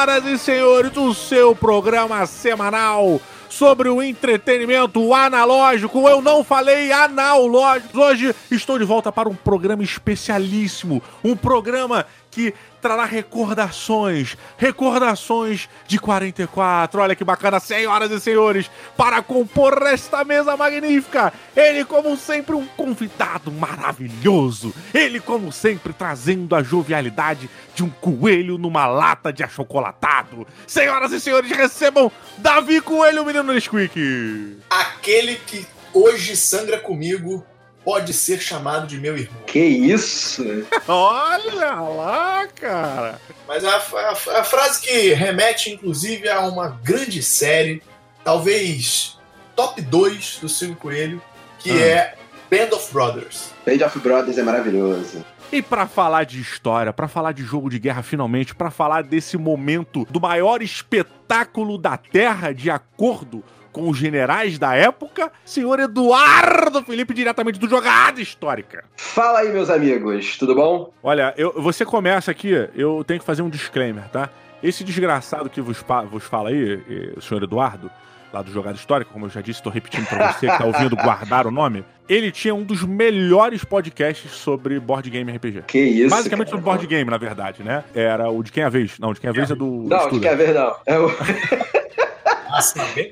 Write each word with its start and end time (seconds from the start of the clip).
senhoras 0.00 0.24
e 0.24 0.38
senhores, 0.38 0.96
o 0.96 1.12
seu 1.12 1.54
programa 1.54 2.24
semanal 2.24 3.20
sobre 3.50 3.86
o 3.90 4.02
entretenimento 4.02 5.12
analógico. 5.12 6.08
Eu 6.08 6.22
não 6.22 6.42
falei 6.42 6.90
analógico. 6.90 8.00
Hoje 8.00 8.34
estou 8.50 8.78
de 8.78 8.84
volta 8.86 9.12
para 9.12 9.28
um 9.28 9.34
programa 9.34 9.82
especialíssimo, 9.82 11.02
um 11.22 11.36
programa 11.36 12.06
que 12.30 12.54
trará 12.80 13.04
recordações, 13.04 14.36
recordações 14.56 15.68
de 15.86 15.98
44. 15.98 17.00
Olha 17.00 17.14
que 17.14 17.24
bacana, 17.24 17.60
senhoras 17.60 18.10
e 18.10 18.20
senhores, 18.20 18.70
para 18.96 19.22
compor 19.22 19.82
esta 19.86 20.24
mesa 20.24 20.56
magnífica. 20.56 21.32
Ele, 21.54 21.84
como 21.84 22.16
sempre, 22.16 22.54
um 22.54 22.66
convidado 22.66 23.50
maravilhoso. 23.52 24.72
Ele, 24.94 25.20
como 25.20 25.52
sempre, 25.52 25.92
trazendo 25.92 26.54
a 26.54 26.62
jovialidade 26.62 27.50
de 27.74 27.84
um 27.84 27.90
coelho 27.90 28.56
numa 28.56 28.86
lata 28.86 29.32
de 29.32 29.42
achocolatado. 29.42 30.46
Senhoras 30.66 31.12
e 31.12 31.20
senhores, 31.20 31.50
recebam 31.50 32.10
Davi 32.38 32.80
Coelho, 32.80 33.22
o 33.22 33.26
menino 33.26 33.52
Nesquik. 33.52 34.58
Aquele 34.70 35.36
que 35.36 35.66
hoje 35.92 36.36
sangra 36.36 36.78
comigo 36.78 37.44
pode 37.84 38.12
ser 38.12 38.40
chamado 38.40 38.86
de 38.86 38.98
meu 38.98 39.16
irmão. 39.16 39.42
Que 39.46 39.60
isso? 39.60 40.44
Olha 40.86 41.74
lá, 41.74 42.46
cara. 42.48 43.20
Mas 43.46 43.64
a, 43.64 43.76
a, 43.76 44.10
a, 44.40 44.44
frase 44.44 44.80
que 44.80 45.12
remete, 45.12 45.70
inclusive, 45.70 46.28
a 46.28 46.40
uma 46.40 46.68
grande 46.82 47.22
série, 47.22 47.82
talvez 48.22 49.18
top 49.56 49.80
2 49.80 50.38
do 50.40 50.48
Silvio 50.48 50.76
Coelho, 50.76 51.22
que 51.58 51.70
ah. 51.70 51.86
é 51.86 52.14
Band 52.50 52.74
of 52.76 52.92
Brothers. 52.92 53.50
Band 53.64 53.84
of 53.86 53.98
Brothers 53.98 54.38
é 54.38 54.42
maravilhoso. 54.42 55.24
E 55.52 55.60
para 55.60 55.86
falar 55.86 56.24
de 56.24 56.40
história, 56.40 56.92
para 56.92 57.08
falar 57.08 57.32
de 57.32 57.42
jogo 57.42 57.68
de 57.68 57.78
guerra 57.78 58.02
finalmente, 58.02 58.54
para 58.54 58.70
falar 58.70 59.02
desse 59.02 59.36
momento 59.36 60.06
do 60.08 60.20
maior 60.20 60.62
espetáculo 60.62 61.76
da 61.76 61.96
Terra, 61.96 62.52
de 62.52 62.70
acordo 62.70 63.42
com 63.72 63.88
os 63.88 63.96
generais 63.96 64.58
da 64.58 64.74
época, 64.74 65.30
senhor 65.44 65.78
Eduardo 65.80 66.82
Felipe, 66.82 67.14
diretamente 67.14 67.58
do 67.58 67.68
Jogada 67.68 68.20
Histórica. 68.20 68.84
Fala 68.96 69.40
aí, 69.40 69.52
meus 69.52 69.70
amigos, 69.70 70.36
tudo 70.38 70.54
bom? 70.54 70.92
Olha, 71.02 71.34
eu, 71.36 71.52
você 71.60 71.84
começa 71.84 72.30
aqui, 72.30 72.50
eu 72.74 73.04
tenho 73.04 73.20
que 73.20 73.26
fazer 73.26 73.42
um 73.42 73.50
disclaimer, 73.50 74.08
tá? 74.08 74.30
Esse 74.62 74.84
desgraçado 74.84 75.48
que 75.48 75.60
vos, 75.60 75.82
vos 76.10 76.24
fala 76.24 76.50
aí, 76.50 77.12
o 77.16 77.20
senhor 77.20 77.42
Eduardo, 77.42 77.90
lá 78.32 78.42
do 78.42 78.50
Jogada 78.50 78.76
Histórica, 78.76 79.10
como 79.12 79.26
eu 79.26 79.30
já 79.30 79.40
disse, 79.40 79.58
estou 79.58 79.72
repetindo 79.72 80.06
para 80.06 80.32
você 80.32 80.48
que 80.48 80.58
tá 80.58 80.64
ouvindo 80.64 80.96
guardar 80.96 81.46
o 81.46 81.50
nome. 81.50 81.84
Ele 82.08 82.30
tinha 82.30 82.54
um 82.54 82.64
dos 82.64 82.82
melhores 82.82 83.64
podcasts 83.64 84.30
sobre 84.32 84.78
board 84.80 85.08
game 85.08 85.30
RPG. 85.30 85.62
Que 85.66 85.78
isso? 85.78 86.10
Basicamente 86.10 86.48
cara. 86.48 86.58
sobre 86.58 86.64
board 86.64 86.86
game, 86.86 87.10
na 87.10 87.18
verdade, 87.18 87.62
né? 87.62 87.84
Era 87.94 88.28
o 88.28 88.42
de 88.42 88.50
quem 88.50 88.62
é 88.62 88.66
a 88.66 88.68
vez. 88.68 88.98
Não, 88.98 89.12
de 89.12 89.20
quem 89.20 89.28
é 89.28 89.30
a 89.30 89.34
vez 89.34 89.50
é 89.50 89.54
do. 89.54 89.84
Não, 89.86 90.10
de 90.10 90.18
quem 90.18 90.28
é 90.28 90.32
a 90.32 90.36
vez 90.36 90.54
não. 90.54 90.74
É 90.86 90.98
o. 90.98 91.08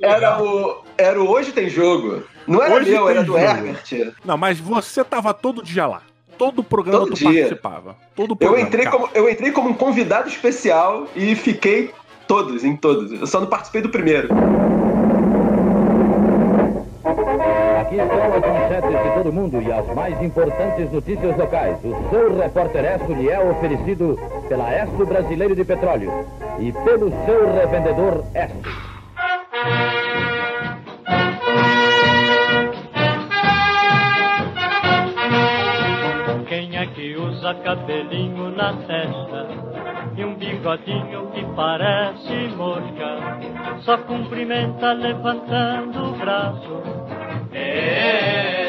era 0.03 0.43
o, 0.43 0.83
era 0.97 1.21
o 1.21 1.29
Hoje 1.29 1.53
Tem 1.53 1.69
Jogo. 1.69 2.23
Não 2.47 2.63
era 2.63 2.75
Hoje 2.75 2.91
meu, 2.91 3.09
era 3.09 3.21
do 3.21 3.33
jogo. 3.33 3.39
Herbert. 3.39 4.15
Não, 4.25 4.37
mas 4.37 4.59
você 4.59 5.05
tava 5.05 5.35
todo 5.35 5.63
dia 5.63 5.87
lá. 5.87 6.03
Todo 6.39 6.63
programa 6.63 7.01
todo 7.01 7.11
tu 7.11 7.17
dia. 7.17 7.27
participava. 7.29 7.97
Todo 8.15 8.37
programa, 8.37 8.63
eu 8.63 8.67
entrei, 8.67 8.87
como, 8.87 9.09
eu 9.13 9.29
entrei 9.29 9.51
como 9.51 9.71
um 9.71 9.75
convidado 9.75 10.29
especial 10.29 11.09
e 11.17 11.35
fiquei 11.35 11.93
todos, 12.29 12.63
em 12.65 12.77
todos. 12.77 13.11
Eu 13.13 13.27
só 13.27 13.41
não 13.41 13.49
participei 13.49 13.83
do 13.83 13.89
primeiro. 13.89 14.29
Aqui 17.81 17.97
estão 17.97 18.23
as 18.23 18.41
manchetes 18.41 19.03
de 19.03 19.15
todo 19.15 19.33
mundo 19.33 19.63
e 19.63 19.73
as 19.73 19.87
mais 19.95 20.23
importantes 20.23 20.93
notícias 20.93 21.37
locais. 21.37 21.77
O 21.83 22.11
seu 22.11 22.39
repórter 22.39 22.85
Esso 22.85 23.13
lhe 23.15 23.31
é 23.31 23.41
oferecido 23.41 24.19
pela 24.49 24.73
Esso 24.73 25.07
Brasileiro 25.07 25.57
de 25.57 25.65
Petróleo 25.65 26.27
e 26.61 26.71
pelo 26.73 27.11
seu 27.25 27.53
revendedor 27.53 28.25
Esso. 28.35 28.98
Quem 36.49 36.77
é 36.77 36.87
que 36.87 37.17
usa 37.17 37.55
cabelinho 37.55 38.51
na 38.51 38.73
testa 38.73 39.49
e 40.17 40.25
um 40.25 40.35
bigodinho 40.35 41.31
que 41.33 41.45
parece 41.55 42.49
mosca? 42.57 43.39
Só 43.81 43.99
cumprimenta 43.99 44.93
levantando 44.93 46.05
o 46.05 46.13
braço. 46.13 46.83
É. 47.53 48.69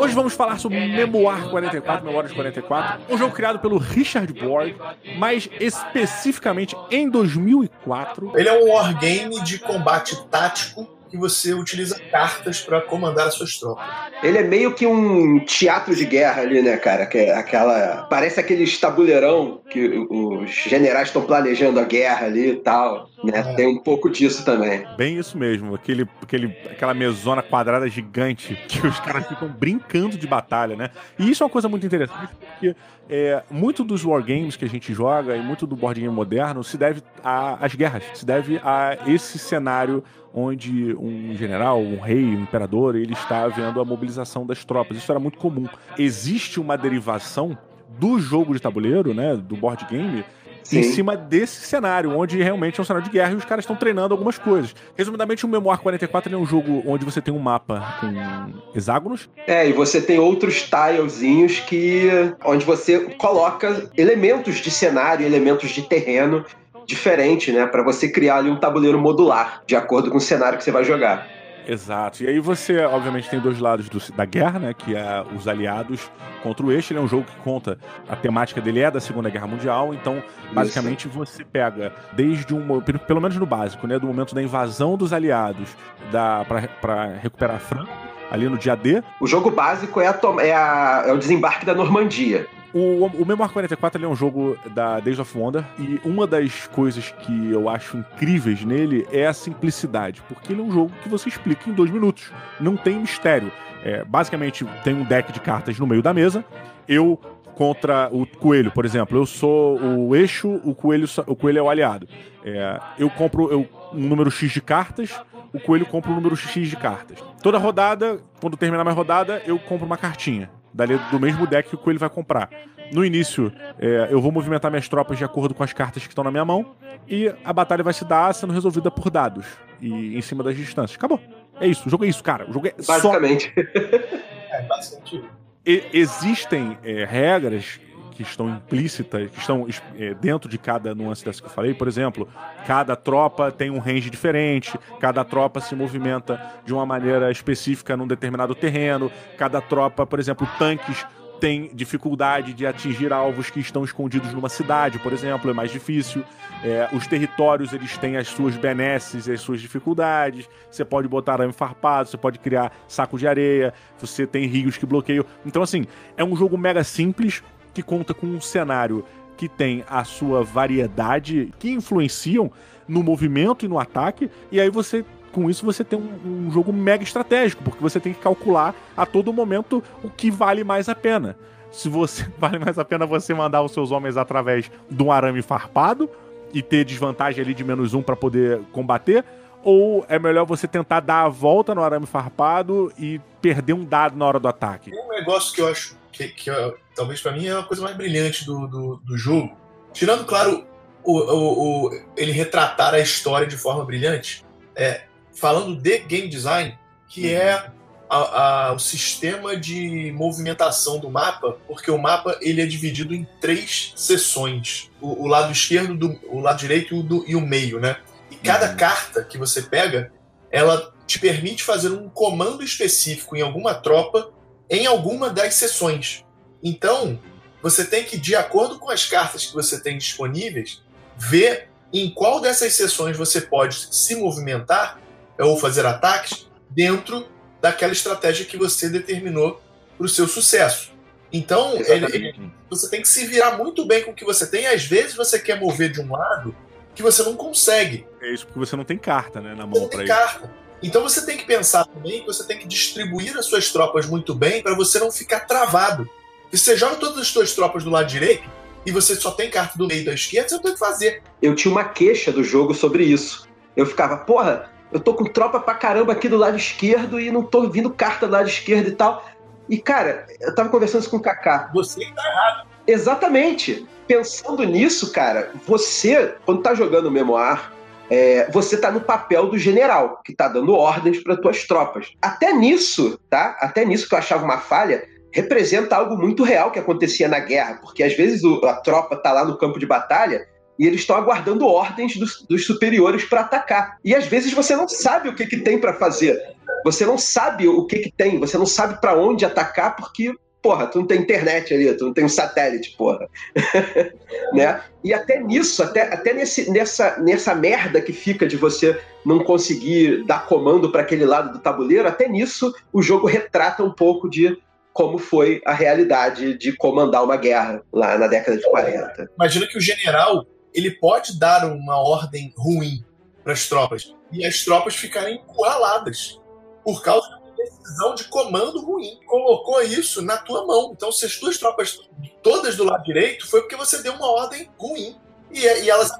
Hoje 0.00 0.14
vamos 0.14 0.32
falar 0.32 0.58
sobre 0.58 0.80
Memoir 0.80 1.50
44, 1.50 2.06
Memórias 2.06 2.32
44, 2.32 3.02
um 3.14 3.18
jogo 3.18 3.34
criado 3.34 3.58
pelo 3.58 3.76
Richard 3.76 4.32
Borg, 4.32 4.74
mais 5.18 5.46
especificamente 5.60 6.74
em 6.90 7.10
2004. 7.10 8.32
Ele 8.34 8.48
é 8.48 8.64
um 8.64 8.70
wargame 8.70 9.42
de 9.42 9.58
combate 9.58 10.16
tático 10.30 10.88
que 11.10 11.18
você 11.18 11.52
utiliza 11.52 12.00
cartas 12.10 12.60
para 12.60 12.80
comandar 12.80 13.26
as 13.26 13.34
suas 13.34 13.58
tropas. 13.58 13.84
Ele 14.22 14.38
é 14.38 14.42
meio 14.42 14.72
que 14.74 14.86
um 14.86 15.44
teatro 15.44 15.94
de 15.94 16.06
guerra 16.06 16.42
ali, 16.42 16.62
né, 16.62 16.76
cara? 16.76 17.04
Que 17.04 17.18
é 17.18 17.34
aquela. 17.34 18.06
Parece 18.08 18.38
aquele 18.38 18.66
tabuleirão 18.70 19.60
que 19.68 20.06
os 20.08 20.50
generais 20.50 21.08
estão 21.08 21.22
planejando 21.22 21.80
a 21.80 21.84
guerra 21.84 22.26
ali 22.26 22.52
e 22.52 22.56
tal. 22.56 23.09
Né? 23.22 23.32
É. 23.34 23.54
Tem 23.54 23.66
um 23.66 23.78
pouco 23.78 24.08
disso 24.08 24.44
também. 24.44 24.86
Bem 24.96 25.18
isso 25.18 25.36
mesmo. 25.36 25.74
Aquele, 25.74 26.08
aquele, 26.22 26.46
aquela 26.70 26.94
mesona 26.94 27.42
quadrada 27.42 27.88
gigante 27.88 28.56
que 28.68 28.86
os 28.86 28.98
caras 29.00 29.26
ficam 29.26 29.48
brincando 29.48 30.16
de 30.16 30.26
batalha, 30.26 30.76
né? 30.76 30.90
E 31.18 31.30
isso 31.30 31.42
é 31.42 31.46
uma 31.46 31.52
coisa 31.52 31.68
muito 31.68 31.84
interessante, 31.84 32.30
porque 32.36 32.74
é, 33.08 33.42
muito 33.50 33.84
dos 33.84 34.04
wargames 34.04 34.56
que 34.56 34.64
a 34.64 34.68
gente 34.68 34.94
joga 34.94 35.36
e 35.36 35.42
muito 35.42 35.66
do 35.66 35.76
board 35.76 36.00
game 36.00 36.14
moderno 36.14 36.62
se 36.64 36.78
deve 36.78 37.02
às 37.22 37.74
guerras, 37.74 38.04
se 38.14 38.24
deve 38.24 38.60
a 38.62 38.96
esse 39.06 39.38
cenário 39.38 40.02
onde 40.32 40.94
um 40.94 41.34
general, 41.36 41.80
um 41.80 41.98
rei, 41.98 42.24
um 42.24 42.42
imperador, 42.42 42.94
ele 42.94 43.12
está 43.12 43.48
vendo 43.48 43.80
a 43.80 43.84
mobilização 43.84 44.46
das 44.46 44.64
tropas. 44.64 44.96
Isso 44.96 45.10
era 45.10 45.18
muito 45.18 45.38
comum. 45.38 45.66
Existe 45.98 46.60
uma 46.60 46.76
derivação 46.76 47.58
do 47.98 48.18
jogo 48.18 48.54
de 48.54 48.60
tabuleiro, 48.60 49.12
né, 49.12 49.36
do 49.36 49.56
board 49.56 49.84
game, 49.90 50.24
Sim. 50.70 50.78
em 50.78 50.82
cima 50.84 51.16
desse 51.16 51.62
cenário, 51.62 52.16
onde 52.16 52.40
realmente 52.40 52.78
é 52.78 52.82
um 52.82 52.84
cenário 52.84 53.08
de 53.08 53.12
guerra 53.12 53.32
e 53.32 53.36
os 53.36 53.44
caras 53.44 53.64
estão 53.64 53.74
treinando 53.74 54.14
algumas 54.14 54.38
coisas. 54.38 54.74
Resumidamente, 54.96 55.44
o 55.44 55.48
Memoir 55.48 55.78
44 55.80 56.32
é 56.32 56.38
um 56.38 56.46
jogo 56.46 56.82
onde 56.86 57.04
você 57.04 57.20
tem 57.20 57.34
um 57.34 57.38
mapa 57.38 57.96
com 58.00 58.76
hexágonos. 58.76 59.28
É, 59.46 59.68
e 59.68 59.72
você 59.72 60.00
tem 60.00 60.18
outros 60.18 60.62
tilezinhos 60.62 61.58
que 61.60 62.08
onde 62.44 62.64
você 62.64 63.00
coloca 63.16 63.90
elementos 63.96 64.56
de 64.56 64.70
cenário, 64.70 65.26
elementos 65.26 65.70
de 65.70 65.82
terreno 65.82 66.44
diferente, 66.86 67.52
né? 67.52 67.66
Para 67.66 67.82
você 67.82 68.08
criar 68.08 68.36
ali 68.36 68.50
um 68.50 68.56
tabuleiro 68.56 68.98
modular, 68.98 69.62
de 69.66 69.76
acordo 69.76 70.10
com 70.10 70.18
o 70.18 70.20
cenário 70.20 70.58
que 70.58 70.64
você 70.64 70.70
vai 70.70 70.84
jogar. 70.84 71.39
Exato. 71.66 72.22
E 72.22 72.28
aí 72.28 72.40
você, 72.40 72.80
obviamente, 72.80 73.28
tem 73.28 73.40
dois 73.40 73.58
lados 73.58 73.88
do, 73.88 74.00
da 74.12 74.24
guerra, 74.24 74.58
né? 74.58 74.74
Que 74.74 74.94
é 74.94 75.24
os 75.36 75.46
aliados 75.46 76.10
contra 76.42 76.64
o 76.64 76.72
eixo. 76.72 76.92
Ele 76.92 77.00
é 77.00 77.02
um 77.02 77.08
jogo 77.08 77.24
que 77.24 77.36
conta. 77.42 77.78
A 78.08 78.16
temática 78.16 78.60
dele 78.60 78.80
é 78.80 78.90
da 78.90 79.00
Segunda 79.00 79.30
Guerra 79.30 79.46
Mundial. 79.46 79.94
Então, 79.94 80.22
basicamente, 80.52 81.08
Isso. 81.08 81.16
você 81.16 81.44
pega 81.44 81.92
desde 82.12 82.54
um. 82.54 82.80
Pelo 82.80 83.20
menos 83.20 83.36
no 83.36 83.46
básico, 83.46 83.86
né? 83.86 83.98
Do 83.98 84.06
momento 84.06 84.34
da 84.34 84.42
invasão 84.42 84.96
dos 84.96 85.12
aliados 85.12 85.76
da, 86.10 86.44
para 86.44 87.06
recuperar 87.20 87.56
a 87.56 87.60
França 87.60 88.10
ali 88.30 88.48
no 88.48 88.56
dia 88.56 88.76
D. 88.76 89.02
O 89.20 89.26
jogo 89.26 89.50
básico 89.50 90.00
é, 90.00 90.06
a, 90.06 90.18
é, 90.40 90.54
a, 90.54 91.04
é 91.08 91.12
o 91.12 91.18
desembarque 91.18 91.66
da 91.66 91.74
Normandia. 91.74 92.46
O, 92.72 93.06
o 93.06 93.26
Memoir 93.26 93.50
44 93.50 94.04
é 94.04 94.08
um 94.08 94.14
jogo 94.14 94.56
da 94.72 95.00
Days 95.00 95.18
of 95.18 95.36
Wonder 95.36 95.64
e 95.76 96.00
uma 96.04 96.24
das 96.24 96.68
coisas 96.68 97.10
que 97.10 97.50
eu 97.50 97.68
acho 97.68 97.96
incríveis 97.96 98.64
nele 98.64 99.06
é 99.10 99.26
a 99.26 99.32
simplicidade, 99.32 100.22
porque 100.28 100.52
ele 100.52 100.60
é 100.60 100.64
um 100.64 100.70
jogo 100.70 100.92
que 101.02 101.08
você 101.08 101.28
explica 101.28 101.68
em 101.68 101.72
dois 101.72 101.90
minutos, 101.90 102.30
não 102.60 102.76
tem 102.76 103.00
mistério. 103.00 103.50
É, 103.82 104.04
basicamente, 104.04 104.64
tem 104.84 104.94
um 104.94 105.02
deck 105.02 105.32
de 105.32 105.40
cartas 105.40 105.78
no 105.80 105.86
meio 105.86 106.02
da 106.02 106.14
mesa, 106.14 106.44
eu 106.86 107.18
contra 107.56 108.08
o 108.12 108.24
coelho, 108.24 108.70
por 108.70 108.84
exemplo, 108.84 109.18
eu 109.18 109.26
sou 109.26 109.78
o 109.80 110.14
eixo, 110.14 110.60
o 110.64 110.74
coelho, 110.74 111.08
o 111.26 111.34
coelho 111.34 111.58
é 111.58 111.62
o 111.62 111.68
aliado. 111.68 112.06
É, 112.44 112.78
eu 112.98 113.10
compro 113.10 113.50
eu, 113.50 113.68
um 113.92 114.06
número 114.06 114.30
X 114.30 114.52
de 114.52 114.60
cartas, 114.60 115.20
o 115.52 115.58
coelho 115.58 115.84
compra 115.86 116.12
um 116.12 116.14
número 116.14 116.36
X 116.36 116.68
de 116.68 116.76
cartas. 116.76 117.18
Toda 117.42 117.58
rodada, 117.58 118.20
quando 118.40 118.56
terminar 118.56 118.84
minha 118.84 118.94
rodada, 118.94 119.42
eu 119.44 119.58
compro 119.58 119.84
uma 119.84 119.96
cartinha 119.96 120.48
dali 120.72 120.98
do 121.10 121.20
mesmo 121.20 121.46
deck 121.46 121.68
que 121.68 121.74
o 121.74 121.78
Coelho 121.78 121.98
vai 121.98 122.10
comprar. 122.10 122.50
No 122.92 123.04
início, 123.04 123.52
é, 123.78 124.08
eu 124.10 124.20
vou 124.20 124.32
movimentar 124.32 124.70
minhas 124.70 124.88
tropas 124.88 125.16
de 125.16 125.24
acordo 125.24 125.54
com 125.54 125.62
as 125.62 125.72
cartas 125.72 126.02
que 126.02 126.08
estão 126.08 126.24
na 126.24 126.30
minha 126.30 126.44
mão 126.44 126.74
e 127.08 127.32
a 127.44 127.52
batalha 127.52 127.84
vai 127.84 127.92
se 127.92 128.04
dar 128.04 128.32
sendo 128.34 128.52
resolvida 128.52 128.90
por 128.90 129.10
dados 129.10 129.46
e 129.80 130.16
em 130.16 130.20
cima 130.20 130.42
das 130.42 130.56
distâncias. 130.56 130.96
Acabou. 130.96 131.20
É 131.60 131.66
isso. 131.66 131.86
O 131.86 131.90
jogo 131.90 132.04
é 132.04 132.08
isso, 132.08 132.22
cara. 132.22 132.48
O 132.48 132.52
jogo 132.52 132.66
é 132.66 132.74
Basicamente. 132.84 133.52
Só... 133.54 134.56
é, 134.56 134.62
basicamente. 134.62 135.24
E, 135.64 135.84
existem 135.92 136.76
é, 136.82 137.04
regras 137.04 137.80
que 138.24 138.30
estão 138.30 138.50
implícitas, 138.50 139.30
que 139.30 139.38
estão 139.38 139.66
é, 139.98 140.14
dentro 140.14 140.48
de 140.48 140.58
cada 140.58 140.94
nuance 140.94 141.24
dessa 141.24 141.40
que 141.40 141.46
eu 141.46 141.50
falei. 141.50 141.72
Por 141.72 141.88
exemplo, 141.88 142.28
cada 142.66 142.94
tropa 142.94 143.50
tem 143.50 143.70
um 143.70 143.78
range 143.78 144.10
diferente, 144.10 144.78
cada 144.98 145.24
tropa 145.24 145.60
se 145.60 145.74
movimenta 145.74 146.40
de 146.64 146.74
uma 146.74 146.84
maneira 146.84 147.30
específica 147.30 147.96
num 147.96 148.06
determinado 148.06 148.54
terreno, 148.54 149.10
cada 149.38 149.60
tropa, 149.60 150.06
por 150.06 150.18
exemplo, 150.18 150.46
tanques 150.58 151.06
tem 151.40 151.70
dificuldade 151.72 152.52
de 152.52 152.66
atingir 152.66 153.14
alvos 153.14 153.48
que 153.48 153.60
estão 153.60 153.82
escondidos 153.82 154.34
numa 154.34 154.50
cidade, 154.50 154.98
por 154.98 155.10
exemplo, 155.10 155.50
é 155.50 155.54
mais 155.54 155.70
difícil. 155.72 156.22
É, 156.62 156.90
os 156.92 157.06
territórios 157.06 157.72
eles 157.72 157.96
têm 157.96 158.18
as 158.18 158.28
suas 158.28 158.54
benesses 158.58 159.26
e 159.26 159.32
as 159.32 159.40
suas 159.40 159.62
dificuldades. 159.62 160.46
Você 160.70 160.84
pode 160.84 161.08
botar 161.08 161.34
arame 161.34 161.54
farpado, 161.54 162.10
você 162.10 162.18
pode 162.18 162.38
criar 162.38 162.70
saco 162.86 163.16
de 163.16 163.26
areia, 163.26 163.72
você 163.98 164.26
tem 164.26 164.44
rios 164.44 164.76
que 164.76 164.84
bloqueiam. 164.84 165.24
Então, 165.46 165.62
assim, 165.62 165.86
é 166.18 166.22
um 166.22 166.36
jogo 166.36 166.58
mega 166.58 166.84
simples 166.84 167.42
que 167.72 167.82
conta 167.82 168.12
com 168.14 168.26
um 168.26 168.40
cenário 168.40 169.04
que 169.36 169.48
tem 169.48 169.84
a 169.88 170.04
sua 170.04 170.42
variedade, 170.42 171.52
que 171.58 171.70
influenciam 171.70 172.52
no 172.86 173.02
movimento 173.02 173.64
e 173.64 173.68
no 173.68 173.78
ataque, 173.78 174.30
e 174.52 174.60
aí 174.60 174.68
você 174.68 175.04
com 175.32 175.48
isso 175.48 175.64
você 175.64 175.84
tem 175.84 175.98
um, 175.98 176.46
um, 176.46 176.50
jogo 176.50 176.72
mega 176.72 177.04
estratégico, 177.04 177.62
porque 177.62 177.80
você 177.80 178.00
tem 178.00 178.12
que 178.12 178.20
calcular 178.20 178.74
a 178.96 179.06
todo 179.06 179.32
momento 179.32 179.82
o 180.02 180.10
que 180.10 180.30
vale 180.30 180.64
mais 180.64 180.88
a 180.88 180.94
pena. 180.94 181.36
Se 181.70 181.88
você 181.88 182.26
vale 182.36 182.58
mais 182.58 182.78
a 182.78 182.84
pena 182.84 183.06
você 183.06 183.32
mandar 183.32 183.62
os 183.62 183.72
seus 183.72 183.92
homens 183.92 184.16
através 184.16 184.70
de 184.90 185.02
um 185.02 185.12
arame 185.12 185.40
farpado 185.40 186.10
e 186.52 186.62
ter 186.62 186.84
desvantagem 186.84 187.42
ali 187.42 187.54
de 187.54 187.62
menos 187.62 187.94
um 187.94 188.02
para 188.02 188.16
poder 188.16 188.60
combater, 188.72 189.24
ou 189.62 190.04
é 190.08 190.18
melhor 190.18 190.44
você 190.44 190.66
tentar 190.66 191.00
dar 191.00 191.22
a 191.22 191.28
volta 191.28 191.74
no 191.74 191.82
arame 191.82 192.06
farpado 192.06 192.92
e 192.98 193.20
perder 193.40 193.74
um 193.74 193.84
dado 193.84 194.16
na 194.16 194.26
hora 194.26 194.40
do 194.40 194.48
ataque? 194.48 194.90
Um 194.92 195.10
negócio 195.10 195.54
que 195.54 195.60
eu 195.60 195.68
acho 195.68 195.99
que, 196.12 196.28
que 196.28 196.50
talvez 196.94 197.20
para 197.20 197.32
mim 197.32 197.46
é 197.46 197.56
a 197.56 197.62
coisa 197.62 197.82
mais 197.82 197.96
brilhante 197.96 198.44
do, 198.44 198.66
do, 198.66 198.96
do 199.04 199.16
jogo, 199.16 199.56
tirando, 199.92 200.24
claro, 200.24 200.66
o, 201.02 201.18
o, 201.18 201.86
o, 201.86 202.02
ele 202.16 202.32
retratar 202.32 202.94
a 202.94 203.00
história 203.00 203.46
de 203.46 203.56
forma 203.56 203.84
brilhante, 203.84 204.44
é, 204.74 205.04
falando 205.32 205.80
de 205.80 205.98
game 206.00 206.28
design, 206.28 206.78
que 207.08 207.32
é 207.32 207.70
a, 208.08 208.68
a, 208.68 208.72
o 208.72 208.78
sistema 208.78 209.56
de 209.56 210.12
movimentação 210.12 210.98
do 210.98 211.08
mapa, 211.08 211.56
porque 211.66 211.90
o 211.90 211.98
mapa 211.98 212.36
ele 212.40 212.60
é 212.60 212.66
dividido 212.66 213.14
em 213.14 213.26
três 213.40 213.92
seções: 213.96 214.90
o, 215.00 215.24
o 215.24 215.26
lado 215.26 215.52
esquerdo, 215.52 215.94
do, 215.94 216.20
o 216.28 216.40
lado 216.40 216.58
direito 216.58 216.94
e 216.94 216.98
o, 216.98 217.02
do, 217.02 217.24
e 217.26 217.36
o 217.36 217.40
meio, 217.40 217.78
né? 217.78 217.96
E 218.30 218.36
cada 218.36 218.70
uhum. 218.70 218.76
carta 218.76 219.24
que 219.24 219.38
você 219.38 219.62
pega, 219.62 220.12
ela 220.50 220.92
te 221.06 221.18
permite 221.18 221.62
fazer 221.62 221.90
um 221.90 222.08
comando 222.08 222.62
específico 222.62 223.36
em 223.36 223.42
alguma 223.42 223.74
tropa 223.74 224.30
em 224.70 224.86
alguma 224.86 225.28
das 225.28 225.54
sessões. 225.54 226.24
Então, 226.62 227.18
você 227.60 227.84
tem 227.84 228.04
que, 228.04 228.16
de 228.16 228.36
acordo 228.36 228.78
com 228.78 228.90
as 228.90 229.04
cartas 229.04 229.46
que 229.46 229.52
você 229.52 229.80
tem 229.80 229.98
disponíveis, 229.98 230.82
ver 231.18 231.68
em 231.92 232.08
qual 232.08 232.40
dessas 232.40 232.72
sessões 232.74 233.16
você 233.16 233.40
pode 233.40 233.88
se 233.90 234.14
movimentar 234.14 235.00
ou 235.38 235.58
fazer 235.58 235.84
ataques 235.84 236.48
dentro 236.70 237.26
daquela 237.60 237.92
estratégia 237.92 238.46
que 238.46 238.56
você 238.56 238.88
determinou 238.88 239.60
para 239.98 240.06
o 240.06 240.08
seu 240.08 240.28
sucesso. 240.28 240.92
Então, 241.32 241.76
ele, 241.76 242.06
ele, 242.06 242.52
você 242.68 242.88
tem 242.88 243.02
que 243.02 243.08
se 243.08 243.26
virar 243.26 243.56
muito 243.56 243.84
bem 243.86 244.02
com 244.02 244.12
o 244.12 244.14
que 244.14 244.24
você 244.24 244.46
tem. 244.46 244.66
Às 244.66 244.84
vezes 244.84 245.14
você 245.14 245.38
quer 245.38 245.60
mover 245.60 245.90
de 245.90 246.00
um 246.00 246.10
lado 246.10 246.54
que 246.94 247.02
você 247.02 247.22
não 247.22 247.36
consegue. 247.36 248.06
É 248.20 248.32
isso 248.32 248.46
porque 248.46 248.58
você 248.58 248.76
não 248.76 248.84
tem 248.84 248.98
carta 248.98 249.40
né, 249.40 249.54
na 249.54 249.66
mão 249.66 249.88
para 249.88 250.04
isso. 250.04 250.12
Carta. 250.12 250.59
Então 250.82 251.02
você 251.02 251.24
tem 251.24 251.36
que 251.36 251.44
pensar 251.44 251.84
também 251.84 252.20
que 252.20 252.26
você 252.26 252.44
tem 252.44 252.58
que 252.58 252.66
distribuir 252.66 253.36
as 253.36 253.46
suas 253.46 253.70
tropas 253.70 254.06
muito 254.06 254.34
bem 254.34 254.62
para 254.62 254.74
você 254.74 254.98
não 254.98 255.12
ficar 255.12 255.40
travado. 255.40 256.08
Se 256.50 256.58
você 256.58 256.76
joga 256.76 256.96
todas 256.96 257.18
as 257.18 257.28
suas 257.28 257.54
tropas 257.54 257.84
do 257.84 257.90
lado 257.90 258.06
direito 258.06 258.48
e 258.84 258.90
você 258.90 259.14
só 259.14 259.30
tem 259.30 259.50
carta 259.50 259.76
do 259.76 259.86
meio 259.86 260.04
da 260.04 260.14
esquerda, 260.14 260.48
você 260.48 260.54
não 260.54 260.62
tem 260.62 260.70
o 260.72 260.74
que 260.74 260.80
fazer. 260.80 261.22
Eu 261.40 261.54
tinha 261.54 261.70
uma 261.70 261.84
queixa 261.84 262.32
do 262.32 262.42
jogo 262.42 262.74
sobre 262.74 263.04
isso. 263.04 263.48
Eu 263.76 263.86
ficava, 263.86 264.16
porra, 264.16 264.70
eu 264.90 264.98
tô 264.98 265.14
com 265.14 265.24
tropa 265.24 265.60
pra 265.60 265.74
caramba 265.74 266.12
aqui 266.12 266.28
do 266.28 266.36
lado 266.36 266.56
esquerdo 266.56 267.20
e 267.20 267.30
não 267.30 267.42
tô 267.42 267.68
vindo 267.68 267.90
carta 267.90 268.26
do 268.26 268.32
lado 268.32 268.48
esquerdo 268.48 268.88
e 268.88 268.92
tal. 268.92 269.24
E, 269.68 269.78
cara, 269.78 270.26
eu 270.40 270.52
tava 270.54 270.68
conversando 270.68 271.02
isso 271.02 271.10
com 271.10 271.18
o 271.18 271.22
Kaká. 271.22 271.70
Você 271.72 272.00
tá 272.00 272.26
errado. 272.26 272.68
Exatamente. 272.86 273.86
Pensando 274.08 274.64
nisso, 274.64 275.12
cara, 275.12 275.52
você, 275.64 276.34
quando 276.44 276.62
tá 276.62 276.74
jogando 276.74 277.06
o 277.06 277.10
Memoir, 277.10 277.70
é, 278.10 278.50
você 278.50 278.76
tá 278.76 278.90
no 278.90 279.00
papel 279.00 279.46
do 279.46 279.56
general, 279.56 280.20
que 280.24 280.34
tá 280.34 280.48
dando 280.48 280.74
ordens 280.74 281.22
para 281.22 281.36
tuas 281.36 281.64
tropas. 281.64 282.12
Até 282.20 282.52
nisso, 282.52 283.18
tá? 283.30 283.56
Até 283.60 283.84
nisso 283.84 284.08
que 284.08 284.14
eu 284.14 284.18
achava 284.18 284.44
uma 284.44 284.58
falha, 284.58 285.06
representa 285.32 285.94
algo 285.94 286.16
muito 286.16 286.42
real 286.42 286.72
que 286.72 286.78
acontecia 286.78 287.28
na 287.28 287.38
guerra, 287.38 287.78
porque 287.80 288.02
às 288.02 288.16
vezes 288.16 288.42
a 288.64 288.74
tropa 288.74 289.16
tá 289.16 289.32
lá 289.32 289.44
no 289.44 289.56
campo 289.56 289.78
de 289.78 289.86
batalha 289.86 290.44
e 290.76 290.86
eles 290.86 291.02
estão 291.02 291.14
aguardando 291.14 291.66
ordens 291.66 292.16
dos, 292.16 292.44
dos 292.48 292.66
superiores 292.66 293.24
para 293.24 293.42
atacar. 293.42 293.98
E 294.04 294.14
às 294.14 294.26
vezes 294.26 294.52
você 294.52 294.74
não 294.74 294.88
sabe 294.88 295.28
o 295.28 295.34
que, 295.34 295.46
que 295.46 295.58
tem 295.58 295.78
para 295.78 295.92
fazer. 295.92 296.36
Você 296.84 297.06
não 297.06 297.18
sabe 297.18 297.68
o 297.68 297.86
que, 297.86 297.98
que 297.98 298.10
tem, 298.10 298.40
você 298.40 298.58
não 298.58 298.66
sabe 298.66 299.00
para 299.00 299.14
onde 299.14 299.44
atacar 299.44 299.94
porque 299.94 300.34
porra, 300.62 300.86
tu 300.86 300.98
não 301.00 301.06
tem 301.06 301.20
internet 301.20 301.72
ali, 301.72 301.96
tu 301.96 302.06
não 302.06 302.12
tem 302.12 302.24
um 302.24 302.28
satélite, 302.28 302.96
porra. 302.96 303.28
né? 304.52 304.82
E 305.02 305.14
até 305.14 305.40
nisso, 305.40 305.82
até, 305.82 306.02
até 306.02 306.32
nesse, 306.32 306.70
nessa, 306.70 307.18
nessa 307.18 307.54
merda 307.54 308.00
que 308.00 308.12
fica 308.12 308.46
de 308.46 308.56
você 308.56 309.00
não 309.24 309.42
conseguir 309.42 310.24
dar 310.24 310.46
comando 310.46 310.90
para 310.90 311.02
aquele 311.02 311.24
lado 311.24 311.52
do 311.52 311.58
tabuleiro, 311.58 312.08
até 312.08 312.28
nisso 312.28 312.74
o 312.92 313.02
jogo 313.02 313.26
retrata 313.26 313.82
um 313.82 313.92
pouco 313.92 314.28
de 314.28 314.58
como 314.92 315.18
foi 315.18 315.62
a 315.64 315.72
realidade 315.72 316.58
de 316.58 316.76
comandar 316.76 317.24
uma 317.24 317.36
guerra 317.36 317.82
lá 317.92 318.18
na 318.18 318.26
década 318.26 318.56
de 318.56 318.62
40. 318.64 319.30
Imagina 319.34 319.66
que 319.66 319.78
o 319.78 319.80
general 319.80 320.44
ele 320.74 320.90
pode 320.90 321.38
dar 321.38 321.64
uma 321.64 321.96
ordem 321.96 322.52
ruim 322.56 323.04
para 323.42 323.52
as 323.52 323.68
tropas 323.68 324.14
e 324.32 324.44
as 324.44 324.64
tropas 324.64 324.94
ficarem 324.94 325.36
encurraladas 325.36 326.38
por 326.84 327.02
causa 327.02 327.39
decisão 327.64 328.14
de 328.14 328.24
comando 328.24 328.80
ruim. 328.80 329.18
Colocou 329.26 329.82
isso 329.82 330.22
na 330.22 330.36
tua 330.36 330.66
mão. 330.66 330.92
Então, 330.94 331.10
se 331.12 331.26
as 331.26 331.36
tuas 331.36 331.58
tropas 331.58 332.00
todas 332.42 332.76
do 332.76 332.84
lado 332.84 333.04
direito, 333.04 333.48
foi 333.48 333.60
porque 333.60 333.76
você 333.76 334.02
deu 334.02 334.14
uma 334.14 334.30
ordem 334.30 334.70
ruim 334.78 335.16
e, 335.50 335.60
e 335.60 335.90
elas 335.90 336.10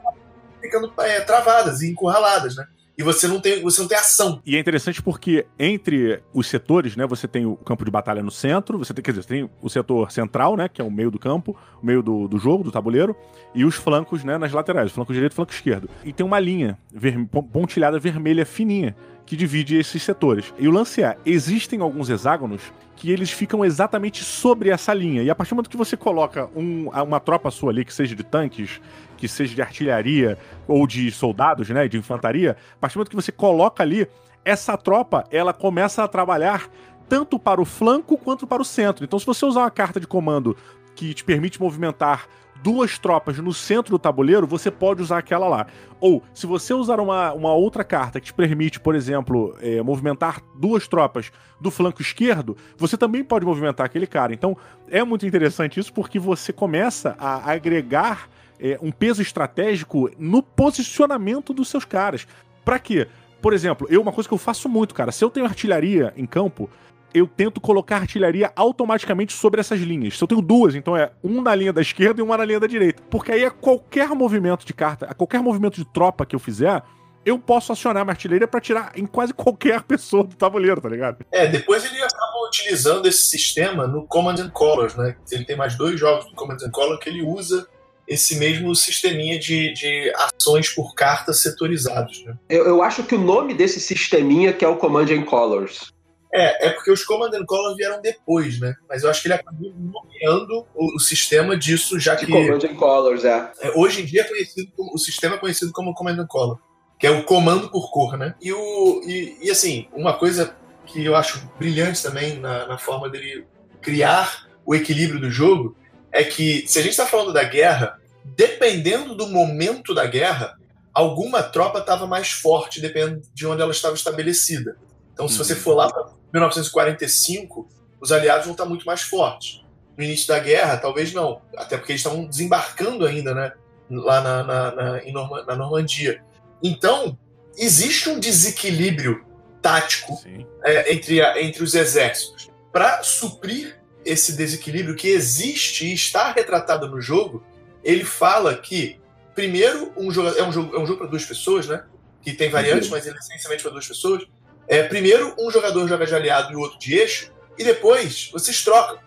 ficando 0.61 0.93
é, 0.99 1.21
travadas 1.21 1.81
e 1.81 1.91
encurraladas, 1.91 2.57
né? 2.57 2.67
e 3.01 3.03
você 3.03 3.27
não 3.27 3.41
tem, 3.41 3.63
você 3.63 3.81
não 3.81 3.89
tem 3.89 3.97
ação. 3.97 4.43
E 4.45 4.55
é 4.57 4.59
interessante 4.59 5.03
porque 5.03 5.47
entre 5.59 6.23
os 6.35 6.47
setores, 6.47 6.97
né, 6.97 7.07
você 7.07 7.27
tem 7.27 7.47
o 7.47 7.57
campo 7.57 7.83
de 7.83 7.91
batalha 7.91 8.23
no 8.23 8.31
centro, 8.31 8.77
você 8.77 8.93
tem, 8.93 9.03
quer 9.03 9.13
dizer, 9.13 9.25
tem 9.25 9.51
o 9.63 9.71
setor 9.71 10.13
central, 10.13 10.55
né, 10.55 10.69
que 10.69 10.83
é 10.83 10.85
o 10.85 10.91
meio 10.91 11.11
do 11.11 11.19
campo, 11.19 11.57
o 11.83 11.87
meio 11.87 12.03
do, 12.03 12.29
do 12.29 12.39
jogo, 12.39 12.63
do 12.63 12.71
tabuleiro, 12.71 13.17
e 13.55 13.65
os 13.65 13.75
flancos, 13.75 14.23
né, 14.23 14.37
nas 14.37 14.53
laterais, 14.53 14.93
flanco 14.93 15.15
direito 15.15 15.33
e 15.33 15.35
flanco 15.35 15.51
esquerdo. 15.51 15.89
E 16.05 16.13
tem 16.13 16.27
uma 16.27 16.39
linha 16.39 16.79
ver, 16.93 17.17
pontilhada 17.51 17.99
vermelha 17.99 18.45
fininha 18.45 18.95
que 19.31 19.37
divide 19.37 19.77
esses 19.77 20.03
setores. 20.03 20.53
E 20.59 20.67
o 20.67 20.73
lance 20.73 21.05
é, 21.05 21.17
existem 21.25 21.81
alguns 21.81 22.11
hexágonos 22.11 22.61
que 22.97 23.13
eles 23.13 23.31
ficam 23.31 23.65
exatamente 23.65 24.25
sobre 24.25 24.71
essa 24.71 24.93
linha. 24.93 25.23
E 25.23 25.31
a 25.31 25.37
partir 25.37 25.51
do 25.51 25.55
momento 25.55 25.71
que 25.71 25.77
você 25.77 25.97
coloca 25.97 26.51
um, 26.57 26.89
uma 26.89 27.21
tropa 27.21 27.49
sua 27.49 27.71
ali, 27.71 27.85
que 27.85 27.95
seja 27.95 28.17
de 28.17 28.25
tanques, 28.25 28.81
que 29.17 29.29
seja 29.29 29.55
de 29.55 29.63
artilharia 29.63 30.37
ou 30.67 30.85
de 30.85 31.13
soldados, 31.13 31.71
né, 31.71 31.87
de 31.87 31.97
infantaria, 31.97 32.57
a 32.75 32.79
partir 32.81 32.95
do 32.95 32.99
momento 32.99 33.11
que 33.11 33.15
você 33.15 33.31
coloca 33.31 33.85
ali, 33.85 34.05
essa 34.45 34.77
tropa, 34.77 35.23
ela 35.31 35.53
começa 35.53 36.03
a 36.03 36.09
trabalhar 36.09 36.69
tanto 37.09 37.39
para 37.39 37.61
o 37.61 37.65
flanco 37.65 38.19
quanto 38.19 38.49
para 38.49 38.61
o 38.61 38.65
centro. 38.65 39.05
Então, 39.05 39.17
se 39.17 39.27
você 39.27 39.47
usar 39.47 39.61
uma 39.61 39.71
carta 39.71 40.01
de 40.01 40.09
comando 40.09 40.57
que 40.95 41.15
te 41.15 41.25
permite 41.25 41.61
movimentar 41.61 42.27
duas 42.63 42.99
tropas 42.99 43.39
no 43.39 43.53
centro 43.53 43.93
do 43.93 43.99
tabuleiro, 43.99 44.47
você 44.47 44.71
pode 44.71 45.03
usar 45.03 45.19
aquela 45.19 45.49
lá. 45.49 45.67
Ou, 45.99 46.23
se 46.33 46.47
você 46.47 46.73
usar 46.75 47.01
uma, 47.01 47.33
uma 47.33 47.53
outra 47.55 47.83
carta 47.83 48.21
que 48.21 48.27
te 48.27 48.35
permite, 48.35 48.79
por 48.79 48.95
exemplo, 48.95 49.57
é, 49.61 49.83
movimentar 49.83 50.43
duas 50.55 50.87
tropas 50.87 51.33
do 51.61 51.71
flanco 51.71 52.03
esquerdo, 52.03 52.57
você 52.77 52.97
também 52.97 53.25
pode 53.25 53.45
movimentar 53.45 53.87
aquele 53.87 54.07
cara. 54.07 54.33
Então, 54.33 54.57
é 54.89 55.03
muito 55.03 55.27
interessante 55.27 55.81
isso 55.81 55.93
porque 55.93 56.19
você 56.19 56.53
começa 56.53 57.17
a 57.19 57.51
agregar 57.51 58.29
é, 58.59 58.79
um 58.83 58.93
peso 58.93 59.23
estratégico 59.23 60.11
no 60.19 60.43
posicionamento 60.43 61.53
dos 61.53 61.69
seus 61.69 61.85
caras. 61.85 62.27
Para 62.65 62.79
quê? 62.79 63.09
Por 63.41 63.55
exemplo, 63.55 63.87
eu 63.91 64.03
uma 64.03 64.13
coisa 64.13 64.29
que 64.29 64.35
eu 64.35 64.39
faço 64.39 64.69
muito, 64.69 64.95
cara, 64.95 65.11
se 65.11 65.25
eu 65.25 65.31
tenho 65.31 65.47
artilharia 65.47 66.13
em 66.15 66.27
campo, 66.27 66.69
eu 67.13 67.27
tento 67.27 67.61
colocar 67.61 67.97
artilharia 67.97 68.53
automaticamente 68.55 69.33
sobre 69.33 69.61
essas 69.61 69.81
linhas. 69.81 70.17
Se 70.17 70.25
eu 70.25 70.29
tenho 70.29 70.41
duas, 70.41 70.75
então 70.75 70.97
é 70.97 71.11
um 71.23 71.41
na 71.43 71.55
linha 71.55 71.73
da 71.73 71.81
esquerda 71.81 72.21
e 72.21 72.23
uma 72.23 72.37
na 72.37 72.45
linha 72.45 72.61
da 72.61 72.67
direita. 72.67 73.03
Porque 73.11 73.33
aí 73.33 73.45
a 73.45 73.51
qualquer 73.51 74.09
movimento 74.11 74.65
de 74.65 74.73
carta, 74.73 75.07
a 75.07 75.15
qualquer 75.15 75.43
movimento 75.43 75.77
de 75.77 75.85
tropa 75.85 76.25
que 76.25 76.35
eu 76.35 76.41
fizer, 76.41 76.83
eu 77.25 77.39
posso 77.39 77.73
acionar 77.73 78.05
minha 78.05 78.13
artilharia 78.13 78.49
para 78.49 78.61
tirar 78.61 78.93
em 78.97 79.07
quase 79.07 79.35
qualquer 79.35 79.83
pessoa 79.85 80.25
do 80.25 80.35
tabuleiro, 80.35 80.81
tá 80.81 80.89
ligado? 80.89 81.25
É, 81.31 81.47
depois 81.47 81.85
ele 81.85 82.03
acaba 82.03 82.47
utilizando 82.47 83.07
esse 83.07 83.25
sistema 83.25 83.87
no 83.87 84.07
Command 84.07 84.37
and 84.41 84.51
Colors, 84.51 84.97
né? 84.97 85.17
Ele 85.31 85.45
tem 85.45 85.57
mais 85.57 85.77
dois 85.77 85.99
jogos 85.99 86.27
do 86.27 86.35
Command 86.35 86.59
and 86.65 86.71
Color 86.71 86.99
que 86.99 87.09
ele 87.09 87.23
usa 87.23 87.67
esse 88.11 88.37
mesmo 88.37 88.75
sisteminha 88.75 89.39
de, 89.39 89.73
de 89.73 90.13
ações 90.17 90.69
por 90.69 90.95
cartas 90.97 91.41
setorizados. 91.43 92.25
Né? 92.25 92.35
Eu, 92.49 92.67
eu, 92.67 92.83
acho 92.83 93.05
que 93.05 93.15
o 93.15 93.21
nome 93.21 93.55
desse 93.55 93.79
sisteminha 93.79 94.53
que 94.53 94.65
é 94.65 94.69
o 94.69 94.77
Command 94.77 95.07
and 95.13 95.23
Colors. 95.23 95.93
É, 96.33 96.69
é 96.69 96.71
porque 96.71 96.91
os 96.91 97.05
Command 97.05 97.31
and 97.35 97.45
Colors 97.45 97.77
vieram 97.77 98.01
depois, 98.01 98.61
né? 98.61 98.75
Mas 98.89 99.03
eu 99.03 99.11
acho 99.11 99.21
que 99.21 99.29
ele 99.29 99.35
acabou 99.35 99.73
nomeando 99.73 100.67
o, 100.75 100.97
o 100.97 101.01
sistema 101.01 101.57
disso, 101.57 101.99
já 101.99 102.15
de 102.15 102.27
que... 102.27 102.33
Command 102.33 102.65
and 102.65 102.77
Colors, 102.77 103.25
é. 103.25 103.53
é. 103.61 103.71
Hoje 103.77 104.03
em 104.03 104.05
dia 104.05 104.23
é 104.23 104.25
conhecido 104.25 104.71
como, 104.77 104.95
o 104.95 104.99
sistema 104.99 105.35
é 105.35 105.39
conhecido 105.39 105.73
como 105.73 105.95
Command 105.95 106.21
and 106.21 106.27
Color, 106.27 106.59
que 106.99 107.07
é 107.07 107.11
o 107.11 107.25
comando 107.25 107.69
por 107.69 107.91
cor, 107.91 108.17
né? 108.17 108.35
E, 108.41 108.53
o, 108.53 109.03
e, 109.05 109.39
e 109.43 109.51
assim, 109.51 109.89
uma 109.93 110.13
coisa 110.13 110.55
que 110.87 111.05
eu 111.05 111.17
acho 111.17 111.51
brilhante 111.59 112.03
também 112.03 112.39
na, 112.39 112.67
na 112.67 112.79
forma 112.79 113.09
dele 113.09 113.45
criar 113.83 114.49
o 114.65 114.75
equilíbrio 114.75 115.21
do 115.21 115.31
jogo 115.31 115.77
é 116.13 116.23
que, 116.23 116.65
se 116.67 116.79
a 116.79 116.83
gente 116.83 116.93
está 116.93 117.07
falando 117.07 117.33
da 117.33 117.43
guerra, 117.45 117.99
dependendo 118.25 119.15
do 119.15 119.27
momento 119.27 119.95
da 119.95 120.07
guerra, 120.07 120.57
alguma 120.93 121.43
tropa 121.43 121.79
estava 121.79 122.07
mais 122.07 122.31
forte, 122.31 122.81
dependendo 122.81 123.23
de 123.33 123.47
onde 123.47 123.63
ela 123.63 123.71
estava 123.73 123.95
estabelecida. 123.95 124.77
Então, 125.13 125.29
se 125.29 125.37
você 125.37 125.55
for 125.55 125.75
lá 125.75 125.93
para 125.93 126.20
1945, 126.33 127.69
os 128.01 128.13
aliados 128.13 128.45
vão 128.45 128.53
estar 128.53 128.65
muito 128.65 128.87
mais 128.87 129.03
fortes. 129.03 129.63
No 129.97 130.05
início 130.05 130.29
da 130.29 130.39
guerra, 130.39 130.77
talvez 130.77 131.13
não, 131.13 131.43
até 131.57 131.77
porque 131.77 131.93
eles 131.93 132.01
estavam 132.01 132.25
desembarcando 132.27 133.05
ainda, 133.05 133.35
né? 133.35 133.53
Lá 133.91 134.21
na, 134.21 134.43
na, 134.45 134.75
na, 134.75 135.13
Norma, 135.13 135.45
na 135.45 135.57
Normandia. 135.57 136.23
Então, 136.63 137.19
existe 137.57 138.09
um 138.09 138.19
desequilíbrio 138.19 139.25
tático 139.61 140.21
é, 140.65 140.93
entre, 140.93 141.21
a, 141.21 141.43
entre 141.43 141.63
os 141.63 141.75
exércitos. 141.75 142.51
Para 142.73 143.03
suprir 143.03 143.81
esse 144.05 144.33
desequilíbrio 144.35 144.95
que 144.95 145.09
existe 145.09 145.87
e 145.87 145.93
está 145.93 146.33
retratado 146.33 146.89
no 146.89 147.01
jogo, 147.01 147.45
ele 147.85 148.05
fala 148.05 148.55
que, 148.57 148.99
primeiro, 149.35 149.93
um 149.97 150.11
jogo, 150.11 150.29
é 150.29 150.43
um 150.43 150.53
jogo, 150.53 150.77
é 150.77 150.79
um 150.79 150.87
jogo 150.87 151.01
para 151.01 151.09
duas 151.09 151.25
pessoas, 151.25 151.67
né? 151.67 151.85
Que 152.23 152.33
tem 152.33 152.49
variantes, 152.49 152.89
uhum. 152.89 152.97
mas 152.97 153.07
ele 153.07 153.17
é 153.17 153.19
essencialmente 153.19 153.63
para 153.63 153.73
duas 153.73 153.87
pessoas. 153.87 154.27
É, 154.71 154.85
primeiro, 154.85 155.35
um 155.37 155.51
jogador 155.51 155.89
joga 155.89 156.07
de 156.07 156.15
aliado 156.15 156.53
e 156.53 156.55
o 156.57 156.61
outro 156.61 156.79
de 156.79 156.97
eixo, 156.97 157.33
e 157.59 157.65
depois 157.65 158.31
vocês 158.33 158.63
trocam. 158.63 159.01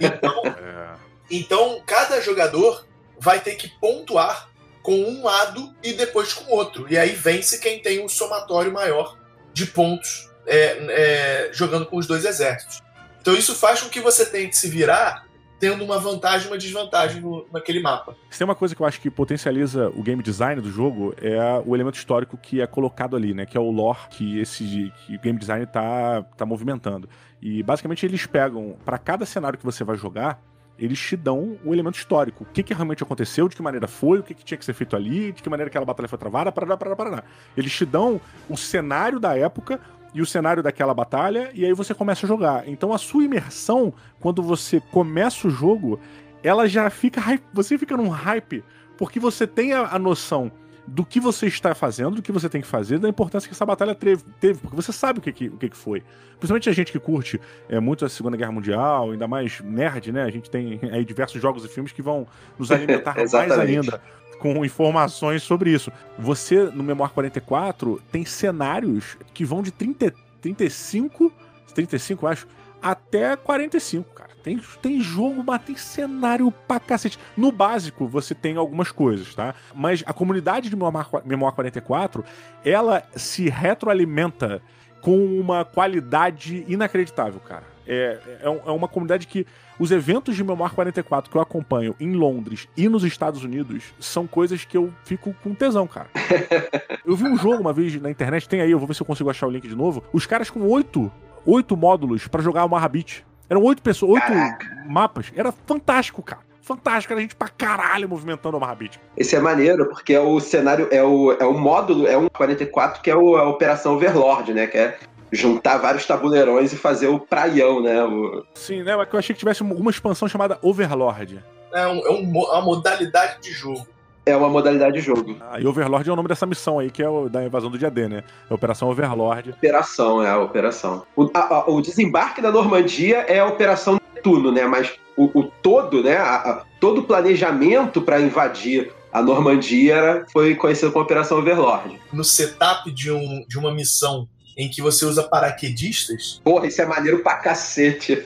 Então, 0.00 0.42
é. 0.46 0.94
então 1.28 1.82
cada 1.84 2.20
jogador 2.20 2.86
vai 3.18 3.40
ter 3.40 3.56
que 3.56 3.68
pontuar 3.80 4.48
com 4.84 4.94
um 4.94 5.24
lado 5.24 5.74
e 5.82 5.94
depois 5.94 6.32
com 6.32 6.44
o 6.44 6.54
outro. 6.54 6.86
E 6.88 6.96
aí 6.96 7.10
vence 7.10 7.58
quem 7.58 7.80
tem 7.80 8.04
um 8.04 8.08
somatório 8.08 8.72
maior 8.72 9.18
de 9.52 9.66
pontos 9.66 10.30
é, 10.46 10.78
é, 10.88 11.50
jogando 11.52 11.86
com 11.86 11.96
os 11.96 12.06
dois 12.06 12.24
exércitos. 12.24 12.80
Então 13.20 13.34
isso 13.34 13.56
faz 13.56 13.82
com 13.82 13.88
que 13.88 14.00
você 14.00 14.24
tenha 14.24 14.48
que 14.48 14.56
se 14.56 14.68
virar 14.68 15.23
tendo 15.58 15.84
uma 15.84 15.98
vantagem 15.98 16.46
e 16.46 16.50
uma 16.50 16.58
desvantagem 16.58 17.20
no, 17.20 17.46
naquele 17.52 17.80
mapa. 17.80 18.16
Se 18.30 18.38
tem 18.38 18.44
uma 18.44 18.54
coisa 18.54 18.74
que 18.74 18.82
eu 18.82 18.86
acho 18.86 19.00
que 19.00 19.10
potencializa 19.10 19.88
o 19.90 20.02
game 20.02 20.22
design 20.22 20.60
do 20.60 20.70
jogo 20.70 21.14
é 21.20 21.62
o 21.64 21.74
elemento 21.74 21.96
histórico 21.96 22.36
que 22.36 22.60
é 22.60 22.66
colocado 22.66 23.16
ali, 23.16 23.32
né? 23.34 23.46
Que 23.46 23.56
é 23.56 23.60
o 23.60 23.70
lore 23.70 24.08
que 24.10 24.38
esse 24.38 24.92
que 25.06 25.16
o 25.16 25.20
game 25.20 25.38
design 25.38 25.66
tá, 25.66 26.22
tá 26.36 26.44
movimentando. 26.44 27.08
E 27.40 27.62
basicamente 27.62 28.04
eles 28.04 28.26
pegam, 28.26 28.76
para 28.84 28.98
cada 28.98 29.26
cenário 29.26 29.58
que 29.58 29.64
você 29.64 29.84
vai 29.84 29.96
jogar, 29.96 30.40
eles 30.78 30.98
te 30.98 31.16
dão 31.16 31.56
o 31.64 31.72
elemento 31.72 31.96
histórico. 31.96 32.44
O 32.44 32.46
que, 32.46 32.62
que 32.62 32.74
realmente 32.74 33.02
aconteceu, 33.02 33.48
de 33.48 33.56
que 33.56 33.62
maneira 33.62 33.86
foi, 33.86 34.18
o 34.18 34.22
que, 34.22 34.34
que 34.34 34.44
tinha 34.44 34.58
que 34.58 34.64
ser 34.64 34.72
feito 34.72 34.96
ali, 34.96 35.32
de 35.32 35.42
que 35.42 35.48
maneira 35.48 35.68
aquela 35.68 35.84
batalha 35.84 36.08
foi 36.08 36.18
travada, 36.18 36.50
parará, 36.50 36.76
parará, 36.76 36.96
parará. 36.96 37.24
Eles 37.56 37.72
te 37.72 37.84
dão 37.84 38.20
o 38.48 38.56
cenário 38.56 39.20
da 39.20 39.36
época 39.36 39.80
e 40.14 40.22
o 40.22 40.26
cenário 40.26 40.62
daquela 40.62 40.94
batalha, 40.94 41.50
e 41.52 41.64
aí 41.64 41.72
você 41.72 41.92
começa 41.92 42.24
a 42.24 42.28
jogar. 42.28 42.68
Então 42.68 42.92
a 42.92 42.98
sua 42.98 43.24
imersão, 43.24 43.92
quando 44.20 44.42
você 44.42 44.80
começa 44.80 45.48
o 45.48 45.50
jogo, 45.50 45.98
ela 46.42 46.68
já 46.68 46.88
fica. 46.88 47.20
Você 47.52 47.76
fica 47.76 47.96
num 47.96 48.08
hype, 48.08 48.62
porque 48.96 49.18
você 49.18 49.46
tem 49.46 49.72
a, 49.72 49.88
a 49.88 49.98
noção 49.98 50.52
do 50.86 51.04
que 51.04 51.18
você 51.18 51.46
está 51.46 51.74
fazendo, 51.74 52.16
do 52.16 52.22
que 52.22 52.30
você 52.30 52.48
tem 52.48 52.60
que 52.60 52.66
fazer, 52.66 52.98
da 52.98 53.08
importância 53.08 53.48
que 53.48 53.54
essa 53.54 53.64
batalha 53.64 53.94
teve, 53.94 54.22
teve 54.38 54.60
porque 54.60 54.76
você 54.76 54.92
sabe 54.92 55.18
o 55.18 55.22
que, 55.22 55.32
que, 55.32 55.48
o 55.48 55.56
que, 55.56 55.70
que 55.70 55.76
foi. 55.76 56.02
Principalmente 56.38 56.68
a 56.68 56.72
gente 56.72 56.92
que 56.92 56.98
curte 56.98 57.40
é, 57.68 57.80
muito 57.80 58.04
a 58.04 58.08
Segunda 58.08 58.36
Guerra 58.36 58.52
Mundial, 58.52 59.10
ainda 59.10 59.26
mais 59.26 59.60
nerd, 59.60 60.12
né? 60.12 60.22
A 60.22 60.30
gente 60.30 60.50
tem 60.50 60.78
aí 60.92 61.04
diversos 61.04 61.40
jogos 61.40 61.64
e 61.64 61.68
filmes 61.68 61.90
que 61.90 62.02
vão 62.02 62.26
nos 62.58 62.70
alimentar 62.70 63.14
mais 63.32 63.32
ainda 63.34 64.00
com 64.38 64.64
informações 64.64 65.42
sobre 65.42 65.70
isso. 65.70 65.90
Você, 66.18 66.64
no 66.64 66.82
Memoir 66.82 67.10
44, 67.10 68.00
tem 68.10 68.24
cenários 68.24 69.16
que 69.32 69.44
vão 69.44 69.62
de 69.62 69.70
30, 69.70 70.12
35, 70.40 71.32
35, 71.74 72.26
acho, 72.26 72.46
até 72.82 73.36
45, 73.36 74.14
cara. 74.14 74.30
Tem, 74.42 74.60
tem 74.82 75.00
jogo, 75.00 75.42
mas 75.42 75.62
tem 75.62 75.74
cenário 75.74 76.50
pra 76.50 76.78
cacete. 76.78 77.18
No 77.34 77.50
básico, 77.50 78.06
você 78.06 78.34
tem 78.34 78.56
algumas 78.56 78.92
coisas, 78.92 79.34
tá? 79.34 79.54
Mas 79.74 80.04
a 80.04 80.12
comunidade 80.12 80.68
de 80.68 80.76
Memoir 80.76 81.54
44, 81.54 82.22
ela 82.62 83.02
se 83.16 83.48
retroalimenta 83.48 84.60
com 85.00 85.16
uma 85.40 85.64
qualidade 85.64 86.62
inacreditável, 86.68 87.40
cara. 87.40 87.73
É, 87.86 88.18
é, 88.40 88.46
é 88.46 88.70
uma 88.70 88.88
comunidade 88.88 89.26
que 89.26 89.46
os 89.78 89.90
eventos 89.90 90.36
de 90.36 90.44
Memoir 90.44 90.72
44 90.72 91.30
que 91.30 91.36
eu 91.36 91.40
acompanho 91.42 91.94
em 91.98 92.12
Londres 92.12 92.68
e 92.76 92.88
nos 92.88 93.04
Estados 93.04 93.42
Unidos 93.42 93.92
são 93.98 94.26
coisas 94.26 94.64
que 94.64 94.76
eu 94.76 94.92
fico 95.04 95.34
com 95.42 95.54
tesão, 95.54 95.86
cara. 95.86 96.08
eu 97.04 97.16
vi 97.16 97.24
um 97.24 97.36
jogo 97.36 97.60
uma 97.60 97.72
vez 97.72 98.00
na 98.00 98.10
internet, 98.10 98.48
tem 98.48 98.60
aí, 98.60 98.70
eu 98.70 98.78
vou 98.78 98.86
ver 98.86 98.94
se 98.94 99.02
eu 99.02 99.06
consigo 99.06 99.30
achar 99.30 99.46
o 99.46 99.50
link 99.50 99.66
de 99.66 99.74
novo. 99.74 100.02
Os 100.12 100.26
caras 100.26 100.48
com 100.48 100.60
oito, 100.68 101.10
oito 101.44 101.76
módulos 101.76 102.26
para 102.28 102.42
jogar 102.42 102.64
uma 102.64 102.78
Rabbit. 102.78 103.24
Eram 103.48 103.62
oito 103.62 103.82
pessoas, 103.82 104.12
oito 104.12 104.26
Caraca. 104.26 104.84
mapas. 104.86 105.32
Era 105.34 105.52
fantástico, 105.52 106.22
cara 106.22 106.42
fantástico, 106.64 107.12
era 107.12 107.20
gente 107.20 107.36
pra 107.36 107.48
caralho 107.48 108.08
movimentando 108.08 108.56
o 108.56 108.60
Rabbit. 108.60 108.98
Esse 109.16 109.36
é 109.36 109.40
maneiro, 109.40 109.86
porque 109.86 110.14
é 110.14 110.20
o 110.20 110.40
cenário, 110.40 110.88
é 110.90 111.02
o, 111.02 111.32
é 111.32 111.44
o 111.44 111.52
módulo, 111.52 112.06
é 112.06 112.16
um 112.16 112.28
44 112.28 113.02
que 113.02 113.10
é 113.10 113.16
o, 113.16 113.36
a 113.36 113.48
Operação 113.48 113.94
Overlord, 113.94 114.52
né? 114.54 114.66
Que 114.66 114.78
é 114.78 114.98
juntar 115.34 115.78
vários 115.78 116.06
tabuleirões 116.06 116.72
e 116.72 116.76
fazer 116.76 117.08
o 117.08 117.18
praião, 117.18 117.82
né? 117.82 118.02
O... 118.02 118.44
Sim, 118.54 118.82
né? 118.82 118.96
Mas 118.96 119.08
eu 119.12 119.18
achei 119.18 119.34
que 119.34 119.38
tivesse 119.40 119.62
uma 119.62 119.90
expansão 119.90 120.28
chamada 120.28 120.58
Overlord. 120.62 121.42
É, 121.72 121.86
um, 121.86 121.98
é 121.98 122.10
uma 122.10 122.60
modalidade 122.62 123.40
de 123.40 123.52
jogo. 123.52 123.86
É 124.26 124.34
uma 124.34 124.48
modalidade 124.48 124.94
de 124.94 125.00
jogo. 125.00 125.36
Ah, 125.40 125.60
e 125.60 125.66
Overlord 125.66 126.08
é 126.08 126.12
o 126.12 126.16
nome 126.16 126.28
dessa 126.28 126.46
missão 126.46 126.78
aí, 126.78 126.90
que 126.90 127.02
é 127.02 127.08
o 127.08 127.28
da 127.28 127.44
invasão 127.44 127.70
do 127.70 127.78
dia 127.78 127.90
D, 127.90 128.08
né? 128.08 128.24
É 128.48 128.52
a 128.52 128.54
Operação 128.54 128.88
Overlord. 128.88 129.50
Operação, 129.50 130.22
é 130.22 130.30
a 130.30 130.38
operação. 130.38 131.02
O, 131.14 131.28
a, 131.34 131.56
a, 131.56 131.70
o 131.70 131.82
desembarque 131.82 132.40
da 132.40 132.50
Normandia 132.50 133.18
é 133.28 133.40
a 133.40 133.46
Operação 133.46 134.00
Netuno, 134.14 134.50
né? 134.50 134.64
Mas 134.64 134.94
o, 135.14 135.30
o 135.38 135.44
todo, 135.44 136.02
né? 136.02 136.16
A, 136.16 136.64
todo 136.80 137.02
o 137.02 137.04
planejamento 137.04 138.00
para 138.00 138.18
invadir 138.18 138.92
a 139.12 139.22
Normandia 139.22 140.24
foi 140.32 140.54
conhecido 140.54 140.90
como 140.90 141.04
Operação 141.04 141.38
Overlord. 141.38 142.00
No 142.10 142.24
setup 142.24 142.90
de, 142.90 143.12
um, 143.12 143.44
de 143.46 143.58
uma 143.58 143.72
missão 143.72 144.26
em 144.56 144.68
que 144.68 144.80
você 144.80 145.04
usa 145.04 145.22
paraquedistas. 145.22 146.40
Porra, 146.44 146.66
isso 146.66 146.80
é 146.80 146.86
maneiro 146.86 147.22
pra 147.22 147.36
cacete. 147.36 148.24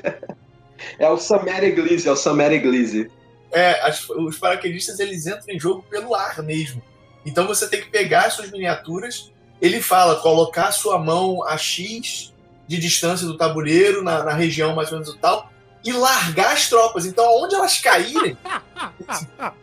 é 0.98 1.08
o 1.08 1.18
Samer 1.18 1.64
Eglise, 1.64 2.08
é 2.08 2.12
o 2.12 2.16
Samer 2.16 2.52
Eglise. 2.52 3.10
É, 3.52 3.80
as, 3.80 4.08
os 4.10 4.38
paraquedistas 4.38 5.00
eles 5.00 5.26
entram 5.26 5.54
em 5.54 5.58
jogo 5.58 5.84
pelo 5.88 6.14
ar 6.14 6.42
mesmo. 6.42 6.82
Então 7.24 7.46
você 7.46 7.68
tem 7.68 7.80
que 7.80 7.90
pegar 7.90 8.26
as 8.26 8.34
suas 8.34 8.50
miniaturas. 8.50 9.32
Ele 9.60 9.80
fala 9.80 10.16
colocar 10.16 10.70
sua 10.70 10.98
mão 10.98 11.42
a 11.44 11.56
X 11.56 12.32
de 12.66 12.76
distância 12.78 13.26
do 13.26 13.36
tabuleiro, 13.36 14.04
na, 14.04 14.22
na 14.22 14.34
região 14.34 14.74
mais 14.74 14.88
ou 14.92 14.98
menos 14.98 15.12
do 15.12 15.18
tal, 15.18 15.50
e 15.82 15.92
largar 15.92 16.52
as 16.52 16.68
tropas. 16.68 17.06
Então, 17.06 17.24
onde 17.42 17.54
elas 17.54 17.78
caírem, 17.78 18.36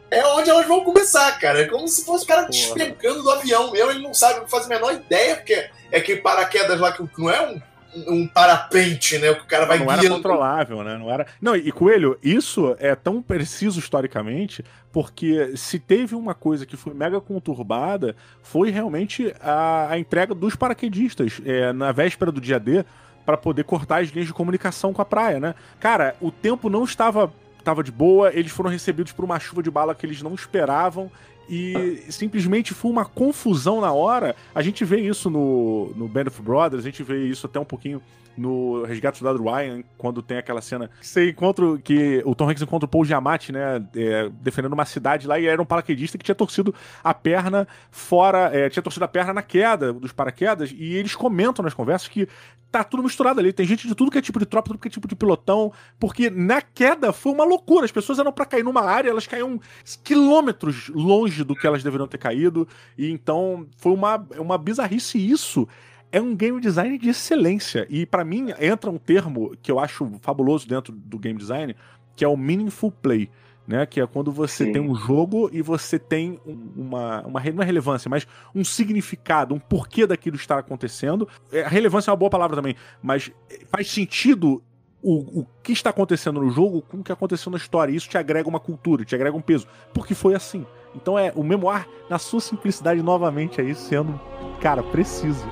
é 0.10 0.26
onde 0.28 0.50
elas 0.50 0.68
vão 0.68 0.84
começar, 0.84 1.32
cara. 1.40 1.62
É 1.62 1.66
como 1.66 1.88
se 1.88 2.04
fosse 2.04 2.26
o 2.26 2.28
cara 2.28 2.48
despencando 2.48 3.22
do 3.22 3.30
avião 3.30 3.72
mesmo. 3.72 3.92
Ele 3.92 4.02
não 4.02 4.14
sabe, 4.14 4.40
não 4.40 4.48
faz 4.48 4.66
a 4.66 4.70
menor 4.70 4.94
ideia, 4.94 5.36
porque 5.36 5.70
é 5.92 5.98
aquele 5.98 6.22
paraquedas 6.22 6.80
lá 6.80 6.92
que 6.92 7.04
não 7.18 7.30
é 7.30 7.50
um 7.50 7.62
um 8.08 8.28
parapente, 8.28 9.18
né? 9.18 9.32
O 9.32 9.36
que 9.36 9.44
o 9.44 9.48
cara 9.48 9.66
vai 9.66 9.80
Não 9.80 9.86
guiando. 9.86 10.06
era 10.06 10.16
controlável, 10.16 10.84
né? 10.84 10.98
Não 10.98 11.10
era. 11.10 11.26
Não, 11.42 11.56
e 11.56 11.72
Coelho, 11.72 12.18
isso 12.22 12.76
é 12.80 12.94
tão 12.96 13.22
preciso 13.22 13.80
historicamente, 13.80 14.64
porque 14.92 15.56
se 15.56 15.80
teve 15.80 16.16
uma 16.16 16.34
coisa 16.34 16.66
que 16.66 16.76
foi 16.76 16.94
mega 16.94 17.22
conturbada, 17.22 18.16
foi 18.42 18.70
realmente 18.70 19.34
a, 19.40 19.92
a 19.92 20.00
entrega 20.00 20.34
dos 20.36 20.56
paraquedistas 20.56 21.42
é, 21.46 21.72
na 21.72 21.92
véspera 21.92 22.32
do 22.32 22.42
dia 22.42 22.60
D 22.60 22.84
para 23.26 23.38
poder 23.38 23.64
cortar 23.64 24.02
as 24.02 24.10
linhas 24.10 24.28
de 24.28 24.34
comunicação 24.34 24.94
com 24.94 25.02
a 25.02 25.06
praia, 25.06 25.40
né? 25.40 25.56
Cara, 25.80 26.16
o 26.20 26.32
tempo 26.32 26.70
não 26.70 26.84
estava 26.84 27.32
estava 27.58 27.84
de 27.84 27.92
boa, 27.92 28.32
eles 28.32 28.52
foram 28.52 28.70
recebidos 28.70 29.12
por 29.12 29.26
uma 29.26 29.40
chuva 29.40 29.64
de 29.64 29.72
bala 29.72 29.96
que 29.96 30.06
eles 30.06 30.22
não 30.22 30.36
esperavam 30.36 31.10
e 31.50 32.04
simplesmente 32.10 32.74
foi 32.74 32.92
uma 32.92 33.06
confusão 33.06 33.82
na 33.82 33.92
hora. 33.92 34.36
A 34.54 34.62
gente 34.62 34.84
vê 34.84 35.00
isso 35.00 35.30
no, 35.30 35.94
no 35.96 36.08
Band 36.08 36.26
of 36.28 36.42
Brothers, 36.42 36.84
a 36.84 36.90
gente 36.90 37.04
vê 37.04 37.26
isso 37.26 37.46
até 37.46 37.60
um 37.60 37.66
pouquinho 37.66 38.02
no 38.38 38.84
Resgate 38.84 39.24
do 39.24 39.44
Ryan, 39.44 39.84
quando 39.98 40.22
tem 40.22 40.38
aquela 40.38 40.62
cena 40.62 40.90
que 41.00 41.08
você 41.08 41.30
encontra 41.30 41.78
que 41.78 42.22
o 42.26 42.36
Tom 42.36 42.50
Hanks 42.50 42.62
encontra 42.62 42.86
o 42.86 42.90
Paul 42.90 43.06
Giamatti, 43.06 43.52
né, 43.52 43.84
é, 43.96 44.30
defendendo 44.42 44.74
uma 44.74 44.86
cidade 44.86 45.28
lá 45.28 45.40
e 45.40 45.46
era 45.46 45.62
um 45.62 45.66
paraquedista 45.66 46.18
que 46.18 46.24
tinha 46.24 46.36
torcido 46.36 46.74
a 47.04 47.14
perna 47.14 47.68
fora, 47.90 48.50
é, 48.54 48.70
tinha 48.70 48.84
torcido 48.84 49.06
a 49.06 49.08
perna 49.08 49.34
na 49.34 49.42
queda 49.42 49.94
dos 49.94 50.12
paraquedas 50.12 50.74
e 50.76 50.96
eles 50.96 51.16
comentam 51.16 51.64
nas 51.64 51.74
conversas 51.74 52.08
que 52.08 52.28
tá 52.72 52.84
tudo 52.84 53.04
misturado 53.04 53.40
ali, 53.40 53.54
tem 53.54 53.66
gente 53.66 53.88
de 53.88 53.96
tudo 53.96 54.12
que 54.12 54.18
é 54.18 54.22
tipo 54.22 54.38
de 54.38 54.46
tropa, 54.46 54.68
tudo 54.68 54.80
que 54.80 54.88
é 54.88 54.92
tipo 54.92 55.08
de 55.08 55.16
pilotão, 55.16 55.72
porque 55.98 56.30
na 56.30 56.62
queda 56.62 57.14
foi 57.14 57.32
uma 57.32 57.46
loucura, 57.46 57.86
as 57.86 57.92
pessoas 57.92 58.20
eram 58.20 58.34
para 58.34 58.46
cair 58.46 58.64
numa 58.64 58.82
área, 58.82 59.10
elas 59.10 59.26
caíam 59.26 59.60
quilômetros 60.04 60.90
longe 60.90 61.35
do 61.44 61.56
que 61.56 61.66
elas 61.66 61.84
deveriam 61.84 62.08
ter 62.08 62.18
caído, 62.18 62.68
e 62.98 63.10
então 63.12 63.68
foi 63.78 63.92
uma, 63.92 64.26
uma 64.38 64.58
bizarrice 64.58 65.18
isso 65.18 65.68
é 66.16 66.22
um 66.22 66.34
game 66.34 66.62
design 66.62 66.98
de 66.98 67.10
excelência. 67.10 67.86
E 67.90 68.06
para 68.06 68.24
mim 68.24 68.54
entra 68.58 68.90
um 68.90 68.98
termo 68.98 69.52
que 69.62 69.70
eu 69.70 69.80
acho 69.80 70.14
fabuloso 70.22 70.66
dentro 70.66 70.94
do 70.94 71.20
game 71.20 71.38
design, 71.38 71.76
que 72.16 72.24
é 72.24 72.28
o 72.28 72.38
meaningful 72.38 72.90
play. 72.90 73.30
Né, 73.68 73.84
que 73.84 74.00
é 74.00 74.06
quando 74.06 74.32
você 74.32 74.64
Sim. 74.64 74.74
tem 74.74 74.80
um 74.80 74.94
jogo 74.94 75.50
e 75.52 75.60
você 75.60 75.98
tem 75.98 76.40
uma, 76.46 77.26
uma, 77.26 77.40
não 77.52 77.64
é 77.64 77.66
relevância, 77.66 78.08
mas 78.08 78.28
um 78.54 78.64
significado, 78.64 79.56
um 79.56 79.60
porquê 79.60 80.06
daquilo 80.06 80.36
estar 80.36 80.60
acontecendo. 80.60 81.28
É, 81.52 81.68
relevância 81.68 82.12
é 82.12 82.12
uma 82.12 82.18
boa 82.18 82.30
palavra 82.30 82.56
também, 82.56 82.76
mas 83.02 83.32
faz 83.72 83.90
sentido 83.90 84.62
o, 85.02 85.40
o 85.40 85.48
que 85.64 85.72
está 85.72 85.90
acontecendo 85.90 86.40
no 86.40 86.52
jogo 86.52 86.84
com 86.84 86.98
o 86.98 87.04
que 87.04 87.12
aconteceu 87.12 87.52
na 87.52 87.58
história. 87.58 87.92
Isso 87.92 88.08
te 88.08 88.20
agrega 88.20 88.48
uma 88.48 88.60
cultura, 88.60 89.04
te 89.04 89.16
agrega 89.16 89.36
um 89.36 89.42
peso. 89.42 89.68
Porque 89.92 90.14
foi 90.14 90.36
assim. 90.36 90.64
Então 90.96 91.20
é 91.20 91.32
o 91.36 91.44
memoir, 91.44 91.88
na 92.10 92.18
sua 92.18 92.40
simplicidade, 92.40 93.02
novamente, 93.04 93.60
aí 93.60 93.76
sendo, 93.76 94.20
cara, 94.62 94.82
preciso. 94.82 95.46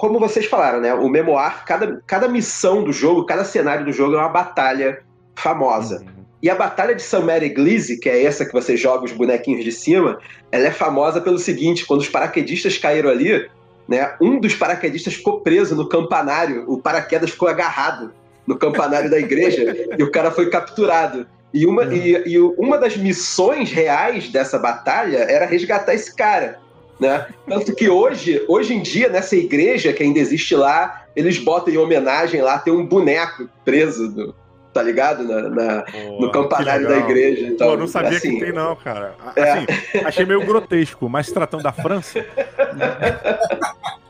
como 0.00 0.18
vocês 0.18 0.46
falaram, 0.46 0.80
né? 0.80 0.94
O 0.94 1.10
memoir, 1.10 1.62
cada, 1.66 2.00
cada 2.06 2.26
missão 2.26 2.82
do 2.82 2.90
jogo, 2.90 3.26
cada 3.26 3.44
cenário 3.44 3.84
do 3.84 3.92
jogo 3.92 4.14
é 4.14 4.18
uma 4.18 4.30
batalha 4.30 5.02
famosa. 5.34 6.00
Uhum. 6.00 6.19
E 6.42 6.48
a 6.48 6.54
batalha 6.54 6.94
de 6.94 7.02
St. 7.02 7.20
Mary 7.22 7.50
Glise, 7.50 7.98
que 7.98 8.08
é 8.08 8.24
essa 8.24 8.46
que 8.46 8.52
você 8.52 8.76
joga 8.76 9.04
os 9.04 9.12
bonequinhos 9.12 9.64
de 9.64 9.72
cima, 9.72 10.18
ela 10.50 10.66
é 10.66 10.70
famosa 10.70 11.20
pelo 11.20 11.38
seguinte: 11.38 11.84
quando 11.84 12.00
os 12.00 12.08
paraquedistas 12.08 12.78
caíram 12.78 13.10
ali, 13.10 13.48
né? 13.86 14.14
Um 14.20 14.40
dos 14.40 14.54
paraquedistas 14.54 15.14
ficou 15.14 15.40
preso 15.40 15.74
no 15.74 15.88
campanário, 15.88 16.64
o 16.68 16.78
paraquedas 16.78 17.30
ficou 17.30 17.48
agarrado 17.48 18.12
no 18.46 18.56
campanário 18.56 19.10
da 19.10 19.18
igreja 19.18 19.76
e 19.98 20.02
o 20.02 20.10
cara 20.10 20.30
foi 20.30 20.48
capturado. 20.48 21.26
E 21.52 21.66
uma, 21.66 21.82
uhum. 21.82 21.92
e, 21.92 22.28
e 22.28 22.38
uma 22.38 22.78
das 22.78 22.96
missões 22.96 23.72
reais 23.72 24.28
dessa 24.28 24.58
batalha 24.58 25.18
era 25.18 25.44
resgatar 25.44 25.94
esse 25.94 26.14
cara. 26.14 26.58
Né? 27.00 27.26
Tanto 27.48 27.74
que 27.74 27.88
hoje, 27.88 28.44
hoje 28.46 28.74
em 28.74 28.82
dia, 28.82 29.08
nessa 29.08 29.34
igreja 29.34 29.92
que 29.92 30.02
ainda 30.02 30.18
existe 30.20 30.54
lá, 30.54 31.06
eles 31.16 31.38
botam 31.38 31.72
em 31.72 31.78
homenagem 31.78 32.42
lá, 32.42 32.58
tem 32.58 32.72
um 32.72 32.86
boneco 32.86 33.48
preso, 33.64 34.08
do, 34.08 34.34
tá 34.72 34.82
ligado? 34.82 35.24
Na, 35.24 35.48
na 35.48 35.82
Pô, 35.82 36.20
no 36.20 36.30
campanário 36.30 36.88
da 36.88 36.98
igreja. 36.98 37.46
Então, 37.46 37.70
Pô, 37.70 37.76
não 37.76 37.86
sabia 37.86 38.18
assim, 38.18 38.38
que 38.38 38.44
tem, 38.44 38.52
não, 38.52 38.74
cara. 38.76 39.14
É. 39.34 39.50
Assim, 39.50 39.66
é. 39.94 40.04
achei 40.04 40.24
meio 40.24 40.44
grotesco, 40.44 41.08
mas 41.08 41.26
se 41.26 41.34
tratando 41.34 41.62
da 41.62 41.72
França. 41.72 42.24